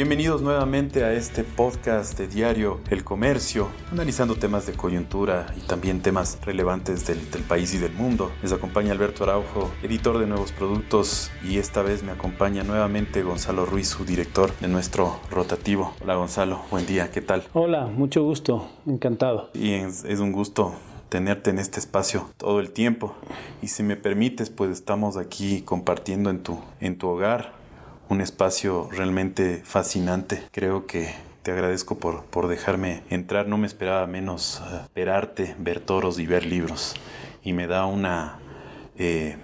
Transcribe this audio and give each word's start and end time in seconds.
Bienvenidos 0.00 0.40
nuevamente 0.40 1.04
a 1.04 1.12
este 1.12 1.44
podcast 1.44 2.18
de 2.18 2.26
diario 2.26 2.80
El 2.88 3.04
Comercio, 3.04 3.68
analizando 3.92 4.34
temas 4.34 4.66
de 4.66 4.72
coyuntura 4.72 5.52
y 5.58 5.60
también 5.60 6.00
temas 6.00 6.38
relevantes 6.42 7.06
del, 7.06 7.18
país 7.42 7.74
y 7.74 7.78
del 7.78 7.92
mundo. 7.92 8.32
Les 8.42 8.50
acompaña 8.50 8.92
Alberto 8.92 9.24
Araujo, 9.24 9.70
editor 9.82 10.16
de 10.16 10.26
nuevos 10.26 10.52
productos, 10.52 11.30
y 11.44 11.58
esta 11.58 11.82
vez 11.82 12.02
me 12.02 12.12
acompaña 12.12 12.64
nuevamente 12.64 13.22
Gonzalo 13.22 13.66
Ruiz, 13.66 13.88
su 13.88 14.06
director 14.06 14.56
de 14.60 14.68
nuestro 14.68 15.20
rotativo. 15.30 15.92
Hola 16.00 16.14
Gonzalo, 16.14 16.62
buen 16.70 16.86
día, 16.86 17.10
¿qué 17.10 17.20
tal? 17.20 17.42
Hola, 17.52 17.84
mucho 17.84 18.24
gusto, 18.24 18.70
encantado. 18.86 19.50
Y 19.52 19.72
es, 19.72 20.04
es 20.04 20.20
un 20.20 20.32
gusto 20.32 20.72
tenerte 21.10 21.50
en 21.50 21.58
este 21.58 21.78
espacio 21.78 22.30
todo 22.38 22.60
el 22.60 22.70
tiempo. 22.70 23.14
Y 23.60 23.68
si 23.68 23.82
me 23.82 23.96
permites, 23.96 24.48
pues 24.48 24.70
estamos 24.70 25.18
aquí 25.18 25.60
compartiendo 25.60 26.30
en 26.30 26.42
tu, 26.42 26.58
en 26.80 26.96
tu 26.96 27.06
hogar 27.06 27.59
un 28.10 28.20
espacio 28.20 28.88
realmente 28.92 29.62
fascinante. 29.64 30.42
Creo 30.50 30.86
que 30.86 31.14
te 31.42 31.52
agradezco 31.52 31.98
por, 31.98 32.24
por 32.24 32.48
dejarme 32.48 33.02
entrar. 33.08 33.46
No 33.46 33.56
me 33.56 33.66
esperaba 33.66 34.06
menos 34.06 34.60
uh, 34.60 34.88
ver 34.94 35.10
ver 35.58 35.80
toros 35.80 36.18
y 36.18 36.26
ver 36.26 36.44
libros. 36.44 36.94
Y 37.42 37.54
me 37.54 37.66
da 37.66 37.86
una... 37.86 38.38
Eh, 38.98 39.36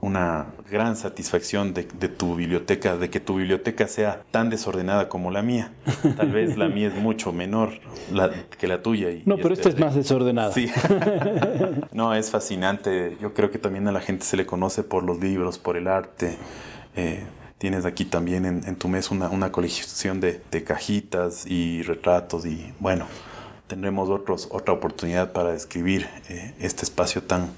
una 0.00 0.46
gran 0.68 0.96
satisfacción 0.96 1.74
de, 1.74 1.84
tu 1.84 2.34
biblioteca, 2.34 2.96
de 2.96 3.08
que 3.08 3.20
tu 3.20 3.36
biblioteca 3.36 3.86
sea 3.86 4.24
tan 4.32 4.50
desordenada 4.50 5.08
como 5.08 5.30
la 5.30 5.42
mía. 5.42 5.70
Tal 6.16 6.32
vez 6.32 6.56
la 6.56 6.66
mía 6.68 6.88
es 6.88 6.96
mucho 6.96 7.32
menor 7.32 7.70
que 8.58 8.66
la 8.66 8.82
tuya. 8.82 9.12
Y, 9.12 9.22
no, 9.26 9.36
pero 9.36 9.54
esta 9.54 9.68
es 9.68 9.78
más 9.78 9.94
desordenada. 9.94 10.50
Sí. 10.50 10.68
no, 11.92 12.14
es 12.14 12.32
fascinante. 12.32 13.16
Yo 13.20 13.32
creo 13.32 13.52
que 13.52 13.58
también 13.58 13.86
a 13.86 13.92
la 13.92 14.00
gente 14.00 14.24
se 14.24 14.36
le 14.36 14.44
conoce 14.44 14.82
por 14.82 15.04
los 15.04 15.20
libros, 15.20 15.58
por 15.58 15.76
el 15.76 15.86
arte. 15.86 16.36
Eh, 16.96 17.22
tienes 17.62 17.84
aquí 17.84 18.04
también 18.04 18.44
en, 18.44 18.74
tu 18.74 18.88
mes 18.88 19.12
una, 19.12 19.28
una 19.28 19.52
colección 19.52 20.18
de, 20.18 20.64
cajitas 20.66 21.46
y 21.46 21.82
retratos 21.82 22.44
y 22.44 22.74
bueno, 22.80 23.06
tendremos 23.68 24.10
otros, 24.10 24.48
otra 24.50 24.74
oportunidad 24.74 25.30
para 25.30 25.52
describir 25.52 26.08
eh, 26.28 26.56
este 26.58 26.82
espacio 26.82 27.22
tan 27.22 27.52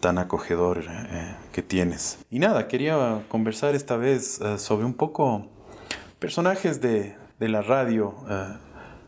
tan 0.00 0.18
acogedor 0.18 0.84
eh, 0.86 1.34
que 1.50 1.62
tienes. 1.62 2.18
Y 2.30 2.40
nada, 2.40 2.68
quería 2.68 3.22
conversar 3.28 3.74
esta 3.74 3.96
vez 3.96 4.38
eh, 4.42 4.58
sobre 4.58 4.84
un 4.84 4.92
poco 4.92 5.46
personajes 6.18 6.82
de, 6.82 7.16
la 7.40 7.62
radio 7.62 8.14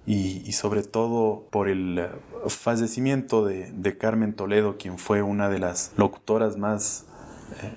y, 0.07 0.53
sobre 0.53 0.85
todo 0.85 1.45
por 1.51 1.69
el 1.69 2.09
fallecimiento 2.49 3.45
de, 3.45 3.99
Carmen 3.99 4.33
Toledo, 4.33 4.79
quien 4.79 4.97
fue 4.97 5.21
una 5.21 5.51
de 5.51 5.59
las 5.59 5.93
locutoras 5.99 6.57
más 6.57 7.05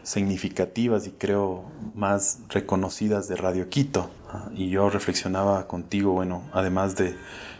significativas 0.04 1.08
y 1.08 1.12
creo 1.12 1.66
más 1.96 2.40
reconocidas 2.50 3.28
de 3.28 3.36
Radio 3.36 3.70
Quito. 3.70 4.10
y 4.56 4.70
yo 4.70 4.90
reflexionaba 4.90 5.68
contigo, 5.68 6.14
bueno, 6.14 6.44
además 6.54 6.96
de 6.96 7.16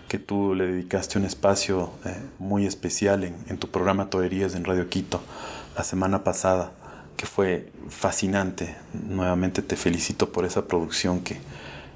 que 0.08 0.20
tú 0.20 0.54
le 0.54 0.68
dedicaste 0.68 1.18
un 1.18 1.26
espacio 1.26 1.90
eh, 2.06 2.16
muy 2.38 2.66
especial 2.68 3.24
en, 3.24 3.58
tu 3.58 3.70
programa 3.70 4.10
Torerías 4.10 4.54
en 4.54 4.64
Radio 4.64 4.88
Quito 4.88 5.22
la 5.76 5.84
semana 5.84 6.24
pasada, 6.24 6.72
que 7.18 7.26
fue 7.26 7.72
fascinante. 7.90 8.76
Nuevamente 8.94 9.62
te 9.62 9.76
felicito 9.76 10.32
por 10.32 10.46
esa 10.46 10.68
producción 10.68 11.22
que, 11.22 11.40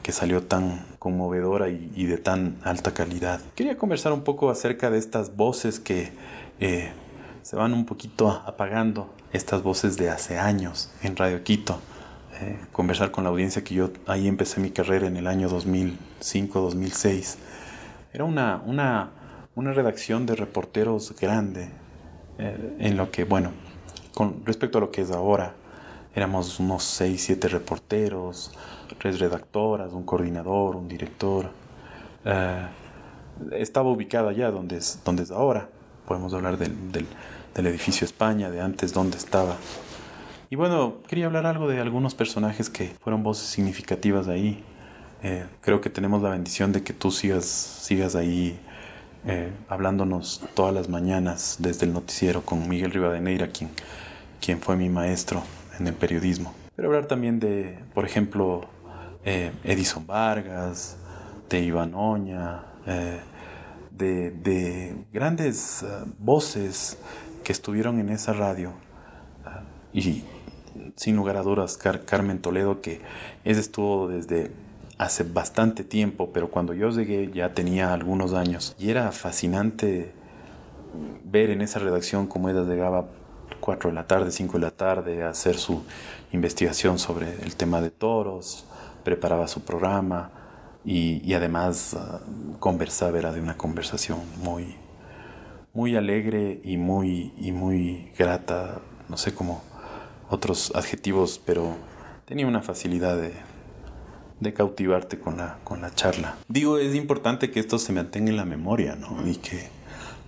que 0.02 0.11
salió 0.11 0.41
tan 0.41 0.83
conmovedora 0.97 1.69
y, 1.69 2.05
de 2.05 2.17
tan 2.17 2.57
alta 2.63 2.93
calidad. 2.93 3.39
Quería 3.55 3.77
conversar 3.77 4.13
un 4.13 4.23
poco 4.23 4.49
acerca 4.49 4.89
de 4.89 4.97
estas 4.97 5.35
voces 5.35 5.79
que 5.79 6.11
eh, 6.59 6.91
se 7.43 7.55
van 7.55 7.73
un 7.73 7.85
poquito 7.85 8.29
apagando, 8.29 9.13
estas 9.33 9.64
voces 9.64 9.97
de 9.97 10.09
hace 10.09 10.38
años 10.38 10.92
en 11.02 11.16
Radio 11.16 11.44
Quito. 11.44 11.80
Eh, 12.39 12.59
conversar 12.72 13.11
con 13.11 13.23
la 13.23 13.31
audiencia 13.31 13.64
que 13.64 13.73
yo 13.73 13.89
ahí 14.06 14.28
empecé 14.28 14.59
mi 14.59 14.70
carrera 14.70 15.08
en 15.08 15.17
el 15.17 15.28
año 15.28 15.50
2005-2006 15.50 17.38
era 18.17 18.26
una, 18.26 18.61
una, 18.66 19.11
una 19.54 19.73
redacción 19.73 20.26
de 20.26 20.36
reporteros 20.36 21.14
grande, 21.20 21.70
eh, 22.39 22.76
en 22.80 22.98
lo 22.98 23.11
que, 23.11 23.26
bueno, 23.26 23.52
con 24.16 24.43
respecto 24.43 24.80
a 24.80 24.82
lo 24.82 24.89
que 24.89 25.02
es 25.02 25.11
ahora, 25.11 25.54
éramos 26.16 26.60
unos 26.60 26.83
6, 26.83 27.21
7 27.21 27.48
reporteros, 27.48 28.52
tres 28.98 29.20
redactoras, 29.20 29.93
un 29.93 30.04
coordinador, 30.04 30.76
un 30.76 30.87
director. 30.87 31.52
Eh, 32.26 32.67
estaba 33.52 33.92
ubicada 33.92 34.32
allá 34.32 34.49
donde 34.49 34.77
es, 34.77 34.99
donde 35.05 35.21
es 35.21 35.30
ahora. 35.30 35.70
Podemos 36.08 36.33
hablar 36.33 36.58
del, 36.58 36.92
del, 36.92 37.05
del, 37.57 37.67
edificio 37.67 38.05
España, 38.05 38.49
de 38.49 38.61
antes 38.61 38.93
donde 38.93 39.17
estaba. 39.17 39.57
Y 40.49 40.55
bueno, 40.55 41.01
quería 41.07 41.25
hablar 41.25 41.45
algo 41.45 41.67
de 41.67 41.81
algunos 41.81 42.15
personajes 42.15 42.69
que 42.69 42.95
fueron 43.01 43.23
voces 43.23 43.47
significativas 43.47 44.27
ahí. 44.27 44.63
Eh, 45.23 45.45
creo 45.61 45.81
que 45.81 45.89
tenemos 45.89 46.21
la 46.21 46.29
bendición 46.29 46.71
de 46.71 46.83
que 46.83 46.93
tú 46.93 47.11
sigas, 47.11 47.45
sigas 47.45 48.15
ahí 48.15 48.57
eh, 49.25 49.51
hablándonos 49.67 50.41
todas 50.53 50.73
las 50.73 50.87
mañanas 50.87 51.57
desde 51.59 51.85
el 51.85 51.93
noticiero 51.93 52.43
con 52.43 52.69
Miguel 52.69 52.91
Rivadeneira, 52.91 53.47
quien, 53.47 53.71
quien 54.39 54.61
fue 54.61 54.77
mi 54.77 54.89
maestro 54.89 55.43
en 55.79 55.87
el 55.87 55.93
periodismo. 55.93 56.53
Pero 56.75 56.87
hablar 56.87 57.07
también 57.07 57.39
de, 57.39 57.77
por 57.93 58.05
ejemplo, 58.05 58.67
eh, 59.25 59.51
Edison 59.63 60.07
Vargas, 60.07 60.97
de 61.49 61.61
Iván 61.61 61.93
Oña, 61.93 62.63
de, 63.91 64.31
de, 64.31 64.95
grandes 65.11 65.83
voces 66.19 66.97
que 67.47 67.53
estuvieron 67.53 67.97
en 68.02 68.09
esa 68.09 68.33
radio. 68.33 68.73
y 69.93 70.25
sin 70.97 71.15
lugar 71.15 71.37
a 71.37 71.43
dudas, 71.43 71.77
Carmen 71.77 72.39
Toledo, 72.41 72.81
que 72.81 72.99
ella 73.45 73.61
estuvo 73.61 74.09
desde 74.09 74.52
hace 74.97 75.23
bastante 75.23 75.86
tiempo, 75.86 76.31
pero 76.33 76.52
cuando 76.52 76.73
yo 76.73 76.89
llegué 76.89 77.31
ya 77.33 77.53
tenía 77.53 77.93
algunos 77.93 78.33
años 78.33 78.75
y 78.77 78.89
era 78.89 79.13
fascinante 79.13 80.11
ver 81.23 81.49
en 81.49 81.61
esa 81.61 81.80
redacción 81.80 82.27
cómo 82.27 82.49
ella 82.49 82.63
llegaba 82.63 83.05
4 83.61 83.91
de 83.91 83.95
la 83.95 84.07
tarde, 84.07 84.31
5 84.31 84.57
de 84.57 84.59
la 84.59 84.71
tarde 84.71 85.23
a 85.23 85.30
hacer 85.30 85.55
su 85.55 85.83
investigación 86.33 86.99
sobre 86.99 87.31
el 87.43 87.55
tema 87.55 87.80
de 87.80 87.91
toros, 87.91 88.65
preparaba 89.05 89.47
su 89.47 89.61
programa 89.61 90.31
y, 90.83 91.33
además 91.33 91.95
uh, 91.95 92.59
conversaba, 92.59 93.17
era 93.17 93.31
de 93.31 93.39
una 93.39 93.55
conversación 93.55 94.19
muy, 94.43 94.75
muy 95.77 95.95
alegre 95.95 96.60
y 96.64 96.77
muy, 96.77 97.33
y 97.38 97.52
muy 97.52 98.11
grata, 98.17 98.82
no 99.10 99.15
sé 99.15 99.36
cómo 99.36 99.61
otros 100.27 100.71
adjetivos, 100.73 101.39
pero 101.45 101.76
tenía 102.26 102.48
una 102.48 102.64
facilidad 102.64 103.15
de, 103.15 104.54
cautivarte 104.54 105.20
con 105.20 105.37
la, 105.37 105.60
con 105.64 105.82
la 105.82 105.93
charla. 105.93 106.36
Digo, 106.48 106.80
es 106.80 106.95
importante 106.95 107.52
que 107.52 107.60
esto 107.60 107.77
se 107.77 107.93
mantenga 107.93 108.32
en 108.32 108.37
la 108.37 108.45
memoria, 108.45 108.95
¿no? 108.95 109.27
Y 109.30 109.36
que 109.36 109.67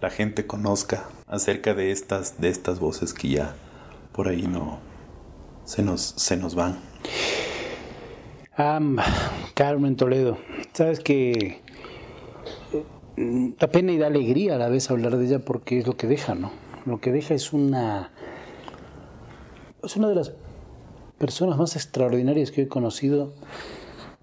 la 0.02 0.12
gente 0.12 0.46
conozca 0.46 1.10
acerca 1.26 1.74
de 1.74 1.90
estas, 1.90 2.40
de 2.40 2.50
estas 2.50 2.80
voces 2.80 3.16
que 3.16 3.30
ya 3.30 3.56
por 4.12 4.28
ahí 4.28 4.44
no 4.44 4.78
se 5.66 5.82
nos, 5.82 6.02
se 6.02 6.38
nos 6.38 6.54
van. 6.54 6.78
Carmen 9.56 9.96
Toledo, 9.96 10.38
sabes 10.74 11.00
que 11.00 11.64
da 13.20 13.68
pena 13.68 13.92
y 13.92 13.98
da 13.98 14.08
alegría 14.08 14.56
a 14.56 14.58
la 14.58 14.70
vez 14.70 14.90
hablar 14.90 15.18
de 15.18 15.26
ella 15.26 15.40
porque 15.40 15.80
es 15.80 15.88
lo 15.88 15.98
que 15.98 16.08
deja, 16.08 16.36
¿no? 16.36 16.52
Lo 16.86 17.02
que 17.02 17.12
deja 17.12 17.34
es 17.34 17.52
una 17.52 18.12
es 19.84 19.96
una 19.98 20.08
de 20.08 20.16
las 20.16 20.34
personas 21.18 21.58
más 21.58 21.76
extraordinarias 21.76 22.52
que 22.52 22.64
he 22.64 22.68
conocido 22.68 23.34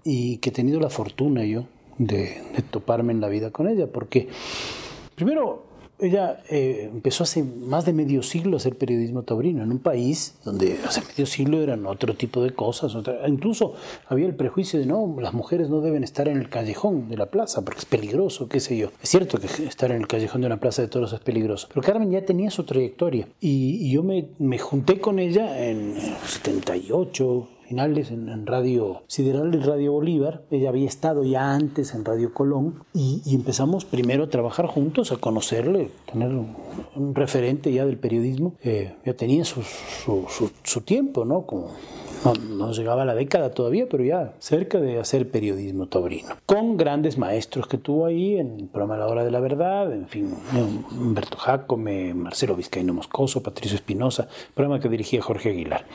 y 0.03 0.37
que 0.37 0.49
he 0.49 0.51
tenido 0.51 0.79
la 0.79 0.89
fortuna 0.89 1.45
yo 1.45 1.65
de, 1.99 2.41
toparme 2.71 3.13
en 3.13 3.21
la 3.21 3.27
vida 3.27 3.51
con 3.51 3.67
ella, 3.67 3.87
porque 3.87 4.29
primero 5.15 5.66
ella 5.99 6.43
eh, 6.49 6.89
empezó 6.91 7.23
hace 7.23 7.43
más 7.43 7.85
de 7.85 7.93
medio 7.93 8.21
siglo 8.21 8.55
a 8.55 8.57
hacer 8.57 8.77
periodismo 8.77 9.23
taurino 9.23 9.63
en 9.63 9.71
un 9.71 9.79
país 9.79 10.35
donde 10.45 10.77
hace 10.85 11.01
medio 11.01 11.25
siglo 11.25 11.61
eran 11.61 11.85
otro 11.85 12.15
tipo 12.15 12.43
de 12.43 12.51
cosas. 12.51 12.93
incluso 13.27 13.73
había 14.07 14.27
el 14.27 14.35
prejuicio 14.35 14.79
de 14.79 14.85
no, 14.85 15.15
las 15.19 15.33
mujeres 15.33 15.69
no 15.69 15.81
deben 15.81 16.03
estar 16.03 16.27
en 16.27 16.37
el 16.37 16.49
callejón 16.49 17.09
de 17.09 17.17
la 17.17 17.27
plaza 17.27 17.63
porque 17.63 17.79
es 17.79 17.85
peligroso, 17.85 18.47
qué 18.47 18.59
sé 18.59 18.77
yo. 18.77 18.91
Es 19.01 19.09
cierto 19.09 19.39
que 19.39 19.47
estar 19.65 19.91
en 19.91 19.97
el 19.97 20.07
callejón 20.07 20.41
de 20.41 20.47
una 20.47 20.59
plaza 20.59 20.81
de 20.81 20.87
toros 20.87 21.13
es 21.13 21.19
peligroso, 21.19 21.67
pero 21.69 21.81
Carmen 21.81 22.11
ya 22.11 22.23
tenía 22.23 22.51
su 22.51 22.63
trayectoria 22.63 23.27
y, 23.39 23.87
yo 23.91 24.03
me, 24.03 24.29
me 24.37 24.59
junté 24.59 24.99
con 24.99 25.17
ella 25.17 25.65
en 25.65 25.95
78, 26.25 27.47
finales 27.67 28.11
en, 28.11 28.47
Radio 28.47 29.03
Sideral 29.07 29.53
y 29.53 29.59
Radio 29.59 29.91
Bolívar. 29.91 30.43
Ella 30.51 30.69
había 30.69 30.87
estado 30.87 31.23
ya 31.23 31.53
antes 31.53 31.93
en 31.93 32.05
Radio 32.05 32.33
Colón 32.33 32.83
y, 32.93 33.21
empezamos 33.27 33.85
primero 33.85 34.25
a 34.25 34.29
trabajar 34.29 34.67
juntos, 34.67 35.11
a 35.11 35.17
conocerle, 35.17 35.91
tener 36.11 36.29
un, 36.29 37.13
referente 37.13 37.71
ya 37.71 37.85
del 37.85 37.97
periodismo. 37.97 38.53
Eh, 38.63 38.95
ya 39.05 39.13
tenía 39.13 39.43
su, 39.43 39.63
su, 40.63 40.81
tiempo, 40.81 41.25
¿no? 41.25 41.45
Como 41.45 41.71
no, 42.23 42.33
no, 42.33 42.71
llegaba 42.71 43.03
a 43.03 43.05
la 43.05 43.15
década 43.15 43.51
todavía, 43.51 43.87
pero 43.89 44.03
ya 44.03 44.33
cerca 44.39 44.79
de 44.79 44.99
hacer 44.99 45.29
periodismo 45.29 45.87
taurino. 45.87 46.35
Con 46.45 46.77
grandes 46.77 47.17
maestros 47.17 47.67
que 47.67 47.77
tuvo 47.77 48.05
ahí 48.05 48.37
en 48.37 48.59
el 48.59 48.67
programa 48.67 48.97
La 48.97 49.07
Hora 49.07 49.23
de 49.23 49.31
la 49.31 49.39
Verdad, 49.39 49.93
en 49.93 50.07
fin, 50.07 50.33
Humberto 50.91 51.37
Jacome, 51.37 52.13
Marcelo 52.13 52.55
Vizcaíno 52.55 52.93
Moscoso, 52.93 53.43
Patricio 53.43 53.75
Espinosa, 53.75 54.27
programa 54.53 54.79
que 54.79 54.89
dirigía 54.89 55.21
Jorge 55.21 55.49
Aguilar. 55.49 55.85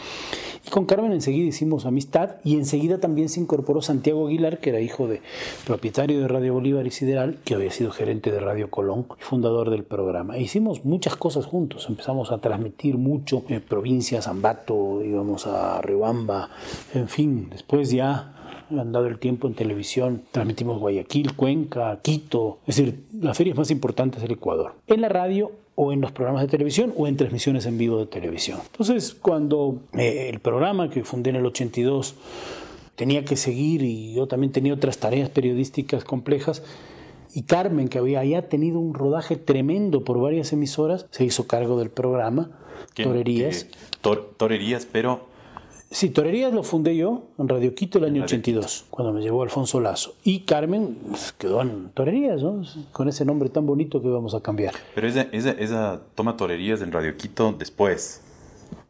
Con 0.70 0.86
Carmen 0.86 1.12
enseguida 1.12 1.48
hicimos 1.48 1.86
amistad 1.86 2.36
y 2.44 2.54
enseguida 2.54 2.98
también 2.98 3.28
se 3.28 3.40
incorporó 3.40 3.82
Santiago 3.82 4.26
Aguilar, 4.26 4.58
que 4.58 4.70
era 4.70 4.80
hijo 4.80 5.08
de 5.08 5.20
propietario 5.66 6.20
de 6.20 6.28
Radio 6.28 6.54
Bolívar 6.54 6.86
y 6.86 6.90
Sideral, 6.90 7.38
que 7.44 7.54
había 7.54 7.70
sido 7.70 7.90
gerente 7.90 8.30
de 8.30 8.40
Radio 8.40 8.70
Colón 8.70 9.06
y 9.20 9.22
fundador 9.22 9.70
del 9.70 9.84
programa. 9.84 10.36
E 10.36 10.42
hicimos 10.42 10.84
muchas 10.84 11.16
cosas 11.16 11.46
juntos, 11.46 11.86
empezamos 11.88 12.30
a 12.30 12.38
transmitir 12.38 12.96
mucho 12.96 13.42
en 13.48 13.60
provincias, 13.60 14.28
Ambato, 14.28 15.02
íbamos 15.04 15.46
a 15.46 15.82
Riobamba, 15.82 16.48
en 16.94 17.08
fin, 17.08 17.48
después 17.50 17.90
ya 17.90 18.34
han 18.70 18.92
dado 18.92 19.06
el 19.06 19.18
tiempo 19.18 19.48
en 19.48 19.54
televisión, 19.54 20.22
transmitimos 20.30 20.78
Guayaquil, 20.78 21.34
Cuenca, 21.34 21.98
Quito, 22.02 22.58
es 22.66 22.76
decir, 22.76 23.04
las 23.20 23.36
ferias 23.36 23.56
más 23.56 23.70
importantes 23.70 24.22
del 24.22 24.32
Ecuador. 24.32 24.74
En 24.86 25.00
la 25.00 25.08
radio 25.08 25.50
o 25.74 25.92
en 25.92 26.00
los 26.00 26.12
programas 26.12 26.42
de 26.42 26.48
televisión 26.48 26.92
o 26.96 27.06
en 27.06 27.16
transmisiones 27.16 27.66
en 27.66 27.78
vivo 27.78 27.98
de 27.98 28.06
televisión. 28.06 28.60
Entonces, 28.66 29.14
cuando 29.14 29.80
eh, 29.94 30.28
el 30.28 30.40
programa 30.40 30.90
que 30.90 31.04
fundé 31.04 31.30
en 31.30 31.36
el 31.36 31.46
82 31.46 32.14
tenía 32.96 33.24
que 33.24 33.36
seguir 33.36 33.82
y 33.82 34.14
yo 34.14 34.26
también 34.26 34.52
tenía 34.52 34.74
otras 34.74 34.98
tareas 34.98 35.30
periodísticas 35.30 36.04
complejas, 36.04 36.62
y 37.34 37.44
Carmen, 37.44 37.88
que 37.88 37.98
había 37.98 38.22
ya 38.24 38.42
tenido 38.42 38.78
un 38.78 38.92
rodaje 38.92 39.36
tremendo 39.36 40.04
por 40.04 40.20
varias 40.20 40.52
emisoras, 40.52 41.06
se 41.10 41.24
hizo 41.24 41.46
cargo 41.46 41.78
del 41.78 41.88
programa, 41.88 42.50
Torerías. 42.94 43.66
torerías, 44.36 44.86
pero 44.90 45.31
Sí, 45.92 46.08
Torerías 46.08 46.54
lo 46.54 46.62
fundé 46.62 46.96
yo 46.96 47.24
en 47.38 47.48
Radio 47.50 47.74
Quito 47.74 47.98
el 47.98 48.04
año 48.04 48.24
82, 48.24 48.86
cuando 48.88 49.12
me 49.12 49.20
llevó 49.20 49.42
Alfonso 49.42 49.78
Lazo. 49.78 50.14
Y 50.24 50.40
Carmen 50.40 50.96
pues, 51.06 51.32
quedó 51.32 51.60
en 51.60 51.90
Torerías, 51.90 52.42
¿no? 52.42 52.62
Con 52.92 53.10
ese 53.10 53.26
nombre 53.26 53.50
tan 53.50 53.66
bonito 53.66 54.00
que 54.00 54.08
vamos 54.08 54.34
a 54.34 54.40
cambiar. 54.40 54.74
Pero 54.94 55.06
esa, 55.06 55.28
esa, 55.32 55.50
esa 55.50 56.00
toma 56.14 56.38
Torerías 56.38 56.80
en 56.80 56.92
Radio 56.92 57.14
Quito 57.18 57.52
después. 57.52 58.21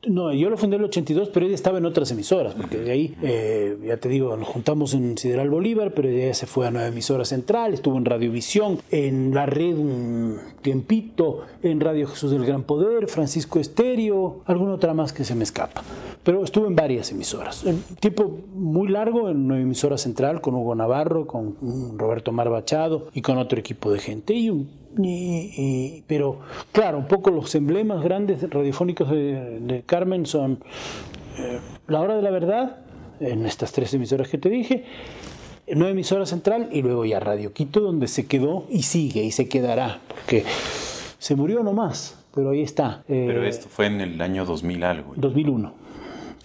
No, 0.05 0.33
yo 0.33 0.51
lo 0.51 0.57
fundé 0.57 0.77
en 0.77 0.83
el 0.83 0.87
82, 0.87 1.29
pero 1.29 1.47
ella 1.47 1.55
estaba 1.55 1.79
en 1.79 1.87
otras 1.87 2.11
emisoras, 2.11 2.55
porque 2.55 2.79
de 2.79 2.91
ahí, 2.91 3.17
eh, 3.23 3.79
ya 3.85 3.99
te 3.99 4.09
digo, 4.09 4.37
nos 4.37 4.49
juntamos 4.49 4.95
en 4.95 5.17
Sideral 5.17 5.49
Bolívar, 5.49 5.95
pero 5.95 6.09
ella 6.09 6.35
se 6.35 6.47
fue 6.47 6.67
a 6.67 6.73
nueva 6.73 6.89
emisora 6.89 7.25
central, 7.25 7.73
estuvo 7.73 7.97
en 7.99 8.05
Radiovisión, 8.05 8.81
en 8.91 9.33
la 9.33 9.47
red 9.47 9.79
un 9.79 10.39
tiempito, 10.61 11.43
en 11.63 11.79
Radio 11.79 12.09
Jesús 12.09 12.33
del 12.33 12.45
Gran 12.45 12.65
Poder, 12.65 13.07
Francisco 13.07 13.61
Estéreo, 13.61 14.41
alguna 14.47 14.75
otra 14.75 14.93
más 14.93 15.13
que 15.13 15.25
se 15.25 15.37
me 15.37 15.45
escapa. 15.45 15.85
Pero 16.25 16.43
estuvo 16.43 16.67
en 16.67 16.75
varias 16.75 17.13
emisoras. 17.13 17.65
En 17.65 17.81
tiempo 18.01 18.41
muy 18.55 18.89
largo 18.89 19.29
en 19.29 19.37
una 19.37 19.61
emisora 19.61 19.99
central 19.99 20.41
con 20.41 20.55
Hugo 20.55 20.75
Navarro, 20.75 21.29
con 21.29 21.57
Roberto 21.97 22.33
Marbachado 22.33 23.07
y 23.15 23.23
con 23.23 23.39
otro 23.39 23.59
equipo 23.59 23.93
de 23.93 24.01
gente. 24.01 24.35
Y 24.35 24.51
un 24.51 24.82
pero 26.07 26.41
claro, 26.73 26.99
un 26.99 27.07
poco 27.07 27.31
los 27.31 27.55
emblemas 27.55 28.03
grandes 28.03 28.49
radiofónicos 28.49 29.11
de, 29.11 29.83
Carmen 29.87 30.27
son 30.27 30.59
eh, 31.39 31.59
La 31.89 32.01
Hora 32.01 32.17
de 32.17 32.23
la 32.23 32.31
Verdad, 32.31 32.79
en 33.21 33.47
estas 33.47 33.73
tres 33.73 33.93
emisoras 33.95 34.29
que 34.29 34.39
te 34.39 34.49
dije, 34.49 34.85
Nueva 35.69 35.91
Emisora 35.91 36.27
Central 36.27 36.69
y 36.73 36.83
luego 36.83 37.05
ya 37.05 37.21
Radio 37.21 37.53
Quito, 37.53 37.81
donde 37.81 38.09
se 38.09 38.27
quedó 38.27 38.67
y 38.69 38.83
sigue 38.83 39.23
y 39.23 39.31
se 39.31 39.49
quedará, 39.49 40.01
porque 40.09 40.45
se 41.19 41.35
murió 41.35 41.63
nomás, 41.63 42.19
pero 42.35 42.51
ahí 42.51 42.63
está. 42.63 43.05
Eh, 43.09 43.25
pero 43.27 43.45
esto 43.45 43.69
fue 43.69 43.87
en 43.87 44.01
el 44.01 44.21
año 44.21 44.45
2000 44.45 44.85
algo. 44.85 45.13
2001 45.17 45.83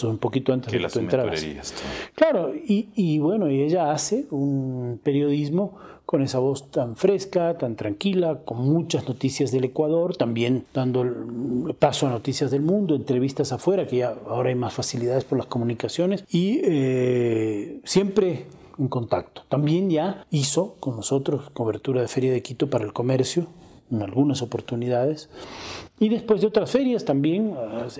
un 0.05 0.17
poquito 0.17 0.53
antes 0.53 0.71
de 0.71 0.79
que 0.79 0.87
tú 0.87 0.99
entraras. 0.99 1.43
Claro, 2.13 2.53
y, 2.53 2.89
y, 2.95 3.19
bueno, 3.19 3.49
y 3.49 3.61
ella 3.61 3.91
hace 3.91 4.25
un 4.29 4.99
periodismo 5.03 5.75
con 6.07 6.21
esa 6.21 6.39
voz 6.39 6.71
tan 6.71 6.95
fresca, 6.95 7.57
tan 7.57 7.75
tranquila, 7.75 8.39
con 8.45 8.59
muchas 8.59 9.09
noticias 9.09 9.51
del 9.51 9.65
Ecuador, 9.65 10.15
también 10.15 10.63
dando 10.73 11.05
paso 11.79 12.07
a 12.07 12.09
noticias 12.09 12.49
del 12.49 12.61
mundo, 12.61 12.95
entrevistas 12.95 13.51
afuera, 13.51 13.85
que 13.87 13.97
ya 13.97 14.15
ahora 14.25 14.47
hay 14.47 14.55
más 14.55 14.73
facilidades 14.73 15.25
por 15.25 15.37
las 15.37 15.47
comunicaciones, 15.47 16.23
y 16.31 16.61
eh, 16.63 17.81
siempre 17.83 18.45
en 18.79 18.87
contacto. 18.87 19.41
También 19.49 19.89
ya 19.89 20.25
hizo 20.31 20.75
con 20.79 20.95
nosotros 20.95 21.49
cobertura 21.49 21.99
de 21.99 22.07
Feria 22.07 22.31
de 22.31 22.41
Quito 22.41 22.69
para 22.69 22.85
el 22.85 22.93
comercio, 22.93 23.47
en 23.91 24.01
algunas 24.01 24.41
oportunidades. 24.41 25.29
Y 25.99 26.09
después 26.09 26.41
de 26.41 26.47
otras 26.47 26.69
ferias 26.69 27.05
también, 27.05 27.55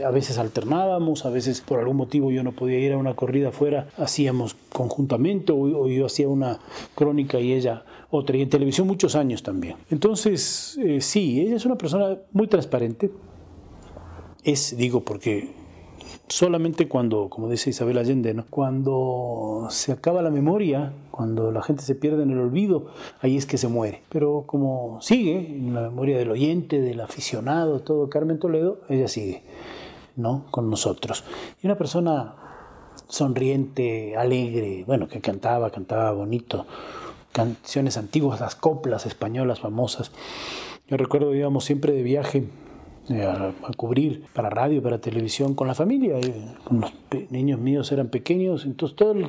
a 0.06 0.12
veces 0.12 0.38
alternábamos, 0.38 1.26
a 1.26 1.30
veces 1.30 1.62
por 1.62 1.80
algún 1.80 1.98
motivo 1.98 2.30
yo 2.32 2.44
no 2.44 2.52
podía 2.52 2.78
ir 2.80 2.94
a 2.94 2.98
una 2.98 3.16
corrida 3.16 3.50
afuera, 3.50 3.88
hacíamos 3.98 4.56
conjuntamente 4.72 5.52
o, 5.52 5.88
yo 5.88 6.06
hacía 6.06 6.30
una 6.30 6.60
crónica 6.94 7.40
y 7.40 7.54
ella 7.54 7.84
otra, 8.10 8.38
y 8.38 8.42
en 8.42 8.50
televisión 8.50 8.88
muchos 8.88 9.16
años 9.16 9.44
también. 9.44 9.76
Entonces, 9.90 10.78
eh, 10.82 11.02
sí, 11.02 11.42
ella 11.42 11.56
es 11.56 11.66
una 11.66 11.78
persona 11.78 12.18
muy 12.32 12.48
transparente. 12.48 13.12
Es, 14.44 14.78
digo, 14.78 15.02
porque 15.02 15.54
solamente 16.28 16.88
cuando, 16.88 17.30
como 17.30 17.50
dice 17.50 17.70
Isabel 17.70 17.98
Allende, 17.98 18.34
¿no? 18.34 18.46
cuando 18.50 19.68
se 19.70 19.92
acaba 19.92 20.22
la 20.22 20.30
memoria, 20.30 20.94
cuando 21.12 21.52
la 21.52 21.62
gente 21.62 21.84
se 21.84 21.96
pierde 21.96 22.24
en 22.24 22.32
el 22.32 22.40
olvido, 22.40 22.88
ahí 23.22 23.38
es 23.38 23.46
que 23.46 23.58
se 23.58 23.68
muere. 23.68 24.04
Pero 24.10 24.44
como 24.46 25.02
sigue 25.02 25.38
en 25.38 25.74
la 25.74 25.82
memoria 25.82 26.18
del 26.18 26.32
oyente, 26.32 26.82
del 26.82 27.02
aficionado, 27.02 27.80
todo 27.82 28.10
Carmen 28.10 28.40
Toledo, 28.40 28.82
ella 28.90 29.08
sigue, 29.08 29.44
¿no? 30.16 30.46
Con 30.52 30.70
nosotros. 30.70 31.24
Y 31.62 31.68
una 31.68 31.78
persona 31.78 32.36
sonriente, 33.08 34.16
alegre, 34.18 34.84
bueno, 34.86 35.08
que 35.08 35.22
cantaba, 35.22 35.70
cantaba 35.72 36.12
bonito, 36.12 36.66
canciones 37.38 37.98
antiguas, 37.98 38.40
las 38.40 38.56
coplas 38.56 39.06
españolas 39.06 39.60
famosas. 39.60 40.12
Yo 40.88 40.98
recuerdo 40.98 41.36
íbamos 41.36 41.66
siempre 41.66 41.94
de 41.94 42.02
viaje 42.02 42.46
eh, 43.10 43.24
a, 43.24 43.54
cubrir 43.78 44.24
para 44.34 44.50
radio, 44.50 44.82
para 44.82 44.98
televisión 44.98 45.54
con 45.54 45.68
la 45.68 45.76
familia. 45.76 46.18
Eh, 46.18 46.34
los 46.72 46.92
niños 47.30 47.60
míos 47.60 47.92
eran 47.92 48.08
pequeños, 48.08 48.66
entonces 48.66 48.96
todo 48.96 49.12
el 49.12 49.28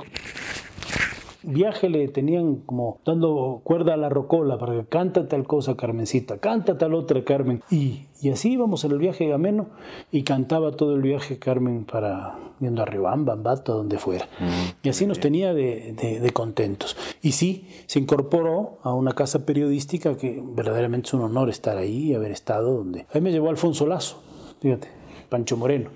viaje 1.43 1.88
le 1.88 2.08
tenían 2.08 2.56
como 2.56 3.00
dando 3.05 3.61
cuerda 3.64 3.94
a 3.94 3.96
la 3.96 4.08
rocola 4.08 4.58
para 4.58 4.75
que 4.75 4.87
canta 4.87 5.29
tal 5.29 5.46
cosa, 5.46 5.76
Carmencita, 5.76 6.38
canta 6.38 6.79
tal 6.79 6.94
otra, 6.94 7.23
Carmen. 7.25 7.62
Y, 7.70 8.06
y 8.20 8.31
así 8.31 8.52
íbamos 8.52 8.85
en 8.85 8.93
el 8.93 8.99
viaje 8.99 9.32
ameno 9.32 9.69
y 10.11 10.23
cantaba 10.23 10.73
todo 10.73 10.94
el 10.94 11.02
viaje 11.02 11.38
Carmen 11.38 11.85
para 11.85 12.38
yendo 12.61 12.82
a 12.82 12.85
Riobamba, 12.85 13.35
Ambato, 13.35 13.75
donde 13.75 13.99
fuera. 13.99 14.26
Mm, 14.40 14.87
y 14.87 14.88
así 14.88 15.06
nos 15.06 15.20
tenía 15.20 15.55
de, 15.55 15.93
de, 16.20 16.31
contentos. 16.31 16.96
Y 17.23 17.32
sí, 17.32 17.69
se 17.87 18.00
incorporó 18.00 18.79
a 18.82 18.93
una 18.93 19.12
casa 19.12 19.46
periodística 19.46 20.17
que 20.17 20.43
verdaderamente 20.44 21.08
es 21.08 21.14
un 21.14 21.23
honor 21.23 21.50
estar 21.50 21.76
ahí 21.76 22.11
y 22.11 22.14
haber 22.14 22.32
estado 22.32 22.76
donde... 22.76 23.06
Ahí 23.12 23.20
me 23.20 23.31
llevó 23.31 23.50
Alfonso 23.50 23.87
Lazo, 23.87 24.23
fíjate. 24.61 24.97
Pancho 25.28 25.56
Moreno, 25.56 25.90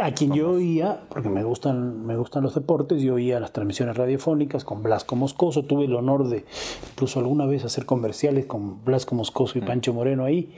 a 0.00 0.12
quien 0.12 0.32
yo 0.32 0.50
oía, 0.50 1.00
porque 1.08 1.28
me 1.28 1.44
gustan, 1.44 2.06
me 2.06 2.16
gustan 2.16 2.42
los 2.42 2.54
deportes, 2.54 3.02
yo 3.02 3.14
oía 3.14 3.40
las 3.40 3.52
transmisiones 3.52 3.96
radiofónicas 3.96 4.64
con 4.64 4.82
Blasco 4.82 5.16
Moscoso, 5.16 5.64
tuve 5.64 5.84
el 5.84 5.94
honor 5.94 6.28
de 6.28 6.44
incluso 6.92 7.20
alguna 7.20 7.46
vez 7.46 7.64
hacer 7.64 7.86
comerciales 7.86 8.46
con 8.46 8.84
Blasco 8.84 9.14
Moscoso 9.14 9.58
y 9.58 9.62
Pancho 9.62 9.92
Moreno 9.92 10.24
ahí, 10.24 10.52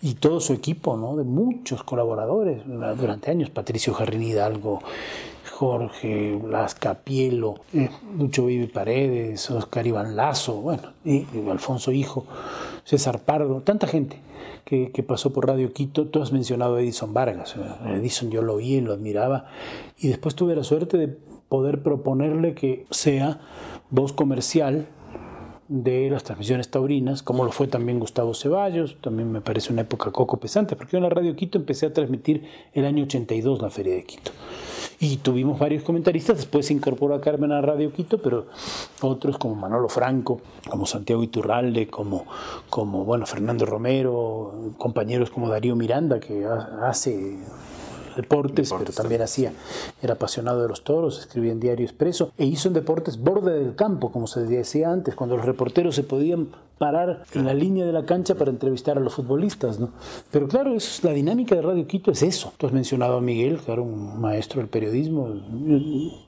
y 0.00 0.14
todo 0.14 0.40
su 0.40 0.52
equipo, 0.52 0.96
¿no? 0.96 1.16
de 1.16 1.24
muchos 1.24 1.84
colaboradores 1.84 2.62
durante 2.66 3.30
años, 3.30 3.50
Patricio 3.50 3.94
Jarrín 3.94 4.22
Hidalgo, 4.22 4.80
Jorge 5.52 6.34
Blas 6.42 6.74
Capielo, 6.74 7.54
eh, 7.72 7.88
Lucho 8.18 8.46
Vivi 8.46 8.66
Paredes, 8.66 9.48
Oscar 9.50 9.86
Iván 9.86 10.16
Lazo, 10.16 10.54
bueno, 10.54 10.88
y 11.04 11.24
Alfonso 11.48 11.92
Hijo, 11.92 12.26
César 12.84 13.20
Pardo, 13.20 13.62
tanta 13.62 13.86
gente 13.86 14.20
que, 14.64 15.04
pasó 15.06 15.32
por 15.32 15.46
Radio 15.46 15.72
Quito, 15.72 16.06
tú 16.06 16.22
has 16.22 16.32
mencionado 16.32 16.76
a 16.76 16.80
Edison 16.80 17.12
Vargas. 17.14 17.54
Edison 17.86 18.30
yo 18.30 18.42
lo 18.42 18.54
oí 18.54 18.74
y 18.74 18.80
lo 18.80 18.92
admiraba. 18.92 19.46
Y 19.98 20.08
después 20.08 20.34
tuve 20.34 20.56
la 20.56 20.64
suerte 20.64 20.96
de 20.96 21.08
poder 21.48 21.82
proponerle 21.82 22.54
que 22.54 22.86
sea 22.90 23.40
voz 23.90 24.12
comercial 24.12 24.86
de 25.68 26.10
las 26.10 26.24
transmisiones 26.24 26.68
taurinas, 26.68 27.22
como 27.22 27.44
lo 27.44 27.52
fue 27.52 27.66
también 27.66 28.00
Gustavo 28.00 28.34
Ceballos, 28.34 28.96
también 29.00 29.30
me 29.30 29.40
parece 29.40 29.72
una 29.72 29.82
época 29.82 30.10
coco 30.10 30.38
pesante, 30.38 30.76
porque 30.76 30.92
yo 30.92 30.98
en 30.98 31.04
la 31.04 31.10
Radio 31.10 31.34
Quito 31.36 31.58
empecé 31.58 31.86
a 31.86 31.92
transmitir 31.92 32.44
el 32.74 32.84
año 32.84 33.04
82 33.04 33.62
la 33.62 33.70
Feria 33.70 33.94
de 33.94 34.04
Quito. 34.04 34.32
Y 35.00 35.16
tuvimos 35.16 35.58
varios 35.58 35.82
comentaristas, 35.82 36.36
después 36.36 36.66
se 36.66 36.74
incorporó 36.74 37.14
a 37.14 37.20
Carmen 37.20 37.52
a 37.52 37.60
Radio 37.60 37.92
Quito, 37.92 38.18
pero 38.18 38.46
otros 39.00 39.38
como 39.38 39.54
Manolo 39.54 39.88
Franco, 39.88 40.40
como 40.68 40.86
Santiago 40.86 41.22
Iturralde, 41.22 41.88
como, 41.88 42.26
como 42.70 43.04
bueno, 43.04 43.26
Fernando 43.26 43.66
Romero, 43.66 44.72
compañeros 44.78 45.30
como 45.30 45.48
Darío 45.48 45.74
Miranda, 45.74 46.20
que 46.20 46.44
hace 46.82 47.38
deportes, 48.16 48.72
pero 48.76 48.92
también 48.92 49.22
hacía, 49.22 49.52
era 50.02 50.14
apasionado 50.14 50.62
de 50.62 50.68
los 50.68 50.84
toros, 50.84 51.18
escribía 51.20 51.52
en 51.52 51.60
Diario 51.60 51.86
Expreso 51.86 52.32
e 52.38 52.44
hizo 52.44 52.68
en 52.68 52.74
deportes 52.74 53.18
borde 53.18 53.58
del 53.58 53.74
campo, 53.74 54.12
como 54.12 54.26
se 54.26 54.40
decía 54.42 54.90
antes, 54.90 55.14
cuando 55.14 55.36
los 55.36 55.46
reporteros 55.46 55.94
se 55.94 56.02
podían 56.02 56.48
parar 56.82 57.22
en 57.34 57.44
la 57.44 57.54
línea 57.54 57.86
de 57.86 57.92
la 57.92 58.04
cancha 58.04 58.34
para 58.34 58.50
entrevistar 58.50 58.96
a 58.96 59.00
los 59.00 59.14
futbolistas, 59.14 59.78
¿no? 59.78 59.90
Pero 60.32 60.48
claro, 60.48 60.74
es, 60.74 61.04
la 61.04 61.12
dinámica 61.12 61.54
de 61.54 61.62
Radio 61.62 61.86
Quito 61.86 62.10
es 62.10 62.24
eso. 62.24 62.52
Tú 62.56 62.66
has 62.66 62.72
mencionado 62.72 63.18
a 63.18 63.20
Miguel, 63.20 63.60
que 63.60 63.70
era 63.70 63.80
un 63.80 64.20
maestro 64.20 64.60
del 64.60 64.68
periodismo. 64.68 65.28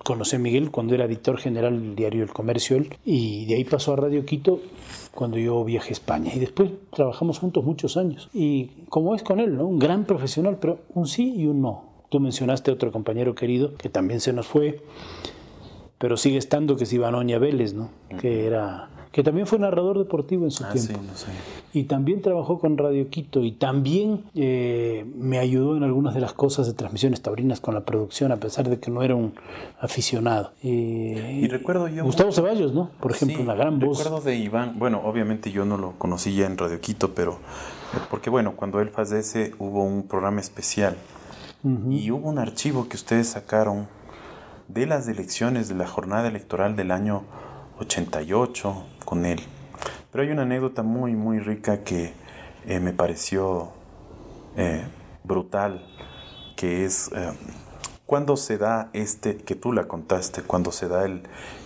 conocí 0.05 0.37
a 0.37 0.39
Miguel 0.39 0.71
cuando 0.71 0.95
era 0.95 1.07
editor 1.07 1.39
general 1.39 1.81
del 1.81 1.97
diario 1.97 2.23
El 2.23 2.33
Comercio, 2.33 2.85
y 3.05 3.47
de 3.47 3.57
ahí 3.57 3.65
pasó 3.65 3.95
a 3.95 3.97
Radio 3.97 4.25
Quito 4.25 4.61
cuando 5.15 5.39
yo 5.39 5.65
viajé 5.65 5.91
a 5.91 5.93
España. 5.93 6.33
Y 6.35 6.39
después 6.39 6.71
trabajamos 6.91 7.39
juntos 7.39 7.65
muchos 7.65 7.97
años. 7.97 8.29
Y 8.33 8.67
como 8.89 9.15
es 9.15 9.23
con 9.23 9.41
él, 9.41 9.57
¿no? 9.57 9.67
Un 9.67 9.79
gran 9.79 10.05
profesional, 10.05 10.59
pero 10.61 10.81
un 10.95 11.07
sí 11.07 11.35
y 11.37 11.47
un 11.47 11.63
no 11.63 11.95
Tú 12.15 12.21
mencionaste 12.21 12.71
otro 12.71 12.93
compañero 12.93 13.35
querido 13.35 13.75
que 13.75 13.89
también 13.89 14.21
se 14.21 14.33
nos 14.33 14.47
fue, 14.47 14.81
pero 15.99 16.17
sigue 16.17 16.39
estando, 16.39 16.77
que 16.77 16.85
es 16.85 16.93
Ivanoña 16.93 17.39
Vélez, 17.39 17.75
¿no? 17.75 17.91
Que 18.21 18.47
era 18.47 18.89
que 19.13 19.23
también 19.23 19.47
fue 19.47 19.61
narrador 19.61 19.97
deportivo 19.97 20.45
en 20.45 20.51
su 20.51 20.65
Ah, 20.65 20.73
tiempo. 20.73 20.93
sí, 20.95 21.07
no 21.07 21.17
sé. 21.17 21.29
Y 21.73 21.85
también 21.85 22.21
trabajó 22.21 22.59
con 22.59 22.77
Radio 22.77 23.09
Quito 23.11 23.45
y 23.45 23.53
también 23.53 24.25
eh, 24.35 25.07
me 25.17 25.39
ayudó 25.39 25.77
en 25.77 25.85
algunas 25.85 26.15
de 26.15 26.21
las 26.21 26.33
cosas 26.33 26.67
de 26.67 26.73
transmisiones 26.73 27.23
taurinas 27.23 27.61
con 27.61 27.75
la 27.75 27.83
producción, 27.85 28.33
a 28.33 28.37
pesar 28.39 28.69
de 28.69 28.81
que 28.81 28.91
no 28.91 29.05
era 29.05 29.15
un 29.15 29.35
aficionado. 29.79 30.51
Eh, 30.65 31.39
Y 31.43 31.47
recuerdo 31.47 31.87
yo... 31.87 32.03
Gustavo 32.03 32.33
Ceballos, 32.33 32.75
¿no? 32.75 32.91
Por 33.01 33.13
ejemplo, 33.13 33.37
Sí, 33.37 33.43
una 33.45 33.55
gran 33.55 33.79
voz. 33.79 33.99
Recuerdo 34.03 34.21
de 34.25 34.35
Iván, 34.37 34.81
bueno, 34.81 35.01
obviamente 35.05 35.53
yo 35.53 35.65
no 35.65 35.79
lo 35.79 35.93
conocí 35.93 36.35
ya 36.35 36.47
en 36.47 36.59
Radio 36.59 36.81
Quito, 36.81 37.15
pero 37.15 37.35
eh, 37.35 37.99
porque 38.11 38.31
bueno, 38.31 38.55
cuando 38.57 38.81
él 38.81 38.89
fallece 38.89 39.53
hubo 39.61 39.85
un 39.85 40.09
programa 40.09 40.41
especial 40.41 40.97
y 41.89 42.11
hubo 42.11 42.29
un 42.29 42.39
archivo 42.39 42.89
que 42.89 42.97
ustedes 42.97 43.29
sacaron 43.29 43.87
de 44.69 44.87
las 44.87 45.09
elecciones 45.09 45.69
de 45.69 45.75
la 45.75 45.87
jornada 45.87 46.29
electoral 46.29 46.77
del 46.77 46.91
año 46.91 47.25
88 47.79 48.87
con 49.05 49.27
él. 49.27 49.41
Pero 50.11 50.25
hay 50.25 50.31
una 50.31 50.43
anécdota 50.43 50.83
muy, 50.83 51.15
muy 51.15 51.39
rica 51.39 51.83
que 51.83 52.13
eh, 52.67 52.81
me 52.81 52.93
pareció 52.93 53.73
eh, 54.57 54.85
brutal, 55.23 55.85
que 56.57 56.85
es 56.85 57.11
eh, 57.15 57.33
cuando 58.07 58.37
se 58.37 58.59
da 58.59 58.91
este, 58.93 59.37
que 59.37 59.55
tú 59.55 59.73
la 59.73 59.89
contaste, 59.89 60.43
cuando 60.43 60.73
se 60.73 60.89
da 60.89 61.05
el, 61.05 61.23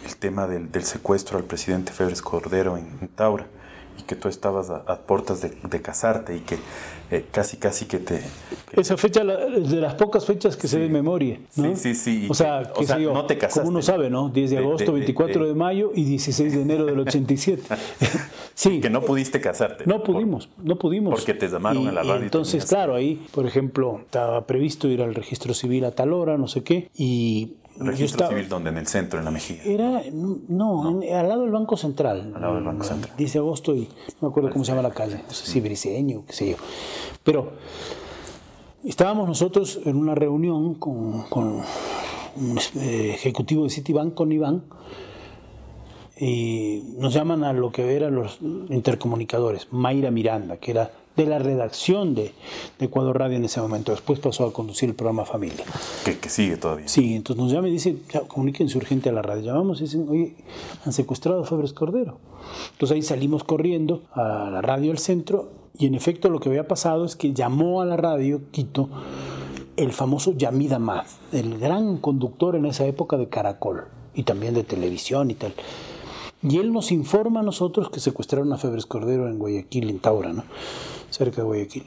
el 0.06 0.16
tema 0.16 0.46
del, 0.46 0.72
del 0.72 0.84
secuestro 0.84 1.38
al 1.38 1.44
presidente 1.44 1.92
Febres 1.92 2.22
Cordero 2.22 2.76
en, 2.76 2.98
en 3.00 3.08
Taura 3.08 3.46
y 3.98 4.02
que 4.02 4.14
tú 4.16 4.28
estabas 4.28 4.70
a, 4.70 4.76
a 4.86 4.98
puertas 5.00 5.40
de, 5.42 5.50
de 5.68 5.82
casarte 5.82 6.36
y 6.36 6.40
que 6.40 6.58
eh, 7.10 7.24
casi, 7.32 7.56
casi 7.56 7.86
que 7.86 7.98
te... 7.98 8.20
que- 8.70 8.80
Esa 8.80 8.96
fecha 8.96 9.22
es 9.56 9.70
de 9.70 9.80
las 9.80 9.94
pocas 9.94 10.24
fechas 10.26 10.56
que 10.56 10.68
se 10.68 10.78
de 10.78 10.88
memoria. 10.88 11.38
¿no? 11.56 11.74
Sí, 11.74 11.94
sí, 11.94 11.94
sí, 11.94 12.26
O 12.30 12.34
sea, 12.34 12.70
que- 12.74 12.82
o 12.82 12.86
sea, 12.86 12.98
yo, 12.98 13.12
no 13.14 13.24
te 13.26 13.36
casaste. 13.38 13.60
Como 13.60 13.70
uno 13.70 13.82
sabe, 13.82 14.10
¿no? 14.10 14.28
10 14.28 14.50
de 14.50 14.58
agosto, 14.58 14.84
de- 14.92 15.00
de- 15.00 15.06
24 15.06 15.46
de, 15.46 15.54
mayo 15.54 15.90
y 15.94 16.04
16 16.04 16.52
de 16.54 16.62
enero 16.62 16.84
del 16.84 16.98
87. 17.00 17.62
sí. 18.54 18.80
que 18.80 18.90
no 18.90 19.02
pudiste 19.02 19.40
casarte. 19.40 19.84
No 19.86 20.02
Por- 20.02 20.14
pudimos, 20.16 20.48
no 20.62 20.76
pudimos. 20.78 21.14
porque 21.14 21.34
te 21.34 21.48
llamaron 21.48 21.84
Y- 21.84 21.88
a 21.88 21.92
la 21.92 22.02
radio 22.02 22.20
y 22.20 22.24
entonces, 22.24 22.64
claro, 22.66 22.94
ahí, 22.94 23.26
por 23.32 23.46
ejemplo, 23.46 24.00
estaba 24.04 24.46
previsto 24.46 24.88
ir 24.88 25.02
al 25.02 25.14
registro 25.14 25.54
civil 25.54 25.84
a 25.84 25.92
tal 25.92 26.12
hora, 26.12 26.36
no 26.36 26.46
sé 26.46 26.62
qué, 26.62 26.90
y 26.94 27.54
Registro 27.78 28.28
civil 28.28 28.48
donde 28.48 28.70
en 28.70 28.78
el 28.78 28.86
centro, 28.86 29.18
en 29.18 29.24
la 29.24 29.30
Mejía. 29.30 29.62
Era, 29.64 30.02
no, 30.12 31.02
en- 31.02 31.14
al 31.14 31.28
lado 31.28 31.42
del 31.42 31.50
Banco 31.50 31.76
Central. 31.76 32.32
Al 32.34 32.40
lado 32.40 32.54
del 32.56 32.64
Banco 32.64 32.84
Central. 32.84 33.14
10 33.16 33.32
de 33.32 33.38
agosto 33.38 33.74
y 33.74 33.88
no 34.20 34.28
me 34.28 34.28
acuerdo 34.28 34.50
cómo 34.50 34.64
se 34.64 34.72
llama 34.72 34.82
la 34.82 34.94
calle, 34.94 35.22
no 35.26 35.30
sé 35.34 35.46
si 35.46 35.60
Briceño, 35.60 36.24
qué 36.26 36.32
sé 36.32 36.50
yo. 36.50 36.56
Pero 37.22 37.52
estábamos 38.84 39.28
nosotros 39.28 39.80
en 39.84 39.96
una 39.96 40.14
reunión 40.14 40.74
con, 40.74 41.22
con 41.28 41.60
un 42.36 42.58
eh, 42.76 43.10
ejecutivo 43.14 43.64
de 43.64 43.70
Citibank, 43.70 44.14
con 44.14 44.30
Iván, 44.32 44.64
y 46.20 46.82
nos 46.98 47.14
llaman 47.14 47.44
a 47.44 47.52
lo 47.52 47.70
que 47.70 47.94
eran 47.94 48.14
los 48.14 48.38
intercomunicadores, 48.70 49.68
Mayra 49.70 50.10
Miranda, 50.10 50.56
que 50.56 50.72
era 50.72 50.90
de 51.18 51.26
la 51.26 51.38
redacción 51.38 52.14
de, 52.14 52.32
de 52.78 52.86
Ecuador 52.86 53.18
Radio 53.18 53.36
en 53.36 53.44
ese 53.44 53.60
momento. 53.60 53.92
Después 53.92 54.20
pasó 54.20 54.46
a 54.46 54.52
conducir 54.52 54.88
el 54.88 54.94
programa 54.94 55.24
Familia. 55.24 55.64
Que, 56.04 56.18
que 56.18 56.28
sigue 56.28 56.56
todavía. 56.56 56.88
Sí, 56.88 57.14
entonces 57.14 57.42
nos 57.42 57.52
llama 57.52 57.68
y 57.68 57.72
dice, 57.72 57.96
ya, 58.12 58.20
comuníquense 58.20 58.78
urgente 58.78 59.08
a 59.08 59.12
la 59.12 59.22
radio. 59.22 59.42
Llamamos 59.42 59.80
y 59.80 59.84
dicen, 59.84 60.06
oye, 60.08 60.36
han 60.84 60.92
secuestrado 60.92 61.42
a 61.42 61.44
Febres 61.44 61.72
Cordero. 61.72 62.18
Entonces 62.72 62.94
ahí 62.94 63.02
salimos 63.02 63.44
corriendo 63.44 64.02
a 64.12 64.48
la 64.50 64.62
radio 64.62 64.88
del 64.88 64.98
centro 64.98 65.50
y 65.78 65.86
en 65.86 65.94
efecto 65.94 66.30
lo 66.30 66.40
que 66.40 66.48
había 66.48 66.66
pasado 66.66 67.04
es 67.04 67.16
que 67.16 67.32
llamó 67.32 67.82
a 67.82 67.86
la 67.86 67.96
radio 67.96 68.40
Quito 68.50 68.88
el 69.76 69.92
famoso 69.92 70.32
Yamid 70.32 70.72
Ahmad, 70.72 71.04
el 71.30 71.58
gran 71.58 71.98
conductor 71.98 72.56
en 72.56 72.66
esa 72.66 72.84
época 72.86 73.16
de 73.16 73.28
Caracol 73.28 73.84
y 74.12 74.24
también 74.24 74.54
de 74.54 74.64
televisión 74.64 75.30
y 75.30 75.34
tal. 75.34 75.54
Y 76.42 76.58
él 76.58 76.72
nos 76.72 76.92
informa 76.92 77.40
a 77.40 77.42
nosotros 77.42 77.90
que 77.90 78.00
secuestraron 78.00 78.52
a 78.52 78.58
Febres 78.58 78.86
Cordero 78.86 79.28
en 79.28 79.38
Guayaquil, 79.38 79.90
en 79.90 79.98
Taura, 79.98 80.32
¿no? 80.32 80.44
Cerca 81.10 81.42
de 81.42 81.46
Guayaquil. 81.46 81.84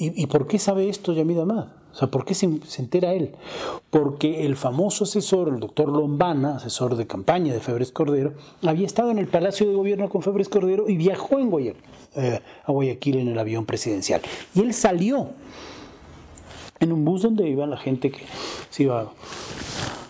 ¿Y, 0.00 0.26
por 0.28 0.46
qué 0.46 0.60
sabe 0.60 0.88
esto 0.88 1.12
Yamid 1.12 1.40
Ahmad? 1.40 1.66
O 1.92 1.94
sea, 1.96 2.08
¿por 2.08 2.24
qué 2.24 2.34
se, 2.34 2.46
entera 2.78 3.14
él? 3.14 3.34
Porque 3.90 4.46
el 4.46 4.54
famoso 4.54 5.02
asesor, 5.02 5.48
el 5.48 5.58
doctor 5.58 5.88
Lombana, 5.88 6.56
asesor 6.56 6.94
de 6.94 7.08
campaña 7.08 7.52
de 7.52 7.58
Febres 7.58 7.90
Cordero, 7.90 8.34
había 8.62 8.86
estado 8.86 9.10
en 9.10 9.18
el 9.18 9.26
Palacio 9.26 9.68
de 9.68 9.74
Gobierno 9.74 10.08
con 10.08 10.22
Febres 10.22 10.48
Cordero 10.48 10.88
y 10.88 10.96
viajó 10.96 11.40
en 11.40 11.50
Guayaquil, 11.50 11.82
eh, 12.14 12.40
a 12.64 12.70
Guayaquil 12.70 13.16
en 13.18 13.28
el 13.28 13.38
avión 13.40 13.66
presidencial. 13.66 14.20
Y 14.54 14.60
él 14.60 14.72
salió 14.72 15.30
en 16.78 16.92
un 16.92 17.04
bus 17.04 17.22
donde 17.22 17.48
iba 17.48 17.66
la 17.66 17.78
gente 17.78 18.12
que 18.12 18.22
se 18.70 18.84
iba 18.84 19.10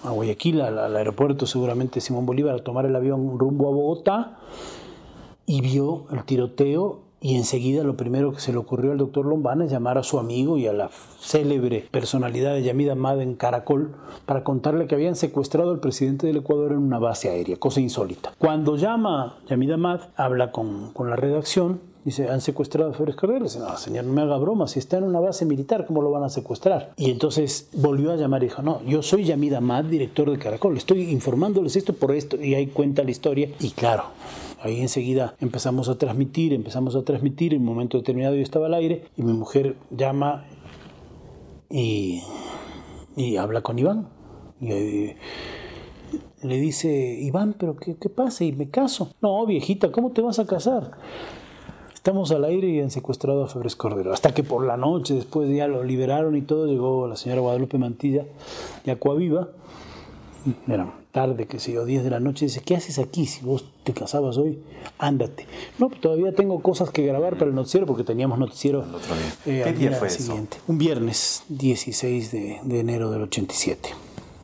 a 0.05 0.11
Guayaquil, 0.11 0.61
al 0.61 0.95
aeropuerto 0.97 1.47
seguramente 1.47 2.03
Simón 2.03 2.27
Bolívar, 2.27 2.57
a 2.57 2.59
tomar 2.59 2.85
el 2.85 2.95
avión 2.95 3.39
rumbo 3.39 3.69
a 3.69 3.73
Bogotá 3.73 4.39
y 5.47 5.63
vio 5.63 6.05
el 6.13 6.25
tiroteo 6.25 7.08
y 7.21 7.37
enseguida 7.37 7.83
lo 7.85 7.97
primero 7.97 8.33
que 8.33 8.41
se 8.41 8.53
le 8.53 8.59
ocurrió 8.59 8.93
al 8.93 8.99
doctor 8.99 9.27
Lombana 9.27 9.65
es 9.65 9.71
llamar 9.71 9.99
a 9.99 10.03
su 10.03 10.19
amigo 10.19 10.59
y 10.59 10.67
a 10.67 10.73
la 10.73 10.91
célebre 11.21 11.89
personalidad 11.91 12.55
de 12.55 12.63
Yamid 12.63 12.91
Ahmad 12.91 13.21
en 13.21 13.35
Caracol 13.35 13.95
para 14.27 14.45
contarle 14.45 14.87
que 14.87 14.95
habían 14.95 15.17
secuestrado 15.17 15.71
al 15.71 15.81
presidente 15.81 16.27
del 16.27 16.39
Ecuador 16.39 16.73
en 16.73 16.79
una 16.79 16.99
base 16.99 17.29
aérea, 17.29 17.57
cosa 17.57 17.81
insólita. 17.81 18.33
Cuando 18.39 18.77
llama 18.77 19.37
Yamid 19.49 19.73
Ahmad, 19.73 20.01
habla 20.17 20.53
con, 20.53 20.93
con 20.93 21.11
la 21.11 21.17
redacción, 21.17 21.81
dice, 22.05 22.29
¿han 22.31 22.41
secuestrado 22.41 22.91
a 22.91 22.95
Febres 22.95 23.17
Cordero? 23.17 23.45
Dice, 23.45 23.59
no, 23.59 23.77
señor, 23.77 24.05
no 24.05 24.13
me 24.13 24.23
haga 24.23 24.39
broma, 24.39 24.69
si 24.69 24.79
está 24.79 24.99
en 24.99 25.05
una 25.05 25.21
base 25.21 25.45
militar, 25.45 25.87
¿cómo 25.87 26.03
lo 26.03 26.11
van 26.11 26.23
a 26.23 26.29
secuestrar? 26.29 26.93
Y 26.97 27.11
entonces 27.11 27.69
volvió 27.73 28.13
a 28.13 28.17
llamar 28.17 28.43
y 28.43 28.47
dijo, 28.47 28.63
no, 28.63 28.81
yo 28.87 29.03
soy 29.03 29.25
Yamid 29.25 29.55
Ahmad, 29.55 29.85
director 29.85 30.31
de 30.31 30.39
Caracol, 30.39 30.77
estoy 30.77 31.11
informándoles 31.11 31.77
esto 31.77 31.93
por 31.93 32.13
esto, 32.13 32.43
y 32.43 32.55
ahí 32.55 32.69
cuenta 32.69 33.03
la 33.03 33.11
historia, 33.11 33.51
y 33.61 33.71
claro, 33.71 34.05
Ahí 34.61 34.81
enseguida 34.81 35.35
empezamos 35.41 35.89
a 35.89 35.99
transmitir, 35.99 36.53
empezamos 36.53 36.97
a 36.97 37.03
transmitir, 37.03 37.55
en 37.55 37.61
un 37.61 37.67
momento 37.67 37.99
determinado 37.99 38.35
yo 38.35 38.43
estaba 38.43 38.67
al 38.67 38.75
aire 38.75 39.05
y 39.17 39.23
mi 39.23 39.33
mujer 39.33 39.77
llama 39.91 40.45
y, 41.71 42.23
y 43.17 43.37
habla 43.37 43.63
con 43.63 43.79
Iván. 43.79 44.09
Y, 44.61 44.73
eh, 44.73 45.17
le 46.43 46.61
dice, 46.61 46.89
Iván, 47.21 47.55
pero 47.59 47.77
qué, 47.77 47.97
¿qué 47.97 48.09
pasa? 48.09 48.45
Y 48.45 48.53
me 48.53 48.71
caso. 48.71 49.11
No, 49.21 49.45
viejita, 49.47 49.93
¿cómo 49.93 50.11
te 50.11 50.23
vas 50.23 50.39
a 50.39 50.47
casar? 50.47 50.93
Estamos 51.93 52.31
al 52.31 52.45
aire 52.45 52.69
y 52.69 52.81
han 52.81 52.91
secuestrado 52.91 53.45
a 53.45 53.49
Febres 53.49 53.77
Cordero. 53.77 54.13
Hasta 54.13 54.33
que 54.33 54.43
por 54.43 54.65
la 54.65 54.77
noche, 54.77 55.15
después 55.15 55.51
ya 55.51 55.69
lo 55.69 55.83
liberaron 55.83 56.37
y 56.37 56.43
todo, 56.43 56.67
llegó 56.67 57.07
la 57.07 57.17
señora 57.17 57.41
Guadalupe 57.41 57.77
Mantilla 57.77 58.25
de 58.85 58.93
Acuaviva. 58.93 59.49
Era 60.67 60.95
tarde, 61.19 61.47
que 61.47 61.59
sé 61.59 61.73
yo, 61.73 61.85
10 61.85 62.05
de 62.05 62.11
la 62.11 62.21
noche. 62.21 62.45
Dice, 62.45 62.61
¿qué 62.65 62.77
haces 62.77 63.01
aquí 63.01 63.27
si 63.27 63.45
vos 63.45 63.65
te 63.83 63.93
casabas 63.93 64.37
hoy? 64.37 64.61
Ándate. 65.01 65.47
No, 65.79 65.89
pues 65.89 66.01
todavía 66.01 66.33
tengo 66.33 66.61
cosas 66.63 66.91
que 66.91 67.05
grabar 67.05 67.35
para 67.37 67.47
el 67.51 67.57
noticiero 67.57 67.87
porque 67.87 68.05
teníamos 68.05 68.39
noticiero 68.39 68.85
El 68.85 68.95
otro 68.95 69.15
día. 69.17 69.35
eh, 69.47 69.63
¿Qué 69.65 69.73
día 69.73 69.93
fue 69.93 70.07
eso? 70.07 70.23
siguiente. 70.23 70.59
Un 70.69 70.79
viernes 70.79 71.43
16 71.49 72.31
de, 72.31 72.61
de 72.63 72.81
enero 72.81 73.11
del 73.11 73.23
87. 73.23 73.89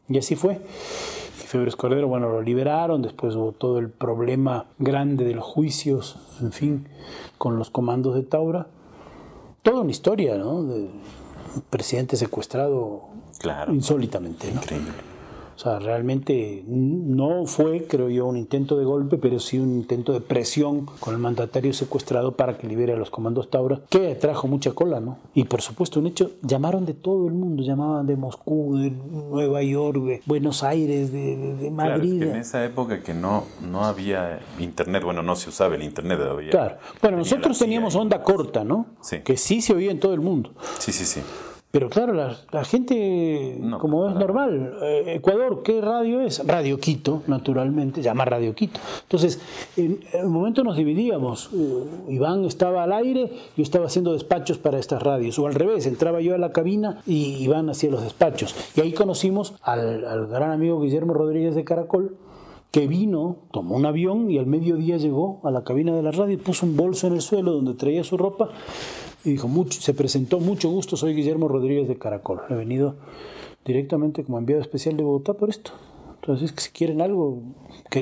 Y 0.09 0.19
así 0.19 0.35
fue. 0.35 0.55
Y 0.55 1.47
Febres 1.47 1.77
Cordero, 1.77 2.09
bueno, 2.09 2.29
lo 2.29 2.43
liberaron, 2.43 3.03
después 3.03 3.37
hubo 3.37 3.53
todo 3.53 3.79
el 3.79 3.89
problema 3.89 4.67
grande 4.81 5.25
de 5.25 5.35
los 5.35 5.45
juicios, 5.45 6.17
en 6.41 6.51
fin, 6.51 6.89
con 7.39 7.57
los 7.57 7.71
comandos 7.71 8.17
de 8.17 8.23
Taura. 8.25 8.67
Toda 9.63 9.83
una 9.83 9.93
historia, 9.93 10.37
¿no? 10.39 10.65
De 10.65 10.75
un 10.81 11.63
presidente 11.71 12.17
secuestrado 12.17 13.03
Claro. 13.39 13.73
insólitamente, 13.73 14.51
¿no? 14.53 14.61
Increíble. 14.61 14.91
O 15.57 15.59
sea, 15.59 15.79
realmente 15.79 16.65
no 16.67 17.47
fue, 17.47 17.87
creo 17.87 18.09
yo, 18.09 18.27
un 18.27 18.37
intento 18.37 18.77
de 18.77 18.85
golpe, 18.85 19.19
pero 19.19 19.39
sí 19.39 19.59
un 19.59 19.73
intento 19.75 20.13
de 20.13 20.21
presión 20.21 20.87
con 21.01 21.15
el 21.15 21.21
mandatario 21.21 21.73
secuestrado 21.73 22.33
para 22.33 22.59
que 22.59 22.67
libere 22.67 22.93
a 22.93 22.97
los 22.97 23.11
comandos 23.11 23.51
Taura, 23.51 23.81
que 23.89 24.15
trajo 24.17 24.49
mucha 24.49 24.73
cola, 24.73 25.01
¿no? 25.01 25.19
Y 25.35 25.45
por 25.45 25.63
supuesto, 25.63 26.01
un 26.01 26.07
hecho, 26.09 26.33
llamaron 26.43 26.85
de 26.87 26.95
todo 26.95 27.27
el 27.29 27.35
mundo, 27.35 27.63
llamaban 27.63 28.07
de 28.07 28.17
Moscú, 28.17 28.77
de 28.79 28.91
Nueva 28.91 29.63
York, 29.63 29.99
de 30.03 30.23
Buenos 30.27 30.63
Aires, 30.65 31.13
de, 31.13 31.37
de- 31.37 31.55
de 31.55 31.71
Claro, 31.71 31.95
es 31.95 31.99
Madrid. 32.01 32.19
que 32.21 32.31
en 32.31 32.37
esa 32.37 32.65
época 32.65 33.03
que 33.03 33.15
no, 33.15 33.45
no 33.63 33.85
había 33.85 34.41
internet, 34.59 35.03
bueno, 35.05 35.23
no 35.23 35.37
se 35.37 35.49
usaba 35.51 35.75
el 35.77 35.83
internet 35.83 36.19
todavía. 36.19 36.51
Claro. 36.51 36.77
Bueno, 37.01 37.19
nosotros 37.19 37.59
teníamos 37.59 37.95
onda 37.95 38.23
corta, 38.23 38.65
¿no? 38.65 38.87
Sí. 39.01 39.19
Que 39.21 39.37
sí 39.37 39.61
se 39.61 39.73
oía 39.75 39.91
en 39.91 40.01
todo 40.01 40.15
el 40.15 40.21
mundo. 40.21 40.51
Sí, 40.79 40.91
sí, 40.93 41.05
sí. 41.05 41.21
Pero 41.75 41.91
claro, 41.91 42.13
la, 42.15 42.37
la 42.53 42.65
gente, 42.65 43.59
No, 43.61 43.81
como 43.81 44.09
es 44.09 44.15
normal, 44.15 44.75
eh, 44.81 45.15
Ecuador, 45.17 45.65
¿qué 45.65 45.81
radio 45.81 46.21
es? 46.21 46.47
Radio 46.47 46.79
Quito, 46.79 47.25
naturalmente, 47.27 48.01
llama 48.01 48.25
Radio 48.25 48.55
Quito. 48.55 48.79
Entonces, 49.03 49.41
en, 49.77 49.99
en 50.13 50.27
un 50.27 50.33
momento 50.33 50.63
nos 50.63 50.77
dividíamos. 50.77 51.51
Eh, 51.53 52.13
Iván 52.15 52.45
estaba 52.45 52.85
al 52.85 52.93
aire, 52.93 53.29
yo 53.57 53.65
estaba 53.65 53.87
haciendo 53.87 54.13
despachos 54.13 54.57
para 54.57 54.79
estas 54.79 55.03
radios. 55.03 55.37
O 55.41 55.49
al 55.49 55.55
revés, 55.55 55.85
entraba 55.87 56.21
yo 56.21 56.37
a 56.37 56.39
la 56.39 56.53
cabina 56.53 57.03
y 57.09 57.43
Iván 57.43 57.69
hacía 57.69 57.91
los 57.91 58.05
despachos. 58.05 58.55
Y 58.77 58.81
ahí 58.81 58.93
conocimos 58.93 59.55
al, 59.61 60.05
al 60.05 60.29
gran 60.29 60.53
amigo 60.53 60.81
Guillermo 60.81 61.13
Rodríguez 61.13 61.57
de 61.57 61.65
Caracol, 61.65 62.17
que 62.71 62.87
vino, 62.87 63.39
tomó 63.51 63.75
un 63.75 63.87
avión 63.87 64.31
y 64.31 64.39
al 64.39 64.47
mediodía 64.47 64.97
llegó 64.97 65.41
a 65.43 65.51
la 65.51 65.65
cabina 65.65 65.93
de 65.93 66.03
la 66.05 66.13
radio 66.13 66.35
y 66.35 66.37
puso 66.37 66.67
un 66.67 66.77
bolso 66.77 67.09
en 67.09 67.15
el 67.15 67.21
suelo 67.21 67.51
donde 67.51 67.75
traía 67.75 68.05
su 68.05 68.17
ropa 68.17 68.51
y 69.25 69.31
dijo, 69.31 69.49
mucho, 69.49 69.81
se 69.81 69.95
presentó, 69.95 70.41
mucho 70.41 70.69
gusto, 70.71 70.97
soy 70.97 71.15
Guillermo 71.15 71.49
Rodríguez 71.49 71.89
de 71.89 71.97
Caracol. 71.97 72.43
He 72.51 72.55
venido 72.55 72.97
directamente 73.65 74.25
como 74.25 74.39
enviado 74.39 74.61
especial 74.63 74.97
de 74.97 75.03
Bogotá 75.03 75.35
por 75.35 75.51
esto. 75.51 75.73
Entonces, 76.21 76.55
si 76.57 76.71
quieren 76.71 77.01
algo, 77.01 77.43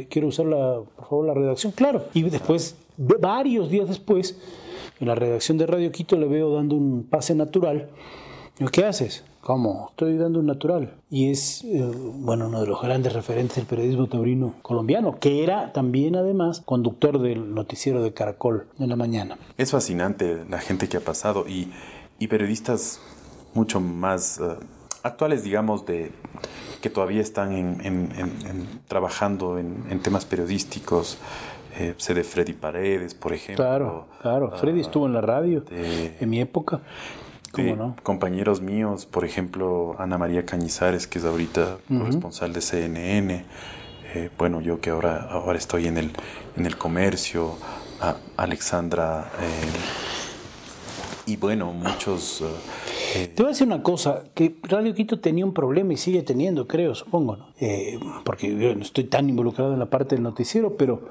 quiero 0.09 0.29
usar 0.29 0.47
la, 0.47 0.81
por 0.97 1.09
favor 1.09 1.27
la 1.27 1.35
redacción, 1.35 1.73
claro. 1.73 2.05
Y 2.15 2.23
después, 2.23 2.77
varios 2.97 3.71
días 3.71 3.89
después, 3.89 4.39
en 5.01 5.09
la 5.09 5.15
redacción 5.15 5.59
de 5.59 5.67
Radio 5.67 5.91
Quito 5.91 6.17
le 6.17 6.27
veo 6.27 6.55
dando 6.55 6.77
un 6.77 7.05
pase 7.09 7.35
natural. 7.35 7.89
¿Qué 8.71 8.85
haces? 8.85 9.25
¿Cómo? 9.41 9.89
Estoy 9.91 10.17
dando 10.19 10.39
un 10.39 10.47
natural. 10.47 10.95
Y 11.11 11.31
es, 11.31 11.65
eh, 11.65 11.91
bueno, 11.95 12.47
uno 12.47 12.61
de 12.61 12.67
los 12.69 12.81
grandes 12.81 13.13
referentes 13.13 13.57
del 13.57 13.67
periodismo 13.67 14.07
taurino 14.07 14.55
colombiano, 14.63 15.19
que 15.19 15.43
era 15.43 15.73
también, 15.73 16.15
además, 16.15 16.63
conductor 16.65 17.21
del 17.21 17.55
noticiero 17.55 18.03
de 18.03 18.13
Caracol 18.15 18.69
en 18.79 18.89
la 18.89 18.97
mañana. 18.97 19.39
Es 19.59 19.73
fascinante 19.73 20.45
la 20.49 20.61
gente 20.61 20.89
que 20.89 20.99
ha 20.99 21.01
pasado 21.01 21.45
y, 21.49 21.73
y 22.21 22.29
periodistas 22.29 23.01
mucho 23.55 23.81
más 23.81 24.39
eh, 24.39 24.57
actuales, 25.03 25.43
digamos, 25.43 25.85
de 25.87 26.13
que 26.81 26.91
todavía 26.91 27.21
están 27.21 27.53
en, 27.53 28.81
trabajando 28.87 29.59
en, 29.59 30.01
temas 30.01 30.25
periodísticos. 30.25 31.19
Eh, 31.79 31.95
sé 31.97 32.13
de 32.13 32.23
Freddy 32.23 32.53
Paredes, 32.53 33.15
por 33.15 33.33
ejemplo. 33.33 33.65
Claro, 33.65 34.07
claro. 34.21 34.51
Freddy 34.59 34.81
ah, 34.81 34.83
estuvo 34.83 35.07
en 35.07 35.15
la 35.15 35.23
radio 35.23 35.65
en 35.71 36.29
mi 36.29 36.41
época. 36.41 36.83
Compañeros 38.03 38.63
míos, 38.63 39.05
por 39.05 39.25
ejemplo, 39.25 39.95
Ana 39.99 40.17
María 40.17 40.47
Cañizares, 40.47 41.07
que 41.07 41.19
es 41.19 41.25
ahorita 41.25 41.79
corresponsal 41.87 42.53
de 42.53 42.61
CNN. 42.63 43.45
Eh, 44.15 44.31
bueno, 44.39 44.61
yo 44.61 44.81
que 44.81 44.91
ahora, 44.91 45.29
ahora 45.31 45.59
estoy 45.59 45.87
en 45.87 45.99
el, 45.99 46.13
en 46.57 46.67
el 46.67 46.77
comercio. 46.79 47.57
Alexandra. 48.37 49.31
Eh, 49.41 51.31
y 51.31 51.37
bueno, 51.37 51.73
muchos. 51.73 52.43
Eh, 53.15 53.29
Te 53.29 53.43
voy 53.43 53.51
a 53.51 53.53
decir 53.53 53.67
una 53.67 53.83
cosa, 53.83 54.25
que 54.35 54.57
Radio 54.63 54.95
Quito 54.95 55.21
tenía 55.21 55.45
un 55.45 55.55
problema 55.55 55.93
y 55.93 55.97
sigue 55.97 56.23
teniendo, 56.23 56.67
creo, 56.67 56.95
supongo, 56.95 57.37
¿no? 57.37 57.47
porque 58.25 58.57
yo 58.57 58.75
no 58.75 58.83
estoy 58.83 59.05
tan 59.05 59.29
involucrado 59.29 59.73
en 59.75 59.79
la 59.79 59.87
parte 59.87 60.17
del 60.17 60.25
noticiero, 60.25 60.77
pero 60.77 61.09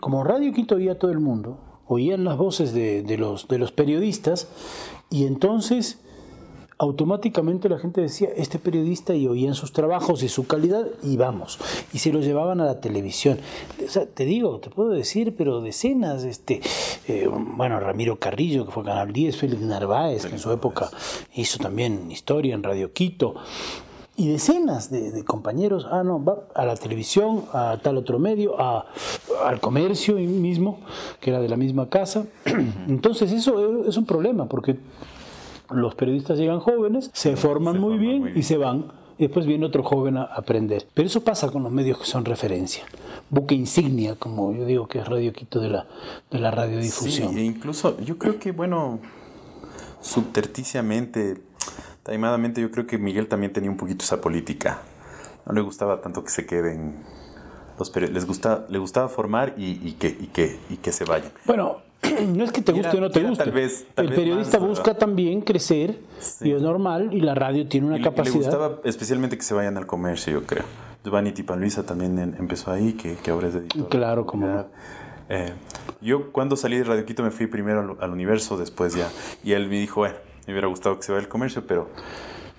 como 0.00 0.22
Radio 0.22 0.52
Quito 0.52 0.76
oía 0.76 0.92
a 0.92 0.94
todo 0.94 1.10
el 1.10 1.18
mundo, 1.18 1.58
oían 1.92 2.22
las 2.22 2.36
voces 2.36 2.72
de, 2.72 3.16
los, 3.18 3.48
de 3.48 3.58
los 3.58 3.72
periodistas 3.72 4.46
y 5.10 5.26
entonces 5.26 5.98
automáticamente 6.78 7.68
la 7.68 7.80
gente 7.80 8.00
decía, 8.00 8.28
este 8.36 8.60
periodista 8.60 9.12
y 9.14 9.26
oían 9.26 9.54
sus 9.54 9.72
trabajos 9.72 10.22
y 10.22 10.28
su 10.28 10.46
calidad 10.46 10.86
y 11.02 11.16
vamos, 11.16 11.58
y 11.92 11.98
se 11.98 12.12
los 12.12 12.24
llevaban 12.24 12.60
a 12.60 12.64
la 12.64 12.80
televisión. 12.80 13.38
te 14.14 14.24
digo, 14.24 14.60
te 14.60 14.70
puedo 14.70 14.90
decir, 14.90 15.34
pero 15.36 15.60
decenas, 15.60 16.22
este, 16.22 16.60
eh, 17.08 17.28
bueno, 17.28 17.80
Ramiro 17.80 18.20
Carrillo, 18.20 18.64
que 18.64 18.70
fue 18.70 18.84
Canal 18.84 19.12
10, 19.12 19.36
Félix 19.36 19.60
Narváez, 19.60 20.26
que 20.26 20.34
en 20.34 20.38
su 20.38 20.52
época 20.52 20.90
hizo 21.34 21.58
también 21.58 22.10
historia 22.10 22.54
en 22.54 22.62
Radio 22.62 22.92
Quito, 22.92 23.34
y 24.20 24.28
decenas 24.28 24.90
de, 24.90 25.24
compañeros, 25.24 25.86
ah, 25.90 26.02
no, 26.04 26.22
va 26.22 26.40
a 26.54 26.66
la 26.66 26.76
televisión, 26.76 27.44
a 27.54 27.78
tal 27.82 27.96
otro 27.96 28.18
medio, 28.18 28.60
a, 28.60 28.84
al 29.46 29.60
comercio 29.60 30.16
mismo, 30.16 30.80
que 31.20 31.30
era 31.30 31.40
de 31.40 31.48
la 31.48 31.56
misma 31.56 31.88
casa. 31.88 32.26
Entonces 32.86 33.32
eso 33.32 33.86
es 33.86 33.96
un 33.96 34.04
problema, 34.04 34.44
porque 34.44 34.76
los 35.70 35.94
periodistas 35.94 36.38
llegan 36.38 36.60
jóvenes, 36.60 37.10
se 37.14 37.34
forman 37.34 37.80
muy 37.80 37.96
bien 37.96 38.32
y 38.36 38.42
se 38.42 38.58
van. 38.58 38.92
Y 39.16 39.22
después 39.24 39.46
viene 39.46 39.64
otro 39.64 39.82
joven 39.82 40.18
a 40.18 40.24
aprender. 40.24 40.86
Pero 40.92 41.06
eso 41.06 41.22
pasa 41.22 41.50
con 41.50 41.62
los 41.62 41.72
medios 41.72 41.98
que 41.98 42.04
son 42.04 42.26
referencia. 42.26 42.84
Buque 43.30 43.54
insignia, 43.54 44.16
como 44.16 44.52
yo 44.52 44.66
digo 44.66 44.86
que 44.86 44.98
es 44.98 45.08
Radio 45.08 45.32
Quito 45.32 45.60
de 45.60 45.70
la, 45.70 45.86
de 46.30 46.38
la 46.40 46.50
radiodifusión. 46.50 47.32
Sí, 47.32 47.40
e 47.40 47.44
incluso 47.44 47.98
yo 48.00 48.18
creo 48.18 48.38
que, 48.38 48.52
bueno, 48.52 48.98
subterticiamente 50.02 51.49
Taimadamente 52.02 52.60
yo 52.60 52.70
creo 52.70 52.86
que 52.86 52.98
Miguel 52.98 53.28
también 53.28 53.52
tenía 53.52 53.70
un 53.70 53.76
poquito 53.76 54.04
esa 54.04 54.20
política. 54.20 54.78
No 55.46 55.52
le 55.52 55.60
gustaba 55.60 56.00
tanto 56.00 56.24
que 56.24 56.30
se 56.30 56.46
queden 56.46 57.04
los 57.80 57.96
les 57.96 58.26
gusta, 58.26 58.66
le 58.68 58.78
gustaba 58.78 59.08
formar 59.08 59.54
y, 59.56 59.92
que, 59.92 60.08
y, 60.08 60.26
que, 60.26 60.58
y 60.68 60.76
que 60.76 60.92
se 60.92 61.04
vayan. 61.04 61.32
Bueno, 61.46 61.78
no 62.28 62.44
es 62.44 62.52
que 62.52 62.60
te 62.60 62.72
guste 62.72 62.96
o 62.98 63.00
no 63.00 63.10
te 63.10 63.22
guste. 63.22 63.44
Tal 63.44 63.52
vez, 63.52 63.86
el 63.96 64.10
periodista 64.10 64.58
busca 64.58 64.94
también 64.94 65.40
crecer 65.40 65.98
y 66.40 66.52
es 66.52 66.60
normal 66.60 67.08
y 67.12 67.20
la 67.20 67.34
radio 67.34 67.66
tiene 67.66 67.86
una 67.86 68.00
capacidad. 68.00 68.34
Le 68.34 68.40
gustaba 68.40 68.80
especialmente 68.84 69.36
que 69.36 69.42
se 69.42 69.54
vayan 69.54 69.76
al 69.78 69.86
comercio, 69.86 70.32
yo 70.32 70.46
creo. 70.46 70.64
Giovanni 71.02 71.32
Tipanluisa 71.32 71.84
también 71.84 72.18
empezó 72.38 72.70
ahí, 72.70 72.92
que, 72.92 73.16
que 73.16 73.30
ahora 73.30 73.48
es 73.48 73.54
editor. 73.54 73.88
Claro, 73.88 74.26
como 74.26 74.46
no. 74.46 74.66
Eh, 75.30 75.52
yo 76.02 76.32
cuando 76.32 76.56
salí 76.56 76.76
de 76.76 76.84
Radio 76.84 77.06
Quito 77.06 77.22
me 77.22 77.30
fui 77.30 77.46
primero 77.46 77.80
al, 77.80 77.96
al, 77.98 78.10
universo, 78.10 78.58
después 78.58 78.94
ya. 78.94 79.08
Y 79.42 79.52
él 79.52 79.68
me 79.68 79.76
dijo, 79.76 80.00
bueno, 80.00 80.16
me 80.46 80.52
hubiera 80.52 80.68
gustado 80.68 80.96
que 80.96 81.02
se 81.02 81.12
vaya 81.12 81.24
al 81.24 81.28
comercio, 81.28 81.66
pero 81.66 81.88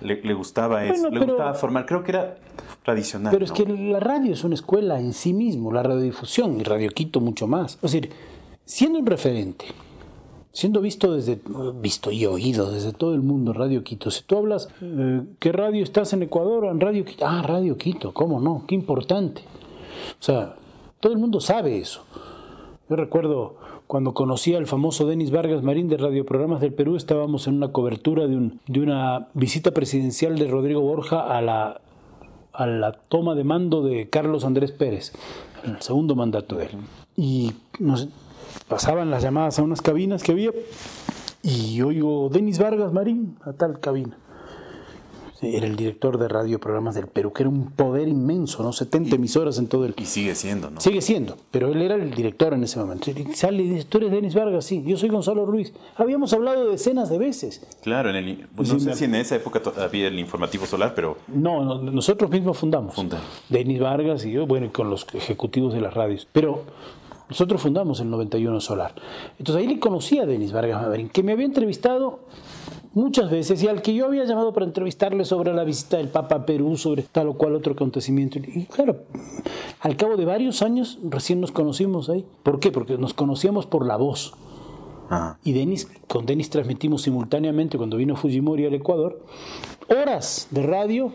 le, 0.01 0.33
gustaba 0.33 0.85
eso, 0.85 1.09
le 1.09 1.19
gustaba 1.19 1.53
formar. 1.53 1.85
Creo 1.85 2.03
que 2.03 2.11
era 2.11 2.37
tradicional. 2.83 3.31
Pero 3.31 3.45
es 3.45 3.51
que 3.51 3.65
la 3.65 3.99
radio 3.99 4.33
es 4.33 4.43
una 4.43 4.55
escuela 4.55 4.99
en 4.99 5.13
sí 5.13 5.33
mismo, 5.33 5.71
la 5.71 5.83
radiodifusión 5.83 6.59
y 6.59 6.63
Radio 6.63 6.89
Quito 6.89 7.19
mucho 7.19 7.47
más. 7.47 7.75
Es 7.75 7.81
decir, 7.81 8.11
siendo 8.63 8.99
un 8.99 9.05
referente, 9.05 9.65
siendo 10.51 10.81
visto 10.81 11.13
desde 11.13 11.39
visto 11.75 12.11
y 12.11 12.25
oído 12.25 12.71
desde 12.71 12.93
todo 12.93 13.13
el 13.13 13.21
mundo 13.21 13.53
Radio 13.53 13.83
Quito. 13.83 14.11
Si 14.11 14.23
tú 14.23 14.37
hablas 14.37 14.69
eh, 14.81 15.21
qué 15.39 15.51
radio 15.51 15.83
estás 15.83 16.13
en 16.13 16.23
Ecuador, 16.23 16.65
en 16.65 16.79
Radio 16.79 17.05
Quito, 17.05 17.25
ah, 17.27 17.41
Radio 17.41 17.77
Quito, 17.77 18.13
cómo 18.13 18.39
no, 18.39 18.65
qué 18.67 18.75
importante. 18.75 19.41
O 20.19 20.23
sea, 20.23 20.55
todo 20.99 21.13
el 21.13 21.19
mundo 21.19 21.39
sabe 21.39 21.77
eso. 21.77 22.03
Yo 22.89 22.95
recuerdo 22.95 23.55
cuando 23.91 24.13
conocí 24.13 24.55
al 24.55 24.67
famoso 24.67 25.05
Denis 25.05 25.31
Vargas 25.31 25.63
Marín 25.63 25.89
de 25.89 25.97
Radioprogramas 25.97 26.61
del 26.61 26.71
Perú, 26.71 26.95
estábamos 26.95 27.47
en 27.47 27.55
una 27.55 27.73
cobertura 27.73 28.25
de, 28.25 28.37
un, 28.37 28.61
de 28.65 28.79
una 28.79 29.27
visita 29.33 29.71
presidencial 29.71 30.39
de 30.39 30.47
Rodrigo 30.47 30.79
Borja 30.79 31.19
a 31.19 31.41
la, 31.41 31.81
a 32.53 32.67
la 32.67 32.93
toma 32.93 33.35
de 33.35 33.43
mando 33.43 33.83
de 33.83 34.07
Carlos 34.07 34.45
Andrés 34.45 34.71
Pérez, 34.71 35.11
en 35.65 35.71
el 35.71 35.81
segundo 35.81 36.15
mandato 36.15 36.55
de 36.55 36.67
él. 36.67 36.71
Y 37.17 37.51
nos 37.79 38.07
pasaban 38.69 39.11
las 39.11 39.23
llamadas 39.23 39.59
a 39.59 39.63
unas 39.63 39.81
cabinas 39.81 40.23
que 40.23 40.31
había 40.31 40.51
y 41.43 41.81
oigo 41.81 42.29
Denis 42.31 42.59
Vargas 42.59 42.93
Marín 42.93 43.35
a 43.41 43.51
tal 43.51 43.81
cabina 43.81 44.15
era 45.41 45.65
el 45.65 45.75
director 45.75 46.17
de 46.17 46.27
radio 46.27 46.59
programas 46.59 46.95
del 46.95 47.07
Perú, 47.07 47.33
que 47.33 47.43
era 47.43 47.49
un 47.49 47.71
poder 47.71 48.07
inmenso, 48.07 48.61
¿no? 48.61 48.71
70 48.71 49.15
emisoras 49.15 49.57
en 49.57 49.67
todo 49.67 49.85
el... 49.85 49.95
Y 49.97 50.05
sigue 50.05 50.35
siendo, 50.35 50.69
¿no? 50.69 50.79
Sigue 50.79 51.01
siendo, 51.01 51.37
pero 51.49 51.69
él 51.69 51.81
era 51.81 51.95
el 51.95 52.11
director 52.13 52.53
en 52.53 52.63
ese 52.63 52.79
momento. 52.79 53.09
Y 53.11 53.33
sale 53.33 53.63
y 53.63 53.69
dice, 53.69 53.85
tú 53.85 53.97
eres 53.97 54.11
Denis 54.11 54.35
Vargas, 54.35 54.65
sí, 54.65 54.83
yo 54.85 54.97
soy 54.97 55.09
Gonzalo 55.09 55.45
Ruiz. 55.45 55.73
Habíamos 55.95 56.33
hablado 56.33 56.69
decenas 56.69 57.09
de 57.09 57.17
veces. 57.17 57.65
Claro, 57.81 58.09
en 58.11 58.15
el, 58.17 58.47
pues 58.55 58.71
no 58.71 58.79
sé 58.79 58.93
si 58.93 59.05
en 59.05 59.15
esa 59.15 59.35
época 59.35 59.61
había 59.79 60.07
el 60.07 60.19
informativo 60.19 60.65
solar, 60.65 60.93
pero... 60.95 61.17
No, 61.27 61.81
nosotros 61.81 62.29
mismos 62.29 62.57
fundamos. 62.57 62.95
Fundamos. 62.95 63.25
Denis 63.49 63.79
Vargas 63.79 64.25
y 64.25 64.31
yo, 64.31 64.45
bueno, 64.45 64.67
y 64.67 64.69
con 64.69 64.89
los 64.89 65.07
ejecutivos 65.13 65.73
de 65.73 65.81
las 65.81 65.93
radios. 65.93 66.27
Pero 66.31 66.65
nosotros 67.29 67.61
fundamos 67.61 67.99
el 68.01 68.09
91 68.09 68.59
Solar. 68.59 68.93
Entonces 69.39 69.63
ahí 69.63 69.67
le 69.67 69.79
conocí 69.79 70.19
a 70.19 70.25
Denis 70.25 70.51
Vargas 70.51 70.81
Maverín, 70.81 71.09
que 71.09 71.23
me 71.23 71.31
había 71.31 71.45
entrevistado 71.45 72.19
muchas 72.93 73.29
veces 73.29 73.61
y 73.63 73.67
al 73.67 73.81
que 73.81 73.93
yo 73.93 74.05
había 74.05 74.25
llamado 74.25 74.53
para 74.53 74.65
entrevistarle 74.65 75.25
sobre 75.25 75.53
la 75.53 75.63
visita 75.63 75.97
del 75.97 76.09
Papa 76.09 76.35
a 76.35 76.45
Perú, 76.45 76.77
sobre 76.77 77.03
tal 77.03 77.29
o 77.29 77.33
cual 77.33 77.55
otro 77.55 77.73
acontecimiento. 77.73 78.39
Y 78.39 78.65
claro, 78.65 79.03
al 79.79 79.95
cabo 79.97 80.17
de 80.17 80.25
varios 80.25 80.61
años 80.61 80.99
recién 81.03 81.41
nos 81.41 81.51
conocimos 81.51 82.09
ahí. 82.09 82.25
¿Por 82.43 82.59
qué? 82.59 82.71
Porque 82.71 82.97
nos 82.97 83.13
conocíamos 83.13 83.65
por 83.65 83.85
la 83.85 83.97
voz. 83.97 84.33
Ah. 85.09 85.37
Y 85.43 85.53
Denis, 85.53 85.89
con 86.07 86.25
Denis 86.25 86.49
transmitimos 86.49 87.01
simultáneamente 87.01 87.77
cuando 87.77 87.97
vino 87.97 88.15
Fujimori 88.15 88.65
al 88.65 88.73
Ecuador, 88.73 89.21
horas 89.89 90.47
de 90.51 90.63
radio 90.63 91.11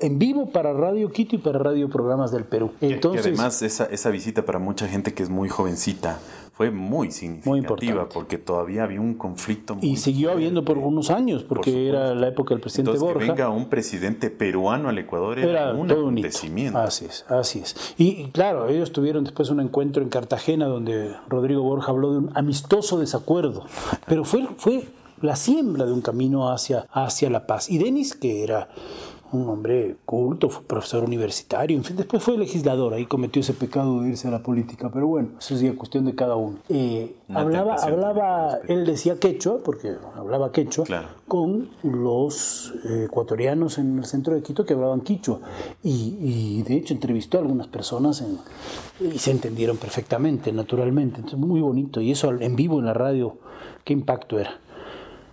en 0.00 0.18
vivo 0.18 0.50
para 0.50 0.72
Radio 0.72 1.10
Quito 1.10 1.36
y 1.36 1.38
para 1.38 1.58
Radio 1.58 1.88
Programas 1.88 2.30
del 2.30 2.44
Perú. 2.44 2.72
Entonces, 2.80 3.26
además 3.26 3.62
esa, 3.62 3.84
esa 3.86 4.10
visita 4.10 4.44
para 4.44 4.58
mucha 4.58 4.86
gente 4.88 5.12
que 5.12 5.22
es 5.22 5.28
muy 5.28 5.48
jovencita 5.48 6.20
fue 6.58 6.72
muy 6.72 7.12
significativa 7.12 8.08
porque 8.08 8.36
todavía 8.36 8.82
había 8.82 9.00
un 9.00 9.14
conflicto. 9.14 9.78
y 9.80 9.96
siguió 9.96 10.32
habiendo 10.32 10.64
por 10.64 10.76
unos 10.76 11.08
años 11.08 11.44
porque 11.44 11.88
era 11.88 12.16
la 12.16 12.26
época 12.26 12.52
del 12.52 12.60
presidente 12.60 12.90
Entonces, 12.90 13.14
Borja. 13.14 13.20
Que 13.20 13.42
venga 13.42 13.50
un 13.50 13.68
presidente 13.68 14.28
peruano 14.28 14.88
al 14.88 14.98
Ecuador 14.98 15.38
era, 15.38 15.72
un 15.72 15.88
acontecimiento. 15.88 16.76
Así 16.76 17.04
es, 17.04 17.24
así 17.28 17.60
es. 17.60 17.94
Y 17.96 18.24
claro, 18.32 18.68
ellos 18.68 18.90
tuvieron 18.90 19.22
después 19.22 19.50
un 19.50 19.60
encuentro 19.60 20.02
en 20.02 20.08
Cartagena 20.08 20.66
donde 20.66 21.14
Rodrigo 21.28 21.62
Borja 21.62 21.92
habló 21.92 22.10
de 22.10 22.18
un 22.18 22.30
amistoso 22.34 22.98
desacuerdo, 22.98 23.64
pero 24.08 24.24
fue, 24.24 24.48
fue 24.56 24.82
la 25.20 25.36
siembra 25.36 25.86
de 25.86 25.92
un 25.92 26.00
camino 26.00 26.50
hacia, 26.50 26.88
hacia 26.90 27.30
la 27.30 27.46
paz. 27.46 27.70
Y 27.70 27.78
Denis, 27.78 28.16
que 28.16 28.42
era 28.42 28.68
un 29.32 29.48
hombre 29.48 29.96
culto, 30.06 30.48
fue 30.48 30.64
profesor 30.64 31.04
universitario, 31.04 31.76
en 31.76 31.84
fin, 31.84 31.96
después 31.96 32.22
fue 32.22 32.38
legislador, 32.38 32.94
ahí 32.94 33.06
cometió 33.06 33.40
ese 33.40 33.52
pecado 33.52 34.00
de 34.00 34.10
irse 34.10 34.28
a 34.28 34.30
la 34.30 34.42
política, 34.42 34.90
pero 34.92 35.06
bueno, 35.06 35.30
eso 35.38 35.54
es 35.54 35.60
ya 35.60 35.74
cuestión 35.74 36.06
de 36.06 36.14
cada 36.14 36.36
uno. 36.36 36.56
Eh, 36.68 37.14
hablaba, 37.28 37.74
hablaba, 37.74 38.58
él 38.68 38.86
decía 38.86 39.18
quechua, 39.18 39.58
porque 39.62 39.96
hablaba 40.16 40.50
quechua, 40.50 40.86
con 41.26 41.68
los 41.82 42.72
eh, 42.88 43.04
ecuatorianos 43.04 43.78
en 43.78 43.98
el 43.98 44.06
centro 44.06 44.34
de 44.34 44.42
Quito 44.42 44.64
que 44.64 44.74
hablaban 44.74 45.02
quichua, 45.02 45.40
y, 45.82 46.62
de 46.62 46.76
hecho 46.76 46.94
entrevistó 46.94 47.38
a 47.38 47.42
algunas 47.42 47.66
personas 47.66 48.24
y 49.00 49.18
se 49.18 49.30
entendieron 49.30 49.76
perfectamente, 49.76 50.52
naturalmente, 50.52 51.16
entonces 51.18 51.38
muy 51.38 51.60
bonito, 51.60 52.00
y 52.00 52.12
eso 52.12 52.32
en 52.32 52.56
vivo 52.56 52.78
en 52.78 52.86
la 52.86 52.94
radio, 52.94 53.36
qué 53.84 53.92
impacto 53.92 54.38
era, 54.38 54.58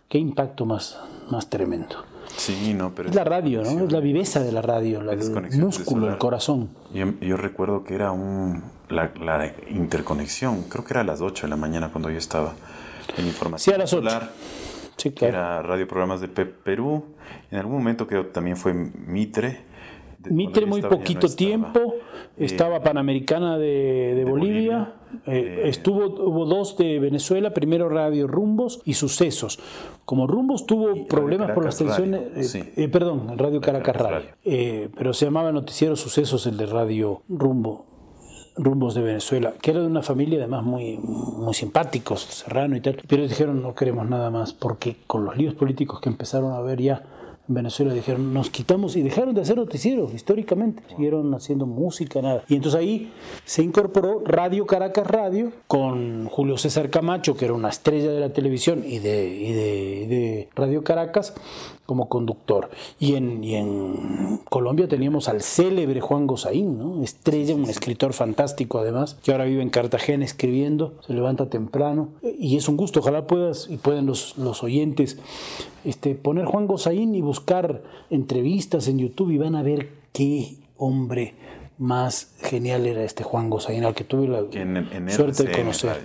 qué 0.10 0.18
impacto 0.18 0.66
más, 0.66 1.00
más 1.30 1.50
tremendo. 1.50 2.14
Sí, 2.38 2.74
no, 2.74 2.93
pero... 2.93 3.10
Es 3.10 3.15
la 3.15 3.24
radio, 3.24 3.63
¿no? 3.63 3.86
Es 3.86 3.91
la 3.91 4.00
viveza 4.00 4.41
de 4.41 4.52
la 4.52 4.62
radio, 4.62 5.02
la, 5.02 5.13
el 5.13 5.60
músculo, 5.60 6.10
el 6.10 6.17
corazón. 6.17 6.69
Yo, 6.93 7.13
yo, 7.21 7.38
recuerdo 7.38 7.84
que 7.84 7.95
era 7.95 8.12
un, 8.12 8.63
la, 8.89 9.12
la, 9.19 9.54
interconexión, 9.69 10.63
creo 10.63 10.84
que 10.84 10.93
era 10.93 11.02
a 11.02 11.04
las 11.06 11.21
8 11.21 11.48
de 11.48 11.50
la 11.50 11.56
mañana 11.56 11.91
cuando 11.91 12.10
yo 12.10 12.17
estaba 12.17 12.54
en 13.17 13.26
información. 13.26 13.74
Sí, 13.74 13.76
a 13.76 13.78
las 13.78 13.93
8. 13.93 14.10
Sí, 14.98 15.12
claro. 15.12 15.34
Era 15.34 15.62
Radio 15.62 15.88
Programas 15.88 16.21
de 16.21 16.28
Perú. 16.28 17.06
En 17.52 17.60
algún 17.60 17.78
momento 17.78 18.08
que 18.08 18.21
también 18.24 18.58
fue 18.58 18.74
Mitre. 18.74 19.63
Mitre 20.30 20.66
muy 20.66 20.82
poquito 20.82 21.28
tiempo. 21.30 21.96
Estaba 22.38 22.82
Panamericana 22.82 23.58
de, 23.58 24.14
de, 24.16 24.26
Bolivia. 24.26 24.94
Eh, 25.26 25.62
eh, 25.64 25.70
estuvo, 25.70 26.08
hubo 26.08 26.46
dos 26.46 26.76
de 26.78 27.00
Venezuela, 27.00 27.52
primero 27.52 27.88
Radio 27.88 28.28
Rumbos 28.28 28.82
y 28.84 28.96
Sucesos. 28.96 29.60
Como 30.04 30.28
Rumbos 30.28 30.66
tuvo 30.66 31.08
problemas 31.08 31.52
por 31.52 31.64
las 31.64 31.78
tensiones, 31.78 32.56
eh, 32.56 32.90
perdón, 32.90 33.38
Radio 33.38 33.62
Caracas 33.62 33.96
Radio, 33.96 34.30
pero 34.96 35.14
se 35.14 35.26
llamaba 35.26 35.52
Noticiero 35.54 35.96
Sucesos 35.96 36.46
el 36.46 36.58
de 36.58 36.66
Radio 36.66 37.22
Rumbo 37.30 37.86
rumbos 38.58 38.96
de 38.96 39.02
Venezuela, 39.02 39.54
que 39.62 39.72
era 39.72 39.82
de 39.82 39.88
una 39.88 40.02
familia 40.02 40.40
además 40.40 40.64
muy, 40.64 40.98
muy 40.98 41.54
simpáticos, 41.54 42.22
serrano 42.22 42.76
y 42.76 42.82
tal, 42.82 42.98
pero 43.08 43.24
dijeron 43.24 43.62
no 43.62 43.76
queremos 43.76 44.08
nada 44.08 44.30
más, 44.30 44.54
porque 44.54 44.98
con 45.08 45.26
los 45.26 45.36
líos 45.38 45.56
políticos 45.56 46.00
que 46.00 46.10
empezaron 46.10 46.54
a 46.54 46.58
haber 46.58 46.82
ya 46.82 47.04
en 47.48 47.56
Venezuela 47.56 47.94
dijeron, 47.94 48.34
nos 48.34 48.50
quitamos 48.50 48.96
y 48.96 49.04
dejaron 49.04 49.36
de 49.36 49.42
hacer 49.42 49.58
noticieros 49.58 50.14
históricamente, 50.14 50.82
siguieron 50.90 51.34
haciendo 51.34 51.66
música, 51.66 52.22
nada. 52.22 52.44
Y 52.48 52.56
entonces 52.56 52.80
ahí 52.80 53.12
se 53.44 53.62
incorporó 53.62 54.22
Radio 54.26 54.66
Caracas 54.66 55.06
Radio 55.06 55.52
con 55.68 56.28
Julio 56.28 56.58
César 56.58 56.90
Camacho, 56.90 57.38
que 57.38 57.46
era 57.46 57.54
una 57.54 57.70
estrella 57.70 58.12
de 58.12 58.20
la 58.20 58.34
televisión 58.34 58.84
y 58.86 59.00
de, 59.00 59.28
y 59.28 59.54
de, 59.54 60.08
de 60.08 60.50
Radio 60.56 60.84
Caracas, 60.84 61.34
como 61.86 62.10
conductor. 62.10 62.69
Y 63.00 63.15
en, 63.15 63.43
y 63.43 63.56
en 63.56 64.41
Colombia 64.50 64.88
teníamos 64.88 65.30
al 65.30 65.41
célebre 65.41 66.02
Juan 66.02 66.28
Gozaín, 66.28 66.78
¿no? 66.78 67.04
estrella, 67.04 67.56
un 67.56 67.65
escritor 67.65 68.13
fantástico 68.13 68.80
además, 68.80 69.17
que 69.24 69.32
ahora 69.32 69.45
vive 69.45 69.62
en 69.62 69.69
Cartagena 69.69 70.26
escribiendo, 70.26 70.93
se 71.06 71.13
levanta 71.13 71.50
temprano. 71.50 72.10
Y 72.39 72.58
es 72.58 72.67
un 72.67 72.78
gusto, 72.78 73.00
ojalá 73.00 73.28
puedas 73.28 73.67
y 73.69 73.78
pueden 73.78 74.06
los, 74.06 74.38
los 74.38 74.63
oyentes 74.63 75.17
este, 75.84 76.15
poner 76.15 76.45
Juan 76.45 76.67
Gozaín 76.67 77.15
y 77.15 77.21
buscar 77.21 77.84
entrevistas 78.10 78.88
en 78.88 79.00
YouTube 79.00 79.32
y 79.32 79.38
van 79.38 79.56
a 79.56 79.63
ver 79.63 79.89
qué 80.12 80.58
hombre 80.78 81.34
más 81.78 82.34
genial 82.42 82.86
era 82.86 83.04
este 83.04 83.24
Juan 83.24 83.50
Gozaín, 83.50 83.84
al 83.84 83.94
que 83.94 84.04
tuve 84.04 84.28
la 84.28 84.44
suerte 85.12 85.44
de 85.44 85.52
conocer. 85.52 85.98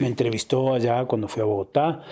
Me 0.00 0.06
entrevistó 0.06 0.72
allá 0.74 1.04
cuando 1.04 1.28
fui 1.28 1.42
a 1.42 1.44
Bogotá. 1.44 2.02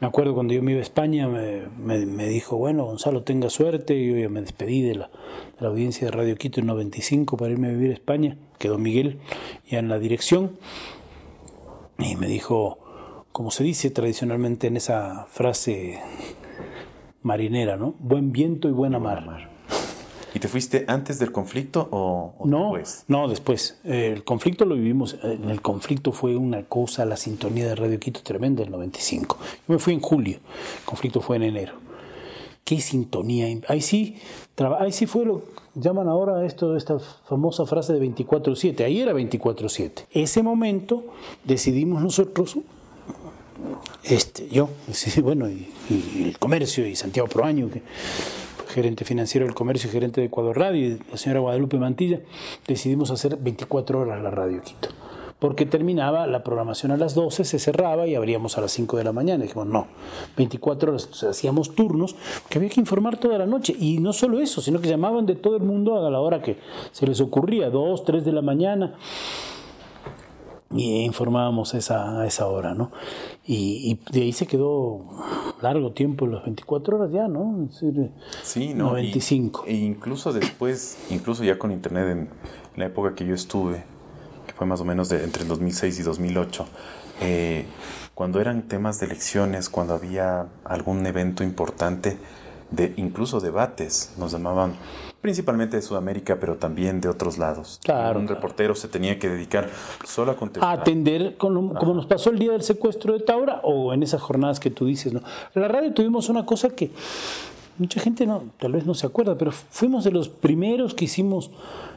Me 0.00 0.06
acuerdo 0.06 0.34
cuando 0.34 0.54
yo 0.54 0.62
me 0.62 0.72
iba 0.72 0.80
a 0.80 0.82
España, 0.82 1.28
me, 1.28 2.26
dijo, 2.26 2.56
bueno, 2.56 2.84
Gonzalo, 2.84 3.22
tenga 3.22 3.50
suerte. 3.50 3.94
Y 3.94 4.10
yo 4.10 4.18
ya 4.18 4.28
me 4.28 4.40
despedí 4.40 4.82
de 4.82 4.96
la, 4.96 5.06
de 5.06 5.60
la 5.60 5.68
audiencia 5.68 6.06
de 6.06 6.10
Radio 6.10 6.36
Quito 6.36 6.60
en 6.60 6.66
95 6.66 7.36
para 7.36 7.52
irme 7.52 7.68
a 7.68 7.70
vivir 7.70 7.90
a 7.90 7.94
España. 7.94 8.36
Quedó 8.58 8.78
Miguel 8.78 9.18
ya 9.70 9.78
en 9.78 9.88
la 9.88 9.98
dirección. 9.98 10.56
Y 11.98 12.16
me 12.16 12.26
dijo, 12.26 12.78
como 13.30 13.50
se 13.50 13.62
dice 13.62 13.90
tradicionalmente 13.90 14.66
en 14.66 14.76
esa 14.76 15.26
frase 15.28 16.00
marinera, 17.22 17.76
¿no? 17.76 17.94
Buen 17.98 18.32
viento 18.32 18.68
y 18.68 18.72
buena 18.72 18.98
mar. 18.98 19.53
¿Y 20.34 20.40
te 20.40 20.48
fuiste 20.48 20.84
antes 20.88 21.18
del 21.20 21.30
conflicto 21.30 21.88
o, 21.92 22.34
no, 22.44 22.74
después? 22.74 23.04
No, 23.06 23.28
después. 23.28 23.78
el 23.84 24.24
conflicto 24.24 24.64
lo 24.64 24.74
vivimos, 24.74 25.16
en 25.22 25.48
el 25.48 25.62
conflicto 25.62 26.10
fue 26.10 26.36
una 26.36 26.64
cosa, 26.64 27.04
la 27.04 27.16
sintonía 27.16 27.66
de 27.66 27.76
Radio 27.76 28.00
Quito 28.00 28.20
tremenda 28.22 28.64
el 28.64 28.70
95. 28.70 29.38
Yo 29.40 29.74
me 29.74 29.78
fui 29.78 29.94
en 29.94 30.00
julio, 30.00 30.38
el 30.80 30.84
conflicto 30.84 31.20
fue 31.20 31.36
en 31.36 31.44
enero. 31.44 31.74
Qué 32.64 32.80
sintonía. 32.80 33.46
Ahí 33.68 33.80
sí, 33.80 34.16
ahí 34.80 34.90
sí 34.90 35.06
fue 35.06 35.24
lo 35.24 35.42
llaman 35.74 36.08
ahora 36.08 36.44
esto, 36.44 36.76
esta 36.76 36.98
famosa 36.98 37.64
frase 37.66 37.92
de 37.92 38.00
24-7. 38.00 38.84
Ahí 38.84 39.00
era 39.00 39.12
24-7. 39.12 40.06
Ese 40.10 40.42
momento 40.42 41.04
decidimos 41.44 42.02
nosotros 42.02 42.58
este, 44.02 44.48
yo, 44.48 44.68
bueno, 45.22 45.48
y, 45.48 45.68
el 46.22 46.38
comercio, 46.38 46.86
y 46.86 46.96
Santiago 46.96 47.28
Proaño, 47.28 47.70
que 47.70 47.82
gerente 48.68 49.04
financiero 49.04 49.46
del 49.46 49.54
comercio 49.54 49.88
y 49.88 49.92
gerente 49.92 50.20
de 50.20 50.28
Ecuador 50.28 50.58
Radio, 50.58 50.86
y 50.86 51.00
la 51.10 51.16
señora 51.16 51.40
Guadalupe 51.40 51.78
Mantilla, 51.78 52.20
decidimos 52.66 53.10
hacer 53.10 53.36
24 53.36 54.00
horas 54.00 54.22
la 54.22 54.30
radio 54.30 54.62
Quito. 54.62 54.88
Porque 55.38 55.66
terminaba 55.66 56.26
la 56.26 56.42
programación 56.42 56.92
a 56.92 56.96
las 56.96 57.14
12, 57.14 57.44
se 57.44 57.58
cerraba 57.58 58.06
y 58.06 58.14
abríamos 58.14 58.56
a 58.56 58.62
las 58.62 58.72
5 58.72 58.96
de 58.96 59.04
la 59.04 59.12
mañana. 59.12 59.42
Dijimos, 59.42 59.66
no, 59.66 59.88
24 60.36 60.92
horas. 60.92 61.22
hacíamos 61.24 61.74
turnos 61.74 62.16
que 62.48 62.58
había 62.58 62.70
que 62.70 62.80
informar 62.80 63.18
toda 63.18 63.36
la 63.36 63.44
noche. 63.44 63.74
Y 63.78 63.98
no 63.98 64.14
solo 64.14 64.40
eso, 64.40 64.62
sino 64.62 64.80
que 64.80 64.88
llamaban 64.88 65.26
de 65.26 65.34
todo 65.34 65.56
el 65.56 65.62
mundo 65.62 66.06
a 66.06 66.10
la 66.10 66.20
hora 66.20 66.40
que 66.40 66.56
se 66.92 67.06
les 67.06 67.20
ocurría, 67.20 67.68
2, 67.68 68.04
3 68.04 68.24
de 68.24 68.32
la 68.32 68.42
mañana 68.42 68.94
y 70.74 71.04
informábamos 71.04 71.74
esa, 71.74 72.20
a 72.20 72.26
esa 72.26 72.46
hora, 72.46 72.74
¿no? 72.74 72.90
Y, 73.46 73.98
de 74.10 74.22
ahí 74.22 74.32
se 74.32 74.46
quedó 74.46 75.02
largo 75.64 75.92
tiempo, 75.92 76.26
las 76.26 76.44
24 76.44 76.96
horas 76.96 77.10
ya, 77.12 77.26
¿no? 77.26 77.68
sí, 78.42 78.74
no. 78.74 78.90
95. 78.90 79.64
e 79.66 79.74
incluso 79.74 80.32
después, 80.32 80.98
incluso 81.10 81.42
ya 81.42 81.58
con 81.58 81.72
Internet, 81.72 82.08
en, 82.10 82.28
la 82.76 82.86
época 82.86 83.14
que 83.14 83.24
yo 83.24 83.34
estuve, 83.34 83.84
que 84.46 84.52
fue 84.52 84.66
más 84.66 84.80
o 84.80 84.84
menos 84.84 85.08
de, 85.08 85.24
entre 85.24 85.44
2006 85.44 86.00
y 86.00 86.02
2008, 86.02 86.66
eh, 87.20 87.66
cuando 88.14 88.40
eran 88.40 88.62
temas 88.62 89.00
de 89.00 89.06
elecciones, 89.06 89.68
cuando 89.68 89.94
había 89.94 90.48
algún 90.64 91.06
evento 91.06 91.42
importante, 91.42 92.18
de 92.70 92.92
incluso 92.96 93.40
debates, 93.40 94.14
nos 94.18 94.32
llamaban 94.32 94.74
principalmente 95.24 95.76
de 95.78 95.82
Sudamérica, 95.82 96.38
pero 96.38 96.56
también 96.56 97.00
de 97.00 97.08
otros 97.08 97.38
lados. 97.38 97.80
Claro. 97.82 98.20
Un 98.20 98.28
reportero 98.28 98.74
se 98.74 98.88
tenía 98.88 99.18
que 99.18 99.30
dedicar 99.30 99.70
solo 100.04 100.32
a 100.32 100.36
contestar. 100.36 100.68
A 100.68 100.82
atender, 100.82 101.38
como 101.38 101.72
nos 101.72 102.04
pasó 102.04 102.28
el 102.28 102.38
día 102.38 102.52
del 102.52 102.60
secuestro 102.60 103.14
de 103.14 103.20
Taura 103.20 103.62
o 103.62 103.94
en 103.94 104.02
esas 104.02 104.20
jornadas 104.20 104.60
que 104.60 104.68
tú 104.68 104.84
dices. 104.84 105.14
¿no? 105.14 105.22
En 105.54 105.62
la 105.62 105.68
radio 105.68 105.94
tuvimos 105.94 106.28
una 106.28 106.44
cosa 106.44 106.68
que 106.68 106.90
mucha 107.78 108.00
gente 108.00 108.26
no, 108.26 108.42
tal 108.58 108.72
vez 108.72 108.84
no 108.84 108.92
se 108.92 109.06
acuerda, 109.06 109.38
pero 109.38 109.50
fuimos 109.50 110.04
de 110.04 110.10
los 110.10 110.28
primeros 110.28 110.92
que 110.92 111.06
hicimos 111.06 111.50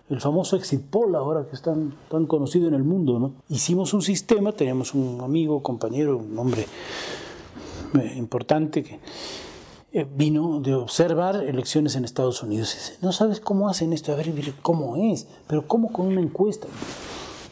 el 0.10 0.22
famoso 0.22 0.56
exit 0.56 0.84
poll 0.84 1.14
ahora 1.14 1.46
que 1.50 1.58
es 1.58 1.62
tan, 1.62 1.96
tan 2.10 2.28
conocido 2.28 2.70
en 2.70 2.76
el 2.76 2.86
mundo. 2.86 3.20
¿no? 3.20 3.34
Hicimos 3.50 3.94
un 3.94 4.04
sistema, 4.04 4.54
teníamos 4.54 4.94
un 4.94 5.20
amigo, 5.20 5.62
compañero, 5.62 6.16
un 6.16 6.40
hombre 6.40 6.66
eh, 8.00 8.14
importante 8.16 8.84
que 8.84 9.02
vino 10.16 10.60
de 10.60 10.76
observar 10.76 11.44
elecciones 11.44 11.96
en 11.96 12.06
Estados 12.06 12.44
Unidos. 12.44 12.98
no 13.02 13.12
sabes 13.12 13.40
cómo 13.40 13.70
hacen 13.70 13.94
esto, 13.94 14.12
a 14.12 14.16
ver, 14.16 14.32
cómo 14.62 14.96
es, 14.98 15.28
pero 15.48 15.68
cómo 15.68 15.92
con 15.92 16.08
una 16.08 16.22
encuesta. 16.22 16.68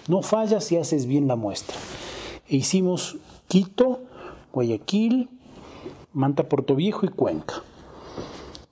No 0.08 0.21
fallas 0.21 0.65
si 0.65 0.78
haces 0.78 1.06
bien 1.08 1.28
la 1.28 1.36
muestra. 1.36 1.76
E 2.48 2.58
hicimos 2.58 3.17
Quito, 3.48 4.02
Guayaquil, 4.54 5.30
Manta 6.13 6.45
Viejo 6.76 7.06
y 7.06 7.10
Cuenca. 7.10 7.63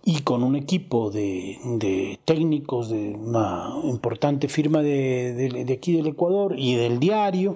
Y 0.05 0.21
con 0.21 0.43
un 0.43 0.55
equipo 0.57 1.09
de, 1.09 2.19
técnicos 2.25 2.89
de 2.89 3.15
una 3.15 3.73
importante 3.83 4.49
firma 4.49 4.81
de, 4.81 5.63
de 5.65 5.73
aquí 5.73 5.95
del 5.95 6.07
Ecuador 6.07 6.55
y 6.57 6.75
del 6.75 6.99
diario, 6.99 7.55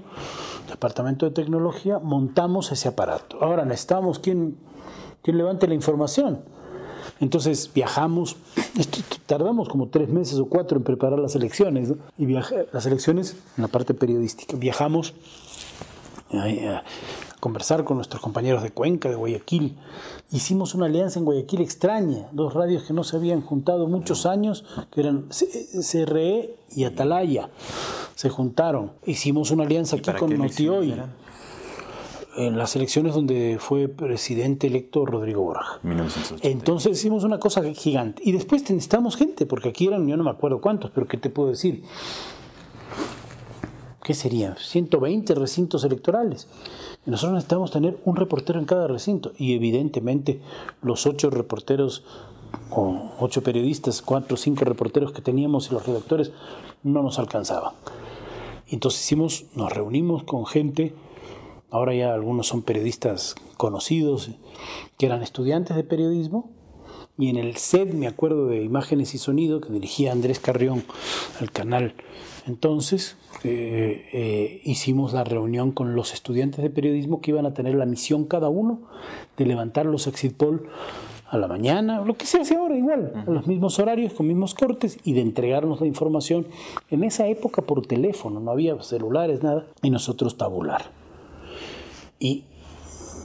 Departamento 0.70 1.26
de 1.26 1.34
Tecnología, 1.34 2.00
montamos 2.00 2.72
ese 2.72 2.88
aparato. 2.88 3.38
Ahora 3.42 3.66
necesitamos 3.66 4.20
quién 4.20 4.56
quien 5.28 5.38
levante 5.38 5.68
la 5.68 5.74
información. 5.74 6.40
Entonces 7.20 7.70
viajamos, 7.76 8.38
tardamos 9.26 9.68
como 9.68 9.90
tres 9.90 10.08
meses 10.08 10.40
o 10.40 10.46
cuatro 10.46 10.78
en 10.78 10.86
preparar 10.86 11.20
las 11.20 11.36
elecciones, 11.36 11.92
y 12.18 12.26
viaje, 12.26 12.66
las 12.72 12.86
elecciones 12.86 13.36
en 13.58 13.64
la 13.64 13.68
parte 13.68 13.94
periodística. 13.94 14.56
Viajamos 14.56 15.14
a, 16.32 16.82
conversar 17.42 17.84
con 17.84 17.98
nuestros 17.98 18.22
compañeros 18.22 18.64
de 18.64 18.72
Cuenca, 18.72 19.10
de 19.10 19.16
Guayaquil. 19.16 19.78
Hicimos 20.32 20.74
una 20.76 20.86
alianza 20.86 21.20
en 21.20 21.26
Guayaquil 21.26 21.60
extraña, 21.60 22.30
dos 22.32 22.54
radios 22.54 22.84
que 22.84 22.94
no 22.94 23.04
se 23.04 23.18
habían 23.18 23.42
juntado 23.42 23.86
muchos 23.88 24.26
años, 24.26 24.64
que 24.94 25.02
eran 25.02 25.26
CRE 25.28 26.56
y 26.74 26.86
Atalaya. 26.86 27.50
Se 28.16 28.30
juntaron. 28.30 28.94
Hicimos 29.06 29.52
una 29.52 29.66
alianza 29.66 29.98
aquí 29.98 30.10
con 30.14 30.38
Notioy 30.38 30.96
en 32.38 32.58
las 32.58 32.76
elecciones 32.76 33.16
donde 33.16 33.58
fue 33.60 33.88
presidente 33.88 34.68
electo 34.68 35.06
Rodrigo 35.06 35.42
Borja. 35.42 35.80
Entonces 36.44 37.00
hicimos 37.00 37.24
una 37.24 37.40
cosa 37.40 37.64
gigante. 37.74 38.22
Y 38.24 38.32
después 38.32 38.62
necesitamos 38.62 39.16
gente, 39.16 39.46
porque 39.46 39.70
aquí 39.70 39.88
eran, 39.88 40.08
yo 40.08 40.16
no 40.18 40.24
me 40.24 40.30
acuerdo 40.30 40.62
cuántos, 40.62 40.92
pero 40.92 41.08
¿qué 41.08 41.18
te 41.18 41.32
puedo 41.32 41.50
decir? 41.50 41.84
¿Qué 44.04 44.14
serían? 44.14 44.56
120 44.56 45.34
recintos 45.36 45.84
electorales. 45.84 46.48
Y 47.06 47.10
nosotros 47.10 47.34
necesitamos 47.34 47.72
tener 47.72 47.98
un 48.06 48.16
reportero 48.16 48.60
en 48.60 48.66
cada 48.66 48.88
recinto. 48.88 49.32
Y 49.38 49.56
evidentemente 49.56 50.40
los 50.82 51.08
ocho 51.08 51.30
reporteros 51.32 52.04
o 52.70 53.12
ocho 53.20 53.42
periodistas, 53.42 54.02
cuatro 54.02 54.36
o 54.36 54.38
cinco 54.38 54.64
reporteros 54.64 55.12
que 55.12 55.22
teníamos 55.22 55.70
y 55.70 55.74
los 55.74 55.86
redactores 55.86 56.32
no 56.84 57.02
nos 57.02 57.18
alcanzaban. 57.18 57.74
Entonces 58.70 59.02
hicimos, 59.02 59.46
nos 59.56 59.74
reunimos 59.74 60.24
con 60.24 60.46
gente 60.46 60.94
ahora 61.72 61.94
ya 61.94 62.14
algunos 62.14 62.48
son 62.48 62.62
periodistas 62.62 63.36
conocidos 63.58 64.32
que 64.98 65.06
eran 65.06 65.24
estudiantes 65.24 65.76
de 65.76 65.84
periodismo 65.84 66.50
y 67.18 67.30
en 67.30 67.38
el 67.38 67.58
set, 67.58 67.94
me 67.94 68.08
acuerdo, 68.08 68.48
de 68.48 68.64
imágenes 68.64 69.16
y 69.16 69.18
sonido 69.18 69.60
que 69.60 69.74
dirigía 69.74 70.12
Andrés 70.12 70.40
Carrión 70.40 70.84
al 71.40 71.52
canal. 71.52 71.96
Entonces 72.46 73.18
eh, 73.44 74.06
eh, 74.14 74.62
hicimos 74.64 75.14
la 75.14 75.24
reunión 75.24 75.72
con 75.72 75.96
los 75.96 76.14
estudiantes 76.14 76.62
de 76.62 76.70
periodismo 76.70 77.22
que 77.22 77.32
iban 77.32 77.46
a 77.46 77.54
tener 77.54 77.76
la 77.76 77.86
misión 77.86 78.26
cada 78.26 78.50
uno 78.50 78.82
de 79.36 79.46
levantar 79.46 79.86
los 79.86 80.08
exit 80.08 80.36
poll 80.38 80.70
a 81.30 81.38
la 81.38 81.48
mañana, 81.48 82.02
lo 82.02 82.16
que 82.16 82.26
se 82.26 82.40
hace 82.40 82.56
ahora 82.56 82.78
igual, 82.78 83.12
a 83.28 83.30
los 83.30 83.48
mismos 83.48 83.80
horarios, 83.80 84.14
con 84.14 84.28
mismos 84.28 84.54
cortes, 84.56 84.98
y 85.04 85.12
de 85.12 85.22
entregarnos 85.22 85.82
la 85.82 85.88
información 85.88 86.48
en 86.90 87.04
esa 87.04 87.28
época 87.28 87.62
por 87.62 87.86
teléfono, 87.86 88.40
no 88.40 88.52
había 88.52 88.82
celulares, 88.82 89.44
nada, 89.44 89.66
y 89.82 89.90
nosotros 89.90 90.38
tabular. 90.38 90.97
Y 92.20 92.46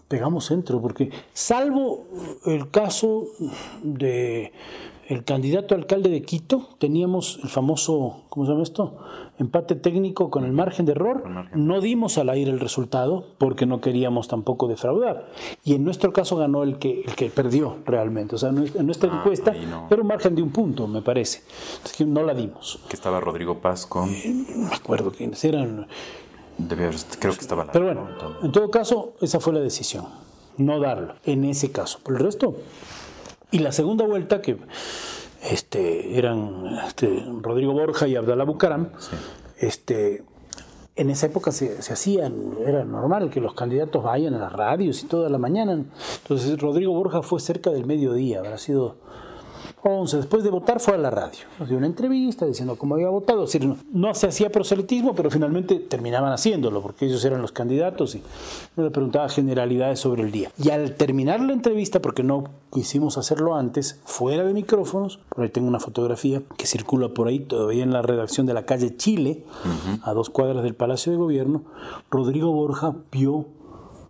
pegamos 0.08 0.46
centro, 0.46 0.80
porque 0.80 1.10
salvo 1.32 2.04
el 2.44 2.70
caso 2.70 3.26
de 3.82 4.52
el 5.08 5.24
candidato 5.24 5.74
alcalde 5.74 6.10
de 6.10 6.22
Quito, 6.22 6.68
teníamos 6.78 7.40
el 7.42 7.48
famoso, 7.48 8.22
¿cómo 8.28 8.46
se 8.46 8.52
llama 8.52 8.62
esto? 8.62 8.98
Empate 9.38 9.74
técnico 9.74 10.30
con 10.30 10.44
el 10.44 10.52
margen 10.52 10.86
de 10.86 10.92
error. 10.92 11.24
No 11.54 11.80
dimos 11.80 12.18
al 12.18 12.30
aire 12.30 12.50
el 12.50 12.60
resultado 12.60 13.26
porque 13.38 13.66
no 13.66 13.80
queríamos 13.80 14.28
tampoco 14.28 14.68
defraudar. 14.68 15.28
Y 15.64 15.74
en 15.74 15.84
nuestro 15.84 16.12
caso 16.12 16.36
ganó 16.36 16.62
el 16.62 16.78
que, 16.78 17.02
el 17.02 17.14
que 17.14 17.28
perdió 17.30 17.78
realmente. 17.84 18.36
O 18.36 18.38
sea, 18.38 18.50
en 18.50 18.86
nuestra 18.86 19.12
ah, 19.12 19.18
encuesta 19.18 19.54
era 19.54 20.00
un 20.00 20.06
margen 20.06 20.34
de 20.34 20.42
un 20.42 20.50
punto, 20.50 20.86
me 20.86 21.02
parece. 21.02 21.42
Es 21.84 21.92
que 21.92 22.04
no 22.04 22.22
la 22.22 22.34
dimos. 22.34 22.78
Que 22.88 22.96
estaba 22.96 23.20
Rodrigo 23.20 23.58
Paz 23.58 23.86
con... 23.86 24.08
Eh, 24.08 24.46
no 24.56 24.68
me 24.68 24.74
acuerdo 24.74 25.10
quiénes 25.10 25.44
eran. 25.44 25.88
Creo 26.68 27.34
que 27.34 27.40
estaba 27.40 27.70
Pero 27.70 27.86
bueno, 27.86 28.08
en 28.42 28.52
todo 28.52 28.70
caso, 28.70 29.14
esa 29.20 29.40
fue 29.40 29.52
la 29.52 29.60
decisión. 29.60 30.06
No 30.56 30.80
darlo, 30.80 31.14
en 31.24 31.44
ese 31.44 31.72
caso. 31.72 32.00
Por 32.02 32.14
el 32.14 32.20
resto, 32.20 32.56
y 33.50 33.58
la 33.58 33.72
segunda 33.72 34.04
vuelta, 34.06 34.42
que 34.42 34.58
este, 35.42 36.18
eran 36.18 36.66
este, 36.86 37.24
Rodrigo 37.40 37.72
Borja 37.72 38.06
y 38.06 38.16
Abdalá 38.16 38.44
Bucaram, 38.44 38.90
este, 39.58 40.24
en 40.96 41.10
esa 41.10 41.26
época 41.26 41.52
se, 41.52 41.82
se, 41.82 41.92
hacían, 41.92 42.56
era 42.66 42.84
normal 42.84 43.30
que 43.30 43.40
los 43.40 43.54
candidatos 43.54 44.02
vayan 44.02 44.34
a 44.34 44.38
las 44.38 44.52
radios 44.52 45.02
y 45.02 45.06
toda 45.06 45.28
la 45.28 45.38
mañana. 45.38 45.72
Entonces 46.22 46.58
Rodrigo 46.60 46.92
Borja 46.92 47.22
fue 47.22 47.40
cerca 47.40 47.70
del 47.70 47.86
mediodía, 47.86 48.40
habrá 48.40 48.58
sido 48.58 48.96
11, 49.84 50.18
después 50.18 50.44
de 50.44 50.50
votar 50.50 50.78
fue 50.80 50.94
a 50.94 50.98
la 50.98 51.10
radio, 51.10 51.40
nos 51.58 51.68
dio 51.68 51.76
una 51.76 51.86
entrevista 51.86 52.46
diciendo 52.46 52.76
cómo 52.76 52.94
había 52.94 53.08
votado, 53.08 53.44
es 53.44 53.52
decir, 53.52 53.74
no, 53.92 54.14
se 54.14 54.28
hacía 54.28 54.50
proselitismo, 54.50 55.14
pero 55.14 55.30
finalmente 55.30 55.80
terminaban 55.80 56.32
haciéndolo, 56.32 56.80
porque 56.82 57.06
ellos 57.06 57.24
eran 57.24 57.42
los 57.42 57.52
candidatos 57.52 58.14
y 58.14 58.22
le 58.76 58.90
preguntaba 58.90 59.28
generalidades 59.28 59.98
sobre 59.98 60.22
el 60.22 60.30
día. 60.30 60.50
Y 60.56 60.70
al 60.70 60.94
terminar 60.94 61.40
la 61.40 61.52
entrevista, 61.52 62.00
porque 62.00 62.22
no 62.22 62.44
quisimos 62.72 63.18
hacerlo 63.18 63.56
antes, 63.56 64.00
fuera 64.04 64.44
de 64.44 64.54
micrófonos, 64.54 65.18
por 65.28 65.44
ahí 65.44 65.50
tengo 65.50 65.68
una 65.68 65.80
fotografía 65.80 66.42
que 66.56 66.66
circula 66.66 67.08
por 67.08 67.26
ahí 67.26 67.40
todavía 67.40 67.82
en 67.82 67.92
la 67.92 68.02
redacción 68.02 68.46
de 68.46 68.54
la 68.54 68.64
calle 68.64 68.96
Chile, 68.96 69.44
a 70.02 70.12
dos 70.12 70.30
cuadras 70.30 70.62
del 70.62 70.74
Palacio 70.74 71.10
de 71.10 71.18
Gobierno, 71.18 71.62
Rodrigo 72.10 72.52
Borja 72.52 72.94
vio 73.10 73.46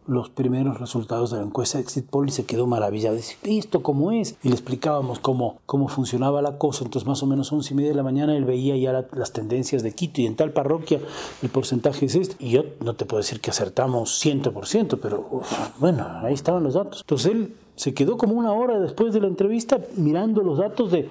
los 0.07 0.31
primeros 0.31 0.81
resultados 0.81 1.31
de 1.31 1.39
la 1.39 1.45
encuesta 1.45 1.79
Exit 1.79 2.07
Poll 2.07 2.29
y 2.29 2.33
se 2.33 2.45
quedó 2.45 2.67
maravillado. 2.67 3.17
Dice, 3.17 3.37
¿esto 3.45 3.83
cómo 3.83 4.13
es? 4.13 4.37
Y 4.43 4.49
le 4.49 4.55
explicábamos 4.55 5.19
cómo, 5.21 5.59
cómo 5.67 5.89
funcionaba 5.89 6.43
la 6.43 6.59
cosa. 6.59 6.85
Entonces, 6.85 7.07
más 7.07 7.23
o 7.23 7.27
menos 7.27 7.53
a 7.53 7.57
once 7.57 7.73
y 7.73 7.77
media 7.77 7.91
de 7.91 7.97
la 7.97 8.03
mañana, 8.03 8.37
él 8.37 8.45
veía 8.45 8.77
ya 8.77 9.07
las 9.13 9.33
tendencias 9.33 9.83
de 9.83 9.93
Quito 9.93 10.21
y 10.21 10.27
en 10.27 10.37
tal 10.37 10.53
parroquia 10.53 11.01
el 11.43 11.49
porcentaje 11.49 12.07
es 12.07 12.15
este. 12.17 12.37
Y 12.45 12.51
yo 12.51 12.65
no 12.81 12.95
te 12.95 13.05
puedo 13.05 13.23
decir 13.23 13.41
que 13.41 13.51
acertamos 13.51 14.25
100%, 14.25 14.99
pero 15.01 15.43
bueno, 15.79 16.07
ahí 16.23 16.35
estaban 16.35 16.63
los 16.63 16.75
datos. 16.75 17.03
Entonces, 17.03 17.33
él 17.33 17.55
se 17.77 17.95
quedó 17.95 18.17
como 18.17 18.35
una 18.35 18.53
hora 18.53 18.79
después 18.79 19.15
de 19.15 19.21
la 19.21 19.29
entrevista 19.29 19.81
mirando 19.97 20.43
los 20.43 20.59
datos 20.59 20.91
de, 20.91 21.09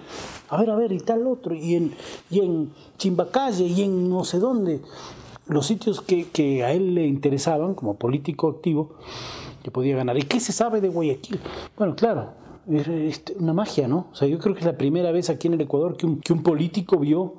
a 0.50 0.58
ver, 0.58 0.70
a 0.70 0.76
ver, 0.76 0.92
y 0.92 1.00
tal 1.00 1.26
otro, 1.28 1.56
y 1.56 1.76
en, 1.76 1.94
y 2.30 2.40
en 2.40 2.72
Chimbacalle, 2.98 3.66
y 3.66 3.82
en 3.82 4.10
no 4.10 4.24
sé 4.24 4.40
dónde 4.40 4.82
los 5.52 5.68
sitios 5.68 6.02
que, 6.02 6.64
a 6.64 6.72
él 6.72 6.96
le 6.96 7.06
interesaban 7.06 7.76
como 7.76 7.96
político 7.96 8.50
activo, 8.50 8.96
que 9.64 9.72
podía 9.72 9.96
ganar. 9.96 10.18
¿Y 10.18 10.24
qué 10.24 10.40
se 10.40 10.52
sabe 10.52 10.82
de 10.82 10.90
Guayaquil? 10.90 11.40
Bueno, 11.78 11.96
claro, 11.96 12.32
es 12.68 13.24
una 13.38 13.54
magia, 13.54 13.88
¿no? 13.88 14.08
O 14.12 14.16
sea, 14.16 14.28
yo 14.28 14.40
creo 14.40 14.56
que 14.56 14.62
es 14.62 14.66
la 14.66 14.78
primera 14.78 15.12
vez 15.12 15.30
aquí 15.30 15.48
en 15.48 15.56
el 15.56 15.62
Ecuador 15.62 15.98
que 15.98 16.06
un, 16.06 16.20
que 16.20 16.34
un 16.34 16.42
político 16.42 16.98
vio 16.98 17.36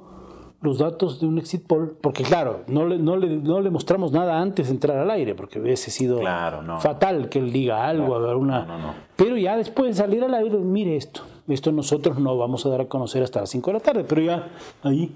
los 0.62 0.78
datos 0.78 1.20
de 1.20 1.26
un 1.26 1.38
exit 1.38 1.66
poll, 1.66 1.96
porque 2.00 2.22
claro, 2.22 2.60
no 2.68 2.86
le, 2.86 2.96
no 2.96 3.16
le, 3.16 3.36
no 3.36 3.60
le 3.60 3.70
mostramos 3.70 4.12
nada 4.12 4.40
antes 4.40 4.68
de 4.68 4.74
entrar 4.74 4.96
al 4.96 5.10
aire, 5.10 5.34
porque 5.34 5.58
hubiese 5.58 5.90
sido 5.90 6.20
fatal 6.78 7.28
que 7.28 7.40
él 7.40 7.52
diga 7.52 7.86
algo, 7.88 8.16
una... 8.38 8.94
Pero 9.22 9.36
ya 9.36 9.56
después 9.56 9.86
de 9.86 10.02
salir 10.02 10.24
al 10.24 10.34
aire, 10.34 10.58
mire 10.58 10.96
esto, 10.96 11.22
esto 11.46 11.70
nosotros 11.70 12.18
no 12.18 12.36
vamos 12.36 12.66
a 12.66 12.70
dar 12.70 12.80
a 12.80 12.84
conocer 12.86 13.22
hasta 13.22 13.40
las 13.40 13.50
5 13.50 13.70
de 13.70 13.74
la 13.74 13.80
tarde, 13.80 14.04
pero 14.04 14.20
ya 14.22 14.48
ahí 14.82 15.12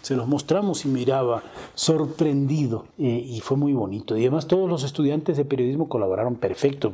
se 0.00 0.14
los 0.14 0.28
mostramos 0.28 0.84
y 0.84 0.88
miraba 0.88 1.42
sorprendido 1.74 2.84
eh, 2.98 3.24
y 3.26 3.40
fue 3.40 3.56
muy 3.56 3.72
bonito. 3.72 4.16
Y 4.16 4.22
además 4.22 4.46
todos 4.46 4.68
los 4.68 4.84
estudiantes 4.84 5.36
de 5.36 5.44
periodismo 5.44 5.88
colaboraron 5.88 6.36
perfecto, 6.36 6.92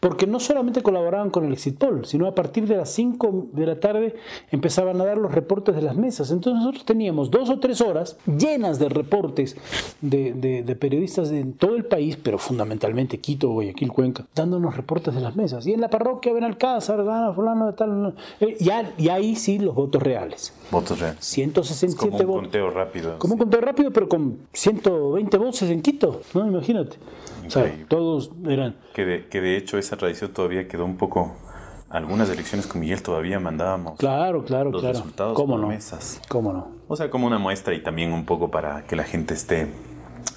porque 0.00 0.26
no 0.26 0.40
solamente 0.40 0.82
colaboraban 0.82 1.30
con 1.30 1.44
el 1.44 1.52
exit 1.52 1.78
poll, 1.78 2.04
sino 2.04 2.26
a 2.26 2.34
partir 2.34 2.66
de 2.66 2.76
las 2.76 2.90
5 2.90 3.48
de 3.52 3.66
la 3.66 3.80
tarde 3.80 4.16
empezaban 4.50 5.00
a 5.00 5.04
dar 5.04 5.16
los 5.18 5.32
reportes 5.32 5.74
de 5.74 5.82
las 5.82 5.96
mesas. 5.96 6.30
Entonces 6.30 6.60
nosotros 6.60 6.84
teníamos 6.84 7.30
dos 7.30 7.48
o 7.48 7.58
tres 7.58 7.80
horas 7.80 8.18
llenas 8.26 8.78
de 8.78 8.88
reportes 8.88 9.56
de, 10.00 10.34
de 10.34 10.76
periodistas 10.76 11.30
de 11.30 11.42
todo 11.44 11.76
el 11.76 11.84
país, 11.84 12.18
pero 12.22 12.38
fundamentalmente 12.38 13.18
Quito, 13.18 13.50
Guayaquil, 13.50 13.92
Cuenca, 13.92 14.26
dándonos 14.34 14.76
reportes 14.76 15.14
de 15.14 15.20
las 15.20 15.36
mesas. 15.36 15.53
Y 15.62 15.72
en 15.72 15.80
la 15.80 15.88
parroquia 15.88 16.32
Benalcázar, 16.32 17.04
gana 17.04 17.32
fulano 17.32 17.66
de 17.66 17.72
tal. 17.72 18.14
Eh, 18.40 18.56
y 18.98 19.08
ahí 19.08 19.36
sí 19.36 19.58
los 19.58 19.74
votos 19.74 20.02
reales. 20.02 20.52
Votos 20.70 20.98
reales. 20.98 21.24
167 21.24 22.10
votos. 22.10 22.26
Como 22.26 22.34
un 22.34 22.40
conteo 22.42 22.70
rápido. 22.70 23.18
Como 23.18 23.34
un 23.34 23.38
conteo 23.38 23.60
rápido, 23.60 23.90
pero 23.92 24.08
con 24.08 24.38
120 24.52 25.36
voces 25.38 25.70
en 25.70 25.82
Quito, 25.82 26.20
¿no? 26.34 26.46
Imagínate. 26.46 26.96
O 27.46 27.50
sea, 27.50 27.72
todos 27.88 28.30
eran... 28.46 28.76
Que 28.94 29.04
de, 29.04 29.28
que 29.28 29.40
de 29.40 29.56
hecho 29.56 29.78
esa 29.78 29.96
tradición 29.96 30.32
todavía 30.32 30.66
quedó 30.66 30.84
un 30.84 30.96
poco 30.96 31.32
algunas 31.90 32.28
elecciones 32.28 32.66
con 32.66 32.80
Miguel 32.80 33.02
todavía 33.02 33.38
mandábamos 33.38 33.98
claro, 33.98 34.44
claro, 34.44 34.70
los 34.72 34.80
claro. 34.80 34.98
resultados 34.98 35.36
¿Cómo 35.36 35.56
por 35.56 35.68
mesas. 35.68 36.20
¿Cómo 36.28 36.52
no? 36.52 36.68
O 36.88 36.96
sea, 36.96 37.08
como 37.08 37.26
una 37.26 37.38
muestra 37.38 37.72
y 37.74 37.82
también 37.82 38.12
un 38.12 38.24
poco 38.24 38.50
para 38.50 38.84
que 38.84 38.96
la 38.96 39.04
gente 39.04 39.34
esté 39.34 39.68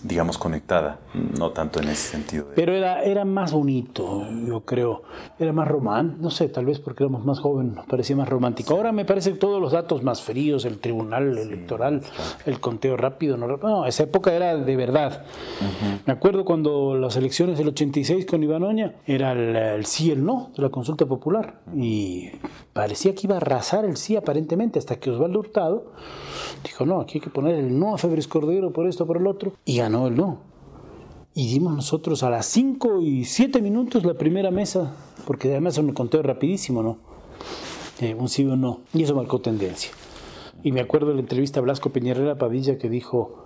digamos, 0.03 0.37
conectada, 0.37 0.99
no 1.37 1.51
tanto 1.51 1.81
en 1.81 1.89
ese 1.89 2.11
sentido. 2.11 2.47
Pero 2.55 2.73
era, 2.73 3.03
era 3.03 3.25
más 3.25 3.51
bonito, 3.51 4.25
yo 4.45 4.61
creo, 4.61 5.03
era 5.39 5.53
más 5.53 5.67
romántico, 5.67 6.21
no 6.21 6.29
sé, 6.29 6.49
tal 6.49 6.65
vez 6.65 6.79
porque 6.79 7.03
éramos 7.03 7.25
más 7.25 7.39
jóvenes, 7.39 7.75
nos 7.75 7.85
parecía 7.85 8.15
más 8.15 8.29
romántico. 8.29 8.73
Ahora 8.73 8.91
me 8.91 9.05
parece 9.05 9.33
todos 9.33 9.61
los 9.61 9.71
datos 9.71 10.03
más 10.03 10.21
fríos, 10.21 10.65
el 10.65 10.79
tribunal 10.79 11.37
electoral, 11.37 12.01
el 12.45 12.59
conteo 12.59 12.97
rápido, 12.97 13.37
no, 13.37 13.47
no, 13.57 13.85
esa 13.85 14.03
época 14.03 14.33
era 14.33 14.55
de 14.55 14.75
verdad. 14.75 15.23
Me 16.05 16.13
acuerdo 16.13 16.45
cuando 16.45 16.95
las 16.95 17.15
elecciones 17.15 17.57
del 17.57 17.69
86 17.69 18.25
con 18.25 18.43
Iván 18.43 18.63
Oña, 18.63 18.95
era 19.05 19.31
el, 19.31 19.85
sí 19.85 20.07
y 20.07 20.11
el 20.11 20.23
no 20.23 20.51
de 20.55 20.63
la 20.63 20.69
consulta 20.69 21.05
popular, 21.05 21.61
y 21.75 22.29
parecía 22.73 23.15
que 23.15 23.21
iba 23.23 23.35
a 23.35 23.37
arrasar 23.37 23.85
el 23.85 23.97
sí 23.97 24.15
aparentemente, 24.15 24.79
hasta 24.79 24.97
que 24.97 25.09
Osvaldo 25.09 25.39
Hurtado 25.39 25.91
dijo, 26.63 26.85
no, 26.85 27.01
aquí 27.01 27.17
hay 27.17 27.21
que 27.21 27.29
poner 27.29 27.55
el 27.55 27.77
no 27.77 27.93
a 27.93 27.97
Febres 27.97 28.27
Cordero 28.27 28.71
por 28.71 28.87
esto, 28.87 29.05
por 29.05 29.17
el 29.17 29.27
otro, 29.27 29.53
y 29.65 29.76
ganó 29.77 30.07
el 30.07 30.15
no. 30.15 30.39
Y 31.33 31.47
dimos 31.49 31.75
nosotros 31.75 32.23
a 32.23 32.29
las 32.29 32.47
5 32.47 33.01
y 33.01 33.25
7 33.25 33.61
minutos 33.61 34.05
la 34.05 34.15
primera 34.15 34.49
mesa, 34.49 34.93
porque 35.25 35.51
además 35.51 35.77
un 35.77 35.93
conteo 35.93 36.23
rapidísimo, 36.23 36.81
¿no? 36.81 36.97
Eh, 37.99 38.15
un 38.15 38.29
sí 38.29 38.45
o 38.45 38.53
un 38.53 38.61
no. 38.61 38.79
Y 38.93 39.03
eso 39.03 39.15
marcó 39.15 39.39
tendencia. 39.39 39.91
Y 40.63 40.71
me 40.71 40.81
acuerdo 40.81 41.09
de 41.09 41.15
la 41.15 41.21
entrevista 41.21 41.59
a 41.59 41.63
Blasco 41.63 41.91
Peñarera 41.91 42.37
Padilla 42.37 42.77
que 42.77 42.89
dijo, 42.89 43.45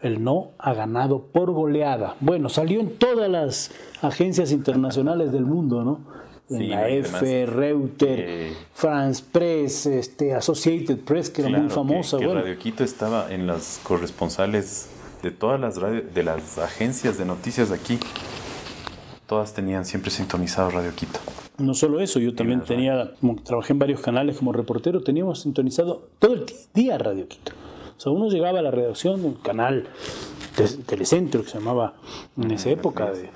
el 0.00 0.22
no 0.22 0.50
ha 0.58 0.74
ganado 0.74 1.26
por 1.26 1.52
goleada. 1.52 2.16
Bueno, 2.20 2.48
salió 2.48 2.80
en 2.80 2.96
todas 2.96 3.30
las 3.30 3.70
agencias 4.02 4.52
internacionales 4.52 5.32
del 5.32 5.44
mundo, 5.44 5.84
¿no? 5.84 6.14
en 6.50 6.70
la 6.70 6.88
F, 6.88 7.46
Reuter, 7.46 8.52
France 8.74 9.24
Press, 9.32 9.86
este, 9.86 10.34
Associated 10.34 10.98
Press, 10.98 11.30
que 11.30 11.42
era 11.42 11.58
muy 11.58 11.70
famosa. 11.70 12.18
Que, 12.18 12.26
Radio 12.26 12.58
Quito 12.58 12.84
estaba 12.84 13.32
en 13.32 13.46
las 13.46 13.80
corresponsales 13.82 14.88
de 15.24 15.30
todas 15.30 15.58
las 15.58 15.80
de 15.80 16.22
las 16.22 16.58
agencias 16.58 17.16
de 17.16 17.24
noticias 17.24 17.70
de 17.70 17.76
aquí. 17.76 17.98
Todas 19.26 19.54
tenían 19.54 19.86
siempre 19.86 20.10
sintonizado 20.10 20.70
Radio 20.70 20.94
Quito. 20.94 21.18
No 21.56 21.72
solo 21.72 22.00
eso, 22.00 22.18
yo 22.20 22.34
también 22.34 22.60
tenía, 22.60 23.12
como 23.20 23.36
trabajé 23.36 23.72
en 23.72 23.78
varios 23.78 24.00
canales 24.00 24.36
como 24.36 24.52
reportero, 24.52 25.02
teníamos 25.02 25.40
sintonizado 25.40 26.08
todo 26.18 26.34
el 26.34 26.46
día 26.74 26.98
Radio 26.98 27.26
Quito. 27.26 27.52
O 27.96 28.00
sea, 28.00 28.12
uno 28.12 28.28
llegaba 28.28 28.58
a 28.58 28.62
la 28.62 28.70
redacción 28.70 29.22
de 29.22 29.28
un 29.28 29.34
canal 29.34 29.88
de 30.58 30.68
telecentro 30.84 31.42
que 31.42 31.48
se 31.48 31.58
llamaba 31.58 31.94
en 32.36 32.50
esa 32.50 32.68
época 32.70 33.10
de 33.10 33.30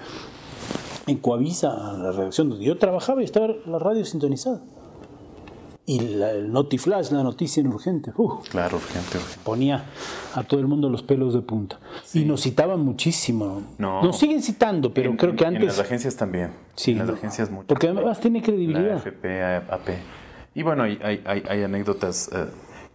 en 1.07 1.16
Coavisa, 1.16 1.96
la 1.96 2.12
redacción 2.12 2.51
donde 2.51 2.66
yo 2.66 2.77
trabajaba, 2.77 3.22
y 3.22 3.24
estaba 3.24 3.48
la 3.66 3.79
radio 3.79 4.05
sintonizada. 4.05 4.61
Y 5.88 6.01
la, 6.01 6.31
el 6.33 6.53
Notiflash, 6.53 7.11
la 7.12 7.22
noticia 7.22 7.62
en 7.62 7.68
urgente. 7.68 8.12
Uh, 8.16 8.40
Claro, 8.51 8.77
urgente, 8.77 9.16
urgente. 9.16 9.40
ponía 9.42 9.85
a 10.35 10.42
todo 10.42 10.61
el 10.61 10.66
mundo 10.66 10.90
los 10.90 11.03
pelos 11.03 11.33
de 11.33 11.40
punta. 11.40 11.81
Y 12.12 12.24
nos 12.27 12.42
citaban 12.42 12.81
muchísimo. 12.81 13.62
No. 13.79 14.03
Nos 14.03 14.18
siguen 14.18 14.42
citando, 14.42 14.92
pero 14.92 15.11
En- 15.11 15.16
creo 15.16 15.35
que 15.35 15.46
antes... 15.46 15.62
En 15.62 15.66
las 15.68 15.79
agencias 15.81 16.14
también. 16.16 16.51
Sí, 16.77 16.90
en 16.92 16.98
las 16.98 17.11
agencias 17.11 17.51
mucho. 17.51 17.66
Porque 17.68 17.88
además 17.88 18.20
tiene 18.20 18.40
La 18.40 18.44
credibilidad. 18.44 18.96
AFP, 18.96 19.42
AP. 19.72 19.88
Y 20.55 20.62
bueno, 20.62 20.83
hay, 20.83 20.98
hay, 21.03 21.22
hay, 21.24 21.42
hay 21.48 21.62
anécdotas 21.62 22.29
eh, 22.35 22.44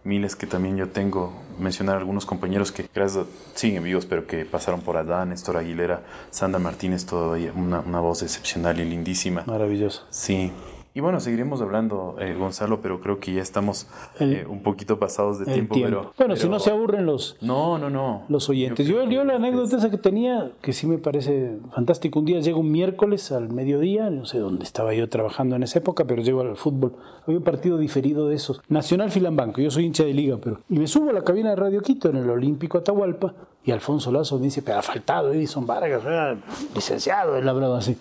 miles 0.04 0.36
que 0.36 0.46
también 0.46 0.76
yo 0.76 0.88
tengo. 0.88 1.32
Mencionar 1.58 1.96
algunos 1.98 2.26
compañeros 2.26 2.70
que 2.72 2.88
gracias 2.94 3.26
siguen 3.54 3.82
vivos, 3.84 4.06
pero 4.06 4.26
que 4.26 4.44
pasaron 4.44 4.82
por 4.82 4.96
allá. 4.96 5.24
Néstor 5.24 5.56
Aguilera, 5.56 6.02
Sandra 6.30 6.58
Martínez, 6.60 7.06
todavía 7.06 7.52
una, 7.56 7.80
una 7.80 7.98
voz 8.00 8.22
excepcional 8.22 8.78
y 8.80 8.84
lindísima. 8.84 9.42
Maravilloso. 9.46 10.04
Sí. 10.10 10.52
Y 10.96 11.00
bueno, 11.00 11.18
seguiremos 11.18 11.60
hablando, 11.60 12.14
eh, 12.20 12.34
Gonzalo, 12.38 12.80
pero 12.80 13.00
creo 13.00 13.18
que 13.18 13.32
ya 13.34 13.42
estamos 13.42 13.88
eh, 14.20 14.46
un 14.48 14.62
poquito 14.62 14.96
pasados 14.96 15.40
de 15.40 15.46
tiempo. 15.46 15.74
tiempo. 15.74 15.90
Pero, 16.02 16.12
bueno, 16.16 16.36
si 16.36 16.48
no 16.48 16.60
se 16.60 16.70
aburren 16.70 17.04
los, 17.04 17.36
No, 17.40 17.78
no, 17.78 17.90
no. 17.90 18.22
los 18.28 18.48
oyentes. 18.48 18.86
Yo, 18.86 19.02
yo 19.10 19.24
la 19.24 19.34
anécdota 19.34 19.76
esa 19.76 19.90
que 19.90 19.98
tenía, 19.98 20.52
que 20.62 20.72
sí 20.72 20.86
me 20.86 20.98
parece 20.98 21.58
fantástico. 21.74 22.20
Un 22.20 22.26
día 22.26 22.38
llego 22.38 22.60
un 22.60 22.70
miércoles 22.70 23.32
al 23.32 23.48
mediodía, 23.52 24.08
no 24.10 24.24
sé 24.24 24.38
dónde 24.38 24.62
estaba 24.62 24.94
yo 24.94 25.08
trabajando 25.08 25.56
en 25.56 25.64
esa 25.64 25.80
época, 25.80 26.04
pero 26.04 26.22
llego 26.22 26.42
al 26.42 26.56
fútbol. 26.56 26.92
Había 27.26 27.38
un 27.38 27.44
partido 27.44 27.76
diferido 27.76 28.28
de 28.28 28.36
esos. 28.36 28.62
Nacional 28.68 29.10
Filambanco, 29.10 29.60
yo 29.60 29.72
soy 29.72 29.86
hincha 29.86 30.04
de 30.04 30.14
liga, 30.14 30.38
pero. 30.40 30.60
Y 30.68 30.78
me 30.78 30.86
subo 30.86 31.10
a 31.10 31.12
la 31.12 31.24
cabina 31.24 31.50
de 31.50 31.56
Radio 31.56 31.82
Quito 31.82 32.08
en 32.08 32.18
el 32.18 32.30
Olímpico 32.30 32.78
Atahualpa 32.78 33.34
y 33.64 33.72
Alfonso 33.72 34.12
Lazo 34.12 34.36
me 34.38 34.44
dice, 34.44 34.62
pero 34.62 34.78
ha 34.78 34.82
faltado 34.82 35.32
Edison 35.32 35.66
Vargas, 35.66 36.04
era 36.04 36.36
licenciado, 36.72 37.36
él 37.36 37.48
hablaba 37.48 37.78
así. 37.78 37.96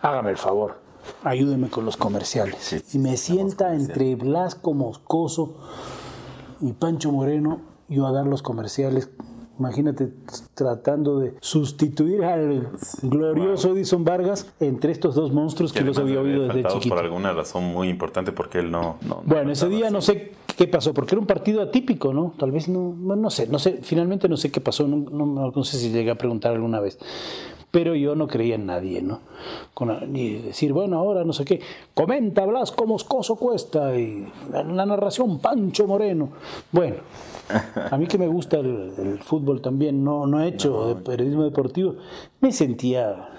Hágame 0.00 0.30
el 0.30 0.38
favor. 0.38 0.80
Ayúdeme 1.24 1.68
con 1.68 1.84
los 1.84 1.96
comerciales. 1.96 2.56
Sí, 2.60 2.80
y 2.94 2.98
me 2.98 3.16
sienta 3.16 3.74
entre 3.74 4.14
Blasco 4.16 4.74
Moscoso 4.74 5.56
y 6.60 6.72
Pancho 6.72 7.10
Moreno, 7.12 7.60
yo 7.88 8.06
a 8.06 8.12
dar 8.12 8.26
los 8.26 8.42
comerciales. 8.42 9.10
Imagínate 9.58 10.08
tratando 10.54 11.20
de 11.20 11.34
sustituir 11.40 12.24
al 12.24 12.68
glorioso 13.02 13.72
Edison 13.72 14.02
Vargas 14.02 14.50
entre 14.60 14.90
estos 14.92 15.14
dos 15.14 15.30
monstruos 15.32 15.72
que, 15.72 15.82
los 15.82 15.98
había 15.98 16.20
oído 16.20 16.48
desde 16.48 16.64
chiquito. 16.68 16.94
por 16.96 17.04
alguna 17.04 17.32
razón 17.32 17.64
muy 17.64 17.88
importante 17.88 18.32
porque 18.32 18.60
él 18.60 18.70
no. 18.70 18.96
no- 19.02 19.16
no 19.16 19.22
Bueno, 19.24 19.52
ese 19.52 19.68
día 19.68 19.90
no 19.90 20.00
sé 20.00 20.32
qué 20.56 20.66
pasó, 20.66 20.94
porque 20.94 21.14
era 21.14 21.20
un 21.20 21.26
partido 21.26 21.60
atípico, 21.62 22.12
¿no? 22.14 22.34
Tal 22.38 22.50
vez 22.50 22.68
no, 22.68 22.94
no, 22.98 23.14
no 23.14 23.30
sé, 23.30 23.46
no 23.46 23.58
sé, 23.58 23.80
finalmente 23.82 24.28
no 24.28 24.36
sé 24.36 24.50
qué 24.50 24.60
pasó, 24.60 24.88
no, 24.88 24.96
no- 24.96 25.52
no 25.54 25.64
sé 25.64 25.76
si 25.76 25.90
llegué 25.90 26.10
a 26.10 26.16
preguntar 26.16 26.52
alguna 26.54 26.80
vez. 26.80 26.98
Pero 27.72 27.96
yo 27.96 28.14
no 28.14 28.28
creía 28.28 28.54
en 28.54 28.66
nadie, 28.66 29.02
¿no? 29.02 29.20
Con, 29.74 30.12
ni 30.12 30.34
decir, 30.34 30.72
bueno, 30.72 30.98
ahora 30.98 31.24
no 31.24 31.32
sé 31.32 31.44
qué. 31.44 31.60
Comenta 31.94 32.44
Blasco 32.44 32.86
Moscoso 32.86 33.36
Cuesta 33.36 33.98
y 33.98 34.28
la, 34.52 34.62
la 34.62 34.86
narración 34.86 35.40
Pancho 35.40 35.88
Moreno. 35.88 36.28
Bueno, 36.70 36.96
a 37.90 37.96
mí 37.96 38.06
que 38.06 38.18
me 38.18 38.28
gusta 38.28 38.58
el, 38.58 38.92
el 38.98 39.18
fútbol 39.18 39.60
también, 39.60 40.04
no, 40.04 40.26
no 40.26 40.42
he 40.42 40.48
hecho 40.48 40.94
de 40.94 41.02
periodismo 41.02 41.44
deportivo, 41.44 41.96
me 42.40 42.52
sentía 42.52 43.30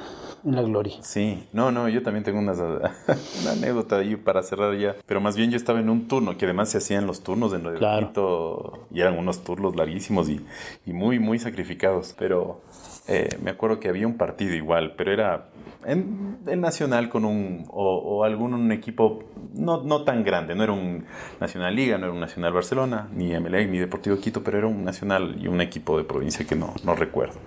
en 0.46 0.56
la 0.56 0.62
gloria. 0.62 0.96
Sí, 1.02 1.43
no, 1.54 1.72
no, 1.72 1.88
yo 1.88 2.04
también 2.04 2.24
tengo 2.24 2.39
unas, 2.39 2.58
una 3.41 3.52
anécdota 3.52 3.98
ahí 3.98 4.15
para 4.15 4.43
cerrar 4.43 4.78
ya. 4.78 4.96
Pero 5.06 5.22
más 5.22 5.36
bien 5.36 5.52
yo 5.52 5.58
estaba 5.58 5.80
en 5.80 5.89
un 5.89 6.08
turno, 6.08 6.38
que 6.38 6.46
además 6.46 6.69
se 6.69 6.80
hacían 6.80 7.08
los 7.08 7.22
turnos 7.22 7.54
en 7.54 7.63
Radio 7.63 7.80
Claro. 7.80 8.80
Y 8.91 9.02
eran 9.02 9.17
unos 9.17 9.43
turnos 9.43 9.76
larguísimos 9.76 10.30
y, 10.30 10.41
y 10.86 10.93
muy, 10.93 11.19
muy 11.19 11.39
sacrificados. 11.39 12.13
Pero 12.17 12.62
eh, 13.07 13.37
me 13.41 13.51
acuerdo 13.51 13.79
que 13.79 13.89
había 13.89 14.07
un 14.07 14.17
partido 14.17 14.53
igual, 14.53 14.93
pero 14.95 15.11
era 15.11 15.49
en 15.85 16.61
Nacional 16.61 17.09
con 17.09 17.25
un, 17.25 17.65
o, 17.69 18.23
algún 18.23 18.53
un 18.53 18.71
equipo 18.71 19.23
no, 19.53 19.83
no 19.83 20.03
tan 20.03 20.23
grande, 20.23 20.55
no 20.55 20.63
era 20.63 20.71
un 20.71 21.05
Nacional 21.39 21.75
Liga, 21.75 21.97
no 21.97 22.05
era 22.05 22.13
un 22.13 22.19
Nacional 22.19 22.53
Barcelona, 22.53 23.09
ni 23.13 23.33
Emelec, 23.33 23.69
ni 23.69 23.79
Deportivo 23.79 24.17
Quito, 24.17 24.43
pero 24.43 24.57
era 24.57 24.67
un 24.67 24.83
Nacional 24.83 25.37
y 25.39 25.47
un 25.47 25.61
equipo 25.61 25.97
de 25.97 26.03
provincia 26.03 26.45
que 26.45 26.55
no, 26.55 26.73
no 26.83 26.95
recuerdo. 26.95 27.39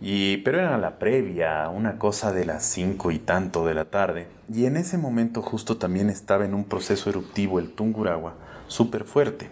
Y, 0.00 0.38
pero 0.38 0.58
era 0.58 0.76
la 0.76 0.98
previa, 0.98 1.68
una 1.68 1.98
cosa 1.98 2.32
de 2.32 2.44
las 2.44 2.64
cinco 2.64 3.10
y 3.10 3.18
tanto 3.18 3.64
de 3.64 3.74
la 3.74 3.86
tarde. 3.86 4.26
Y 4.52 4.66
en 4.66 4.76
ese 4.76 4.98
momento 4.98 5.40
justo 5.40 5.76
también 5.78 6.10
estaba 6.10 6.44
en 6.44 6.54
un 6.54 6.64
proceso 6.64 7.08
eruptivo 7.08 7.58
el 7.58 7.70
Tunguragua 7.70 8.34
súper 8.66 9.04
fuerte. 9.04 9.48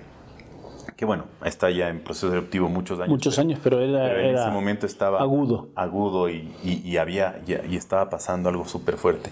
Que 1.02 1.06
bueno, 1.06 1.24
está 1.44 1.68
ya 1.68 1.88
en 1.88 1.98
proceso 1.98 2.30
eruptivo 2.32 2.68
muchos 2.68 3.00
años. 3.00 3.08
Muchos 3.08 3.34
pero- 3.34 3.48
años, 3.48 3.60
pero 3.60 3.80
era, 3.80 4.04
pero 4.04 4.20
en 4.20 4.26
era 4.26 4.42
ese 4.44 4.52
momento 4.52 4.86
estaba 4.86 5.20
agudo. 5.20 5.68
agudo 5.74 6.30
y, 6.30 6.54
y- 6.62 6.80
y 6.88 6.96
había 6.96 7.42
y, 7.44 7.72
y 7.72 7.76
estaba 7.76 8.08
pasando 8.08 8.48
algo 8.48 8.68
súper 8.68 8.96
fuerte. 8.98 9.30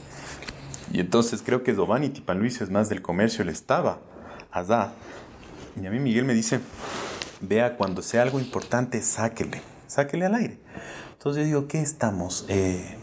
Y 0.93 0.99
entonces 0.99 1.43
creo 1.47 1.63
que 1.63 1.73
Giovanni 1.73 2.09
Tipan 2.09 2.41
Luis 2.41 2.61
es 2.61 2.71
más 2.71 2.89
del 2.89 3.03
comercio, 3.03 3.43
él 3.45 3.51
estaba 3.51 4.01
allá. 4.51 4.95
Y 5.81 5.87
a 5.87 5.91
mí 5.93 6.01
Miguel 6.01 6.25
me 6.25 6.35
dice, 6.35 6.59
vea, 7.41 7.77
cuando 7.77 8.03
sea 8.03 8.23
algo 8.23 8.41
importante, 8.41 9.01
sáquele, 9.01 9.63
sáquele 9.87 10.27
al 10.27 10.35
aire. 10.35 10.59
Entonces 11.13 11.43
yo 11.43 11.47
digo, 11.47 11.69
¿qué 11.69 11.81
estamos? 11.81 12.47
Eh, 12.49 12.97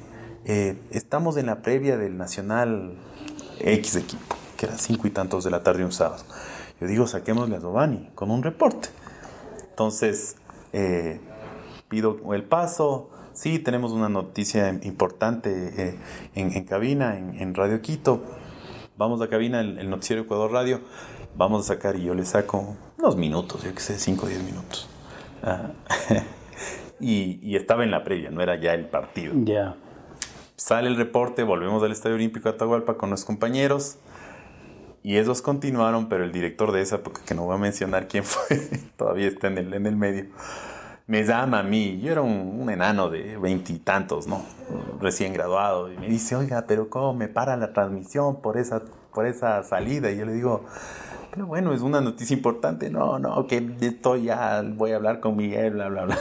eh, 0.44 0.78
estamos 0.92 1.38
en 1.38 1.46
la 1.46 1.62
previa 1.62 1.96
del 1.96 2.18
Nacional 2.18 2.98
X 3.62 3.96
equipo, 3.96 4.36
que 4.58 4.66
era 4.66 4.78
cinco 4.78 5.08
y 5.08 5.12
tantos 5.12 5.46
de 5.46 5.52
la 5.52 5.64
tarde 5.64 5.86
un 5.86 5.94
sábado. 5.94 6.26
Yo 6.80 6.88
digo, 6.88 7.08
saquémosle 7.08 7.56
a 7.56 7.60
Giovanni 7.60 8.10
con 8.16 8.32
un 8.32 8.44
reporte. 8.44 8.90
Entonces, 9.70 10.38
eh, 10.74 11.20
pido 11.90 12.20
el 12.34 12.44
paso. 12.44 13.10
Sí, 13.34 13.60
tenemos 13.60 13.92
una 13.92 14.10
noticia 14.10 14.70
importante 14.82 15.74
eh, 15.78 15.98
en, 16.36 16.52
en 16.54 16.64
cabina, 16.66 17.18
en, 17.18 17.40
en 17.40 17.54
Radio 17.54 17.82
Quito. 17.82 18.24
Vamos 18.98 19.22
a 19.22 19.28
cabina, 19.28 19.60
el, 19.60 19.78
el 19.78 19.90
noticiero 19.90 20.24
Ecuador 20.24 20.52
Radio. 20.52 20.82
Vamos 21.36 21.66
a 21.66 21.76
sacar 21.76 21.96
y 21.96 22.04
yo 22.04 22.16
le 22.16 22.26
saco 22.26 22.76
unos 22.98 23.16
minutos, 23.16 23.64
yo 23.64 23.74
que 23.74 23.80
sé, 23.80 24.00
5 24.00 24.26
o 24.26 24.30
10 24.30 24.44
minutos. 24.44 24.90
Ah, 25.44 25.70
y, 27.00 27.40
y 27.44 27.56
estaba 27.56 27.84
en 27.84 27.92
la 27.92 28.04
previa, 28.04 28.32
no 28.32 28.42
era 28.42 28.60
ya 28.60 28.74
el 28.74 28.86
partido. 28.86 29.34
Ya. 29.44 29.76
Sale 30.56 30.88
el 30.88 30.96
reporte, 30.96 31.44
volvemos 31.44 31.84
al 31.84 31.92
Estadio 31.92 32.16
Olímpico 32.16 32.50
de 32.50 32.56
Atahualpa 32.56 32.98
con 32.98 33.12
los 33.12 33.24
compañeros. 33.24 33.98
Y 35.08 35.16
esos 35.16 35.42
continuaron, 35.42 36.10
pero 36.10 36.26
el 36.26 36.34
director 36.34 36.74
de 36.74 36.82
esa 36.82 36.98
época, 36.98 37.22
que 37.26 37.34
no 37.34 37.44
voy 37.44 37.56
a 37.56 37.58
mencionar 37.58 38.10
quién 38.10 38.24
fue, 38.26 38.58
todavía 38.98 39.30
está 39.30 39.48
en 39.48 39.58
el, 39.58 39.74
en 39.74 39.86
el 39.86 39.96
medio, 39.96 40.26
me 41.06 41.24
llama 41.24 41.60
a 41.60 41.64
mí. 41.64 42.02
Yo 42.02 42.12
era 42.12 42.22
un, 42.22 42.60
un 42.60 42.70
enano 42.70 43.10
de 43.10 43.38
veintitantos, 43.38 44.28
¿no? 44.28 44.44
Recién 45.00 45.32
graduado. 45.32 45.90
Y 45.94 45.96
me 45.96 46.10
dice, 46.10 46.36
oiga, 46.36 46.66
pero 46.68 46.90
¿cómo 46.90 47.14
me 47.14 47.30
para 47.30 47.56
la 47.56 47.72
transmisión 47.72 48.42
por 48.42 48.58
esa, 48.58 48.82
por 49.14 49.26
esa 49.26 49.64
salida? 49.64 50.12
Y 50.12 50.18
yo 50.18 50.26
le 50.26 50.34
digo, 50.34 50.66
pero 51.32 51.46
bueno, 51.46 51.74
es 51.74 51.80
una 51.80 52.02
noticia 52.02 52.36
importante. 52.36 52.90
No, 52.90 53.18
no, 53.18 53.48
que 53.48 53.66
estoy 53.80 54.24
ya, 54.24 54.62
voy 54.62 54.92
a 54.92 54.98
hablar 54.98 55.22
con 55.22 55.38
Miguel, 55.38 55.72
bla, 55.72 55.88
bla, 55.88 56.04
bla. 56.04 56.18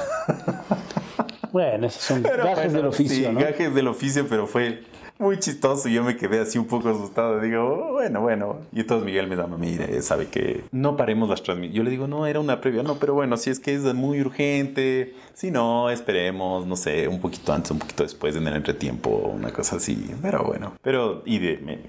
Bueno, 1.51 1.87
esos 1.87 2.03
son 2.03 2.23
Pero 2.23 2.45
gajes 2.45 2.57
bueno, 2.57 2.73
del 2.73 2.87
oficio, 2.87 3.29
sí, 3.31 3.35
¿no? 3.35 3.41
gajes 3.41 3.75
del 3.75 3.89
oficio, 3.89 4.27
pero 4.29 4.47
fue 4.47 4.85
muy 5.19 5.39
chistoso 5.39 5.89
y 5.89 5.95
yo 5.95 6.05
me 6.05 6.17
quedé 6.17 6.41
así 6.41 6.59
un 6.59 6.67
poco 6.67 6.89
asustado. 6.91 7.41
Digo, 7.41 7.65
"Oh, 7.65 7.93
bueno, 7.93 8.21
bueno. 8.21 8.57
Y 8.73 8.81
entonces 8.81 9.05
Miguel 9.05 9.27
me 9.29 9.37
llama, 9.37 9.57
mire, 9.57 10.01
sabe 10.03 10.27
que 10.27 10.65
no 10.73 10.97
paremos 10.97 11.29
las 11.29 11.43
transmisiones. 11.43 11.77
Yo 11.77 11.83
le 11.83 11.91
digo, 11.91 12.07
no, 12.07 12.27
era 12.27 12.41
una 12.41 12.61
previa. 12.61 12.83
No, 12.83 12.97
pero 12.97 13.15
bueno, 13.15 13.37
si 13.37 13.51
es 13.51 13.61
que 13.61 13.75
es 13.75 13.83
muy 13.95 14.21
urgente, 14.21 15.15
si 15.35 15.51
no, 15.51 15.91
esperemos, 15.91 16.67
no 16.67 16.77
sé, 16.77 17.09
un 17.09 17.21
poquito 17.21 17.53
antes, 17.53 17.71
un 17.71 17.79
poquito 17.79 18.03
después 18.03 18.37
en 18.37 18.47
el 18.47 18.57
entretiempo, 18.57 19.11
una 19.11 19.53
cosa 19.53 19.77
así. 19.77 20.11
Pero 20.23 20.45
bueno, 20.45 20.73
pero, 20.83 21.23
y 21.25 21.39
de 21.39 21.81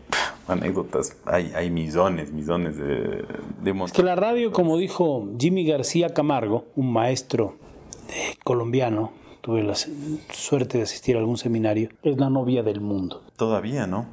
anécdotas, 0.48 1.16
hay, 1.26 1.52
hay 1.56 1.70
millones, 1.70 2.32
millones 2.32 2.78
de, 2.78 3.26
Es 3.86 3.92
que 3.92 4.04
la 4.04 4.16
radio, 4.16 4.52
como 4.52 4.78
dijo 4.78 5.30
Jimmy 5.38 5.66
García 5.66 6.10
Camargo, 6.10 6.66
un 6.76 6.92
maestro 6.92 7.56
eh, 8.10 8.36
colombiano, 8.44 9.12
tuve 9.48 9.64
la 9.64 9.76
suerte 10.34 10.78
de 10.78 10.84
asistir 10.84 11.16
a 11.16 11.20
algún 11.20 11.38
seminario, 11.38 11.88
es 12.04 12.18
la 12.18 12.30
novia 12.30 12.64
del 12.64 12.82
mundo. 12.82 13.24
Todavía, 13.38 13.88
¿no? 13.88 14.06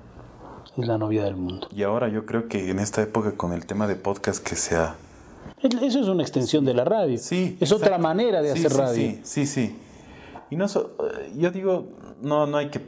Es 0.79 0.87
la 0.87 0.97
novia 0.97 1.25
del 1.25 1.35
mundo. 1.35 1.67
Y 1.75 1.83
ahora 1.83 2.07
yo 2.09 2.25
creo 2.25 2.47
que 2.47 2.71
en 2.71 2.79
esta 2.79 3.03
época 3.03 3.33
con 3.33 3.53
el 3.53 3.67
tema 3.67 3.89
de 3.89 3.97
podcast 3.97 4.41
que 4.47 4.55
sea 4.55 4.95
Es- 5.61 5.75
Eso 5.83 5.99
es 6.01 6.07
una 6.07 6.23
extensión 6.23 6.65
de 6.65 6.73
la 6.75 6.85
radio. 6.85 7.19
Sí. 7.19 7.57
Es 7.61 7.73
otra 7.73 7.89
exacto. 7.89 8.03
manera 8.05 8.43
de 8.43 8.53
Sí, 8.53 8.59
hacer 8.61 8.71
sí, 8.71 8.79
radio. 8.79 8.95
Sí, 8.95 9.21
sí, 9.25 9.47
sí. 9.47 9.77
Y 10.51 10.57
no 10.57 10.67
eh, 10.67 11.33
yo 11.37 11.51
digo, 11.51 11.89
no, 12.23 12.47
no 12.47 12.57
hay 12.59 12.69
que. 12.71 12.81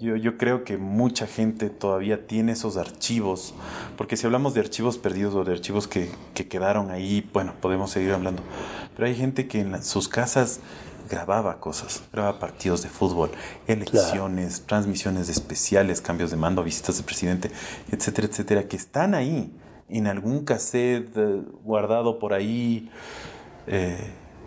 Yo, 0.00 0.16
yo 0.16 0.36
creo 0.38 0.64
que 0.64 0.76
mucha 0.76 1.28
gente 1.28 1.70
todavía 1.70 2.26
tiene 2.26 2.52
esos 2.52 2.76
archivos, 2.76 3.54
porque 3.96 4.16
si 4.16 4.26
hablamos 4.26 4.54
de 4.54 4.60
archivos 4.60 4.98
perdidos 4.98 5.36
o 5.36 5.44
de 5.44 5.52
archivos 5.52 5.86
que, 5.86 6.10
que 6.34 6.48
quedaron 6.48 6.90
ahí, 6.90 7.28
bueno, 7.32 7.52
podemos 7.60 7.90
seguir 7.92 8.10
hablando. 8.12 8.42
Pero 8.96 9.06
hay 9.06 9.14
gente 9.14 9.46
que 9.46 9.60
en 9.60 9.70
la- 9.72 9.82
sus 9.82 10.08
casas 10.08 10.60
grababa 11.08 11.58
cosas, 11.60 12.02
grababa 12.12 12.38
partidos 12.38 12.82
de 12.82 12.88
fútbol, 12.88 13.30
elecciones, 13.66 14.62
transmisiones 14.66 15.28
especiales, 15.28 16.00
cambios 16.00 16.30
de 16.30 16.36
mando, 16.36 16.62
visitas 16.62 16.96
de 16.98 17.02
presidente, 17.04 17.50
etcétera, 17.90 18.28
etcétera, 18.28 18.68
que 18.68 18.76
están 18.76 19.14
ahí, 19.14 19.52
en 19.88 20.06
algún 20.06 20.44
cassette 20.44 21.16
eh, 21.16 21.42
guardado 21.64 22.18
por 22.18 22.32
ahí. 22.34 22.90
eh, 23.66 23.96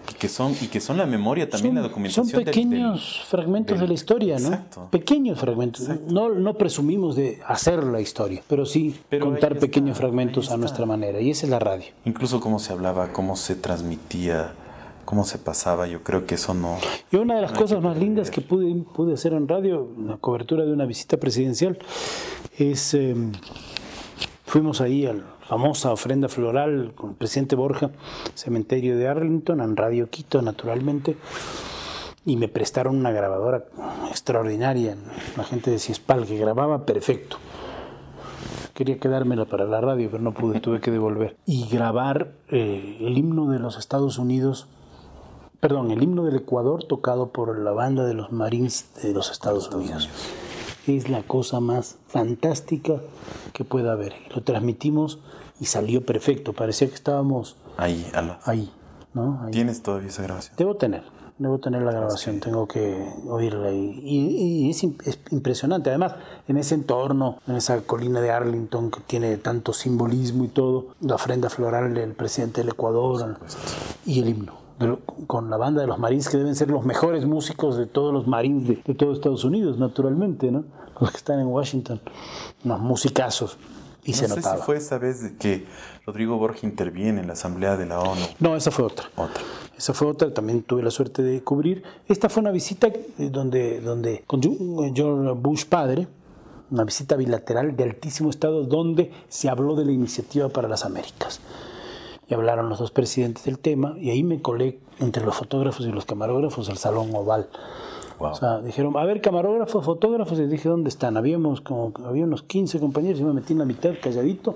Y 0.09 0.13
que 0.15 0.27
son, 0.29 0.53
y 0.59 0.67
que 0.67 0.79
son 0.79 0.97
la 0.97 1.05
memoria 1.05 1.47
también, 1.49 1.75
la 1.75 1.81
documentación. 1.81 2.27
Son 2.27 2.43
pequeños 2.43 3.23
fragmentos 3.29 3.79
de 3.79 3.87
la 3.87 3.93
historia, 3.93 4.39
¿no? 4.39 4.47
Exacto. 4.47 4.87
Pequeños 4.91 5.39
fragmentos. 5.39 5.87
No, 6.07 6.29
no 6.29 6.55
presumimos 6.55 7.15
de 7.15 7.39
hacer 7.47 7.83
la 7.83 8.01
historia, 8.01 8.41
pero 8.47 8.65
sí 8.65 8.99
contar 9.19 9.57
pequeños 9.59 9.97
fragmentos 9.97 10.49
a 10.51 10.57
nuestra 10.57 10.85
manera. 10.87 11.19
Y 11.21 11.29
esa 11.29 11.45
es 11.45 11.51
la 11.51 11.59
radio. 11.59 11.85
Incluso 12.05 12.39
cómo 12.39 12.57
se 12.59 12.73
hablaba, 12.73 13.13
cómo 13.13 13.35
se 13.35 13.55
transmitía 13.55 14.53
cómo 15.05 15.25
se 15.25 15.37
pasaba, 15.37 15.87
yo 15.87 16.03
creo 16.03 16.25
que 16.25 16.35
eso 16.35 16.53
no... 16.53 16.77
Y 17.11 17.17
una 17.17 17.35
de 17.35 17.41
las 17.41 17.51
cosas 17.51 17.81
más 17.81 17.97
lindas 17.97 18.31
que 18.31 18.41
pude, 18.41 18.73
pude 18.93 19.13
hacer 19.13 19.33
en 19.33 19.47
radio, 19.47 19.87
la 19.97 20.17
cobertura 20.17 20.65
de 20.65 20.71
una 20.71 20.85
visita 20.85 21.17
presidencial, 21.17 21.77
es... 22.57 22.93
Em, 22.93 23.31
fuimos 24.45 24.81
ahí 24.81 25.05
a 25.05 25.13
la 25.13 25.23
famosa 25.47 25.91
ofrenda 25.91 26.27
floral 26.27 26.93
con 26.95 27.11
el 27.11 27.15
presidente 27.15 27.55
Borja, 27.55 27.91
cementerio 28.35 28.97
de 28.97 29.07
Arlington, 29.07 29.61
en 29.61 29.77
Radio 29.77 30.09
Quito, 30.09 30.41
naturalmente, 30.41 31.15
y 32.25 32.37
me 32.37 32.47
prestaron 32.47 32.97
una 32.97 33.11
grabadora 33.11 33.65
extraordinaria, 34.09 34.97
la 35.37 35.43
gente 35.43 35.71
de 35.71 35.79
Ciespal, 35.79 36.25
que 36.25 36.37
grababa 36.37 36.85
perfecto 36.85 37.37
quería 38.73 38.97
quedármela 38.97 39.45
para 39.45 39.65
la 39.65 39.79
radio, 39.79 40.09
pero 40.09 40.23
no 40.23 40.33
pude, 40.33 40.59
tuve 40.59 40.79
que 40.79 40.89
devolver. 40.89 41.37
Y 41.45 41.67
grabar 41.67 42.31
eh, 42.47 42.97
el 43.01 43.15
himno 43.15 43.51
de 43.51 43.59
los 43.59 43.77
Estados 43.77 44.17
Unidos 44.17 44.67
perdón, 45.61 45.91
el 45.91 46.01
himno 46.01 46.25
del 46.25 46.37
Ecuador 46.37 46.83
tocado 46.83 47.29
por 47.29 47.57
la 47.57 47.71
banda 47.71 48.03
de 48.03 48.15
los 48.15 48.31
Marines 48.31 48.89
de 49.01 49.13
los 49.13 49.31
Estados 49.31 49.69
Unidos. 49.69 50.09
Es 50.87 51.07
la 51.07 51.21
cosa 51.21 51.59
más 51.59 51.97
fantástica 52.07 52.99
que 53.53 53.63
pueda 53.63 53.93
haber. 53.93 54.13
Lo 54.35 54.41
transmitimos 54.41 55.19
y 55.59 55.65
salió 55.65 56.03
perfecto. 56.03 56.53
Parecía 56.53 56.87
que 56.87 56.95
estábamos 56.95 57.55
ahí. 57.77 58.11
Ahí, 58.43 58.71
¿no? 59.13 59.47
¿Tienes 59.51 59.83
todavía 59.83 60.09
esa 60.09 60.23
grabación? 60.23 60.55
Debo 60.57 60.75
tener. 60.75 61.03
Debo 61.37 61.59
tener 61.59 61.81
la 61.81 61.91
grabación, 61.91 62.39
tengo 62.39 62.67
que 62.67 63.03
oírla. 63.27 63.71
Y, 63.71 64.69
es, 64.69 64.83
impresionante. 65.31 65.89
Además, 65.89 66.13
en 66.47 66.57
ese 66.57 66.75
entorno, 66.75 67.37
en 67.47 67.55
esa 67.55 67.81
colina 67.81 68.21
de 68.21 68.31
Arlington 68.31 68.91
que 68.91 68.99
tiene 69.01 69.37
tanto 69.37 69.73
simbolismo 69.73 70.43
y 70.43 70.49
todo, 70.49 70.87
la 71.01 71.15
ofrenda 71.15 71.49
floral 71.49 71.93
del 71.95 72.13
presidente 72.13 72.61
del 72.61 72.69
Ecuador 72.69 73.37
y 74.05 74.19
el 74.19 74.29
himno 74.29 74.60
con 75.27 75.49
la 75.49 75.57
banda 75.57 75.81
de 75.81 75.87
los 75.87 75.99
Marines, 75.99 76.29
que 76.29 76.37
deben 76.37 76.55
ser 76.55 76.69
los 76.69 76.85
mejores 76.85 77.25
músicos 77.25 77.77
de 77.77 77.85
todos 77.85 78.13
los 78.13 78.27
Marines 78.27 78.67
de, 78.67 78.81
de 78.85 78.93
todo 78.93 79.13
Estados 79.13 79.43
Unidos, 79.43 79.77
naturalmente, 79.77 80.51
¿no? 80.51 80.63
Los 80.99 81.11
que 81.11 81.17
están 81.17 81.39
en 81.39 81.47
Washington, 81.47 81.99
unos 82.63 82.79
musicazos. 82.79 83.57
Y 84.03 84.13
se 84.13 84.27
notaba. 84.27 84.57
Si 84.57 84.63
fue 84.63 84.77
esa 84.77 84.97
vez 84.97 85.33
que 85.39 85.65
Rodrigo 86.05 86.37
Borja 86.37 86.65
interviene 86.65 87.21
en 87.21 87.27
la 87.27 87.33
Asamblea 87.33 87.77
de 87.77 87.85
la 87.85 87.99
ONU. 87.99 88.21
No, 88.39 88.55
esa 88.55 88.71
fue 88.71 88.85
otra. 88.85 89.05
Otra. 89.15 89.43
Esa 89.77 89.93
fue 89.93 90.07
otra, 90.07 90.33
también 90.33 90.63
tuve 90.63 90.83
la 90.83 90.91
suerte 90.91 91.21
de 91.21 91.43
cubrir. 91.43 91.83
Esta 92.07 92.29
fue 92.29 92.41
una 92.41 92.51
visita 92.51 92.91
donde, 93.17 93.79
donde 93.81 94.23
con 94.25 94.41
George 94.41 95.31
Bush 95.39 95.65
padre, 95.65 96.07
una 96.71 96.83
visita 96.83 97.15
bilateral 97.15 97.75
de 97.75 97.83
altísimo 97.83 98.29
estado 98.29 98.63
donde 98.63 99.11
se 99.27 99.49
habló 99.49 99.75
de 99.75 99.85
la 99.85 99.91
iniciativa 99.91 100.49
para 100.49 100.67
las 100.67 100.85
Américas 100.85 101.41
y 102.31 102.33
hablaron 102.33 102.69
los 102.69 102.79
dos 102.79 102.91
presidentes 102.91 103.43
del 103.43 103.59
tema 103.59 103.95
y 103.99 104.09
ahí 104.09 104.23
me 104.23 104.41
colé 104.41 104.79
entre 104.99 105.25
los 105.25 105.35
fotógrafos 105.35 105.85
y 105.85 105.91
los 105.91 106.05
camarógrafos 106.05 106.69
al 106.69 106.77
salón 106.77 107.13
oval. 107.13 107.49
O 108.19 108.35
sea, 108.35 108.61
dijeron, 108.61 108.95
a 108.95 109.03
ver, 109.03 109.19
camarógrafos, 109.19 109.83
fotógrafos, 109.83 110.39
y 110.39 110.45
dije, 110.45 110.69
¿dónde 110.69 110.89
están? 110.89 111.17
Habíamos 111.17 111.59
como, 111.59 111.91
había 112.05 112.23
unos 112.23 112.43
15 112.43 112.79
compañeros 112.79 113.19
y 113.19 113.23
me 113.23 113.33
metí 113.33 113.51
en 113.51 113.59
la 113.59 113.65
mitad 113.65 113.91
calladito. 114.01 114.55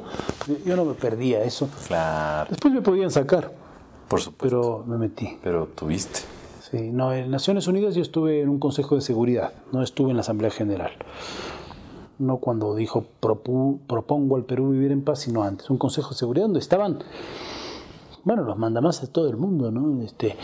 Yo 0.65 0.78
no 0.78 0.86
me 0.86 0.93
perdía 0.93 1.43
eso. 1.43 1.67
Claro. 1.88 2.47
Después 2.49 2.73
me 2.73 2.82
podían 2.82 3.11
sacar. 3.11 3.51
Por 4.07 4.21
supuesto. 4.21 4.84
Pero 4.84 4.84
me 4.88 4.97
metí. 4.97 5.38
Pero 5.43 5.67
tuviste. 5.76 6.19
Sí, 6.71 6.91
no, 6.91 7.11
en 7.11 7.30
Naciones 7.30 7.67
Unidas 7.67 7.95
yo 7.95 8.03
estuve 8.03 8.41
en 8.41 8.49
un 8.49 8.59
consejo 8.59 8.95
de 8.95 9.01
seguridad, 9.01 9.51
no 9.73 9.82
estuve 9.82 10.11
en 10.11 10.17
la 10.17 10.21
Asamblea 10.21 10.51
General. 10.51 10.91
No 12.19 12.38
cuando 12.38 12.73
dijo 12.76 13.03
propongo 13.19 14.36
al 14.38 14.45
Perú 14.45 14.69
vivir 14.69 14.91
en 14.91 15.03
paz, 15.03 15.19
sino 15.19 15.43
antes. 15.43 15.69
Un 15.69 15.78
consejo 15.78 16.11
de 16.11 16.15
seguridad 16.15 16.45
donde 16.45 16.59
estaban 16.59 16.99
bueno, 18.26 18.43
los 18.43 18.57
más 18.57 19.01
de 19.01 19.07
todo 19.07 19.30
el 19.30 19.38
mundo, 19.38 19.71
¿no? 19.71 20.03
Este, 20.03 20.36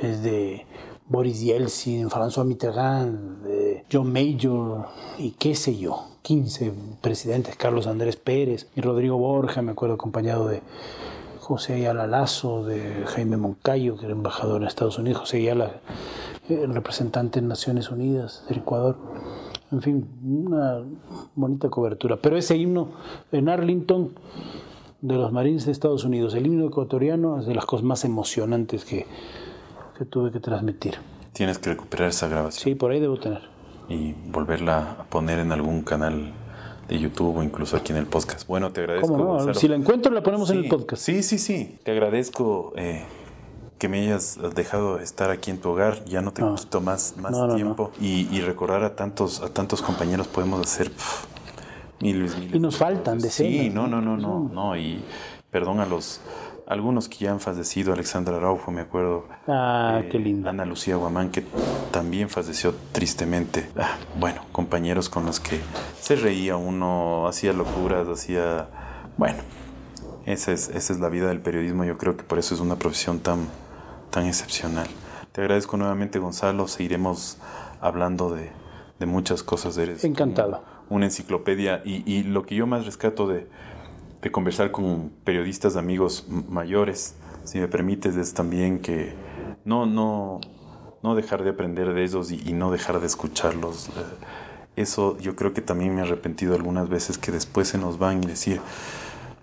desde 0.00 0.66
Boris 1.06 1.40
Yeltsin, 1.40 2.08
François 2.08 2.44
Mitterrand, 2.44 3.46
John 3.92 4.12
Major 4.12 4.86
y 5.18 5.32
qué 5.32 5.54
sé 5.54 5.76
yo, 5.76 6.04
15 6.22 6.72
presidentes, 7.00 7.56
Carlos 7.56 7.86
Andrés 7.86 8.16
Pérez 8.16 8.68
y 8.74 8.80
Rodrigo 8.80 9.18
Borja, 9.18 9.62
me 9.62 9.72
acuerdo 9.72 9.96
acompañado 9.96 10.48
de 10.48 10.62
José 11.40 11.74
Ayala 11.74 12.06
Lazo, 12.06 12.64
de 12.64 13.04
Jaime 13.06 13.36
Moncayo, 13.36 13.96
que 13.96 14.04
era 14.04 14.14
embajador 14.14 14.62
en 14.62 14.68
Estados 14.68 14.98
Unidos, 14.98 15.20
José 15.20 15.38
Ayala, 15.38 15.72
el 16.48 16.72
representante 16.72 17.40
en 17.40 17.48
Naciones 17.48 17.90
Unidas 17.90 18.44
del 18.48 18.58
Ecuador. 18.58 18.96
En 19.72 19.82
fin, 19.82 20.08
una 20.22 20.82
bonita 21.34 21.68
cobertura. 21.68 22.16
Pero 22.16 22.36
ese 22.36 22.56
himno 22.56 22.90
en 23.32 23.48
Arlington 23.48 24.10
de 25.02 25.14
los 25.14 25.32
Marines 25.32 25.66
de 25.66 25.72
Estados 25.72 26.04
Unidos. 26.04 26.34
El 26.34 26.46
himno 26.46 26.66
ecuatoriano 26.66 27.40
es 27.40 27.46
de 27.46 27.54
las 27.54 27.64
cosas 27.64 27.84
más 27.84 28.04
emocionantes 28.04 28.84
que, 28.84 29.06
que 29.98 30.04
tuve 30.04 30.30
que 30.30 30.40
transmitir. 30.40 30.96
Tienes 31.32 31.58
que 31.58 31.70
recuperar 31.70 32.08
esa 32.08 32.28
grabación. 32.28 32.62
Sí, 32.62 32.74
por 32.74 32.90
ahí 32.90 33.00
debo 33.00 33.18
tener. 33.18 33.42
Y 33.88 34.14
volverla 34.30 34.96
a 34.98 35.04
poner 35.04 35.38
en 35.38 35.52
algún 35.52 35.82
canal 35.82 36.32
de 36.88 36.98
YouTube 36.98 37.38
o 37.38 37.42
incluso 37.42 37.76
aquí 37.76 37.92
en 37.92 37.98
el 37.98 38.06
podcast. 38.06 38.46
Bueno, 38.46 38.72
te 38.72 38.80
agradezco. 38.80 39.16
¿Cómo 39.16 39.54
Si 39.54 39.68
la 39.68 39.76
encuentro, 39.76 40.12
la 40.12 40.22
ponemos 40.22 40.50
en 40.50 40.58
el 40.58 40.68
podcast. 40.68 41.02
Sí, 41.02 41.22
sí, 41.22 41.38
sí. 41.38 41.78
Te 41.84 41.92
agradezco 41.92 42.72
eh, 42.76 43.04
que 43.78 43.88
me 43.88 44.00
hayas 44.00 44.38
dejado 44.54 44.98
estar 44.98 45.30
aquí 45.30 45.50
en 45.50 45.58
tu 45.58 45.70
hogar. 45.70 46.04
Ya 46.04 46.20
no 46.20 46.32
te 46.32 46.42
quito 46.56 46.80
más, 46.80 47.14
más 47.16 47.54
tiempo. 47.54 47.92
Y, 48.00 48.40
recordar 48.40 48.82
a 48.84 48.96
tantos, 48.96 49.40
a 49.40 49.48
tantos 49.48 49.82
compañeros 49.82 50.26
podemos 50.26 50.60
hacer 50.60 50.90
y 52.00 52.12
nos 52.58 52.76
faltan 52.76 53.18
decenas. 53.18 53.52
Sí, 53.52 53.70
no, 53.70 53.86
no, 53.86 54.00
no, 54.00 54.16
no, 54.16 54.48
no. 54.52 54.76
Y 54.76 55.02
perdón 55.50 55.80
a 55.80 55.86
los 55.86 56.20
algunos 56.66 57.08
que 57.08 57.24
ya 57.24 57.32
han 57.32 57.40
fallecido, 57.40 57.92
Alexandra 57.92 58.36
Araujo, 58.36 58.70
me 58.70 58.80
acuerdo. 58.80 59.26
Ah, 59.48 60.02
qué 60.08 60.20
lindo. 60.20 60.48
Ana 60.48 60.64
Lucía 60.64 60.94
Guamán, 60.94 61.30
que 61.30 61.44
también 61.90 62.28
falleció 62.28 62.72
tristemente. 62.92 63.68
Ah, 63.76 63.96
bueno, 64.20 64.42
compañeros 64.52 65.08
con 65.08 65.26
los 65.26 65.40
que 65.40 65.60
se 66.00 66.14
reía 66.14 66.56
uno, 66.56 67.26
hacía 67.26 67.52
locuras, 67.52 68.06
hacía... 68.06 68.68
Bueno, 69.16 69.38
esa 70.26 70.52
es, 70.52 70.68
esa 70.68 70.92
es 70.92 71.00
la 71.00 71.08
vida 71.08 71.26
del 71.26 71.40
periodismo, 71.40 71.84
yo 71.84 71.98
creo 71.98 72.16
que 72.16 72.22
por 72.22 72.38
eso 72.38 72.54
es 72.54 72.60
una 72.60 72.76
profesión 72.76 73.18
tan, 73.18 73.48
tan 74.10 74.26
excepcional. 74.26 74.86
Te 75.32 75.40
agradezco 75.40 75.76
nuevamente, 75.76 76.20
Gonzalo, 76.20 76.68
seguiremos 76.68 77.38
hablando 77.80 78.32
de, 78.32 78.52
de 79.00 79.06
muchas 79.06 79.42
cosas. 79.42 79.76
Eres 79.76 80.04
Encantado 80.04 80.62
una 80.90 81.06
enciclopedia 81.06 81.80
y, 81.84 82.24
lo 82.24 82.44
que 82.44 82.56
yo 82.56 82.66
más 82.66 82.84
rescato 82.84 83.26
de, 83.26 83.46
conversar 84.30 84.70
con 84.70 85.10
periodistas, 85.24 85.76
amigos 85.76 86.26
mayores, 86.28 87.14
si 87.44 87.58
me 87.58 87.68
permites, 87.68 88.16
es 88.16 88.34
también 88.34 88.80
que 88.80 89.14
no, 89.64 89.86
no, 89.86 90.40
no 91.02 91.14
dejar 91.14 91.42
de 91.42 91.50
aprender 91.50 91.94
de 91.94 92.04
ellos 92.04 92.30
y, 92.30 92.52
no 92.52 92.70
dejar 92.70 93.00
de 93.00 93.06
escucharlos. 93.06 93.88
Eh, 93.88 93.92
eso 94.76 95.16
yo 95.18 95.36
creo 95.36 95.54
que 95.54 95.62
también 95.62 95.94
me 95.94 96.02
he 96.02 96.04
arrepentido 96.04 96.54
algunas 96.54 96.88
veces 96.88 97.18
que 97.18 97.32
después 97.32 97.68
se 97.68 97.78
nos 97.78 97.98
van 97.98 98.22
y 98.22 98.26
decir, 98.26 98.60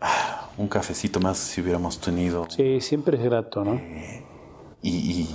ah, 0.02 0.50
un 0.58 0.68
cafecito 0.68 1.20
más 1.20 1.38
si 1.38 1.62
hubiéramos 1.62 2.00
tenido. 2.00 2.48
Sí, 2.50 2.82
siempre 2.82 3.18
es 3.18 3.24
grato, 3.24 3.64
¿no? 3.64 3.76
Eh, 3.76 4.24
y, 4.82 5.28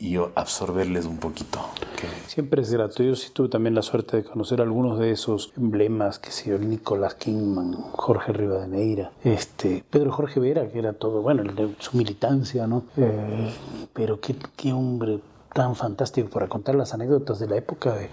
y, 0.00 0.16
absorberles 0.34 1.04
un 1.04 1.18
poquito. 1.18 1.60
Siempre 2.26 2.62
es 2.62 2.72
grato. 2.72 3.02
Yo 3.02 3.14
sí 3.14 3.30
tuve 3.32 3.48
también 3.48 3.74
la 3.74 3.82
suerte 3.82 4.18
de 4.18 4.24
conocer 4.24 4.60
algunos 4.60 4.98
de 4.98 5.10
esos 5.10 5.52
emblemas, 5.56 6.18
que 6.18 6.30
se 6.30 6.58
Nicolás 6.58 7.14
Kingman, 7.14 7.74
Jorge 7.92 8.32
Rivadeneira, 8.32 9.12
este, 9.24 9.84
Pedro 9.90 10.12
Jorge 10.12 10.40
Vera, 10.40 10.68
que 10.68 10.78
era 10.78 10.94
todo, 10.94 11.22
bueno, 11.22 11.44
su 11.78 11.96
militancia, 11.96 12.66
¿no? 12.66 12.84
Eh, 12.96 13.52
pero 13.92 14.20
qué, 14.20 14.36
qué 14.56 14.72
hombre 14.72 15.20
tan 15.52 15.76
fantástico 15.76 16.28
para 16.28 16.48
contar 16.48 16.74
las 16.74 16.92
anécdotas 16.94 17.38
de 17.38 17.48
la 17.48 17.56
época 17.56 17.94
de, 17.94 18.10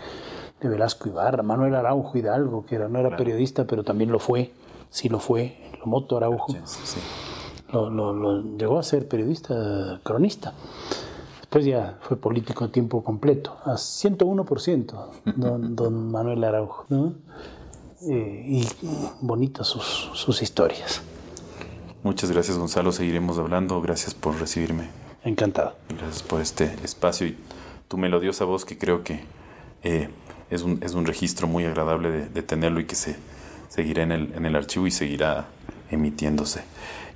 de 0.61 0.69
Velasco 0.69 1.09
Ibarra, 1.09 1.43
Manuel 1.43 1.75
Araujo 1.75 2.17
Hidalgo, 2.17 2.65
que 2.65 2.75
era, 2.75 2.87
no 2.87 2.99
era 2.99 3.15
periodista, 3.17 3.65
pero 3.65 3.83
también 3.83 4.11
lo 4.11 4.19
fue, 4.19 4.51
sí 4.89 5.09
lo 5.09 5.19
fue, 5.19 5.57
lo 5.79 5.85
moto 5.85 6.17
Araujo. 6.17 6.53
sí 6.65 6.99
lo, 7.73 8.57
llegó 8.57 8.79
a 8.79 8.83
ser 8.83 9.07
periodista, 9.07 9.99
cronista. 10.03 10.53
Después 11.39 11.65
ya 11.65 11.97
fue 12.01 12.17
político 12.17 12.65
a 12.65 12.69
tiempo 12.69 13.03
completo, 13.03 13.57
a 13.65 13.73
101%, 13.73 15.05
don, 15.35 15.75
don 15.75 16.11
Manuel 16.11 16.43
Araujo. 16.43 16.85
Eh, 18.09 18.43
y 18.45 18.67
bonitas 19.21 19.67
sus, 19.67 20.09
sus 20.13 20.41
historias. 20.41 21.01
Muchas 22.03 22.31
gracias 22.31 22.57
Gonzalo, 22.57 22.91
seguiremos 22.91 23.37
hablando. 23.37 23.81
Gracias 23.81 24.13
por 24.13 24.37
recibirme. 24.39 24.89
Encantado. 25.23 25.73
Gracias 25.89 26.21
por 26.21 26.41
este 26.41 26.75
espacio 26.83 27.27
y 27.27 27.37
tu 27.87 27.97
melodiosa 27.97 28.43
voz 28.43 28.65
que 28.65 28.77
creo 28.77 29.03
que 29.03 29.21
eh, 29.83 30.09
es, 30.49 30.63
un, 30.63 30.79
es, 30.83 30.95
un, 30.95 31.05
registro 31.05 31.47
muy 31.47 31.63
agradable 31.63 32.11
de, 32.11 32.27
de, 32.27 32.43
tenerlo 32.43 32.81
y 32.81 32.85
que 32.85 32.95
se 32.95 33.15
seguirá 33.69 34.03
en 34.03 34.11
el, 34.11 34.33
en 34.33 34.45
el 34.45 34.55
archivo 34.55 34.85
y 34.85 34.91
seguirá 34.91 35.47
emitiéndose. 35.91 36.63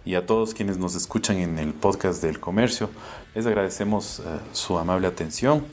Y 0.07 0.15
a 0.15 0.25
todos 0.25 0.53
quienes 0.53 0.77
nos 0.77 0.95
escuchan 0.95 1.35
en 1.35 1.59
el 1.59 1.73
podcast 1.73 2.23
del 2.23 2.39
comercio. 2.39 2.89
Les 3.35 3.45
agradecemos 3.45 4.19
eh, 4.19 4.23
su 4.53 4.77
amable 4.77 5.05
atención. 5.05 5.65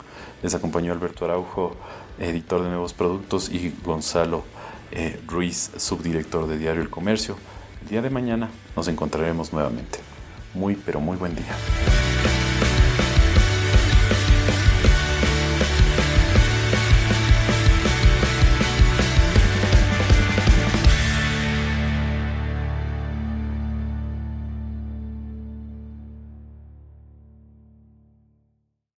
Les 0.43 0.53
acompañó 0.53 0.91
Alberto 0.91 1.23
Araujo, 1.23 1.77
editor 2.19 2.61
de 2.61 2.67
nuevos 2.67 2.91
productos, 2.91 3.47
y 3.49 3.73
Gonzalo 3.85 4.43
eh, 4.91 5.21
Ruiz, 5.25 5.71
subdirector 5.77 6.47
de 6.47 6.57
Diario 6.57 6.81
El 6.81 6.89
Comercio. 6.89 7.37
El 7.83 7.87
día 7.87 8.01
de 8.01 8.09
mañana 8.09 8.49
nos 8.75 8.89
encontraremos 8.89 9.53
nuevamente. 9.53 9.99
Muy, 10.53 10.75
pero 10.75 10.99
muy 10.99 11.15
buen 11.15 11.33
día. 11.33 11.55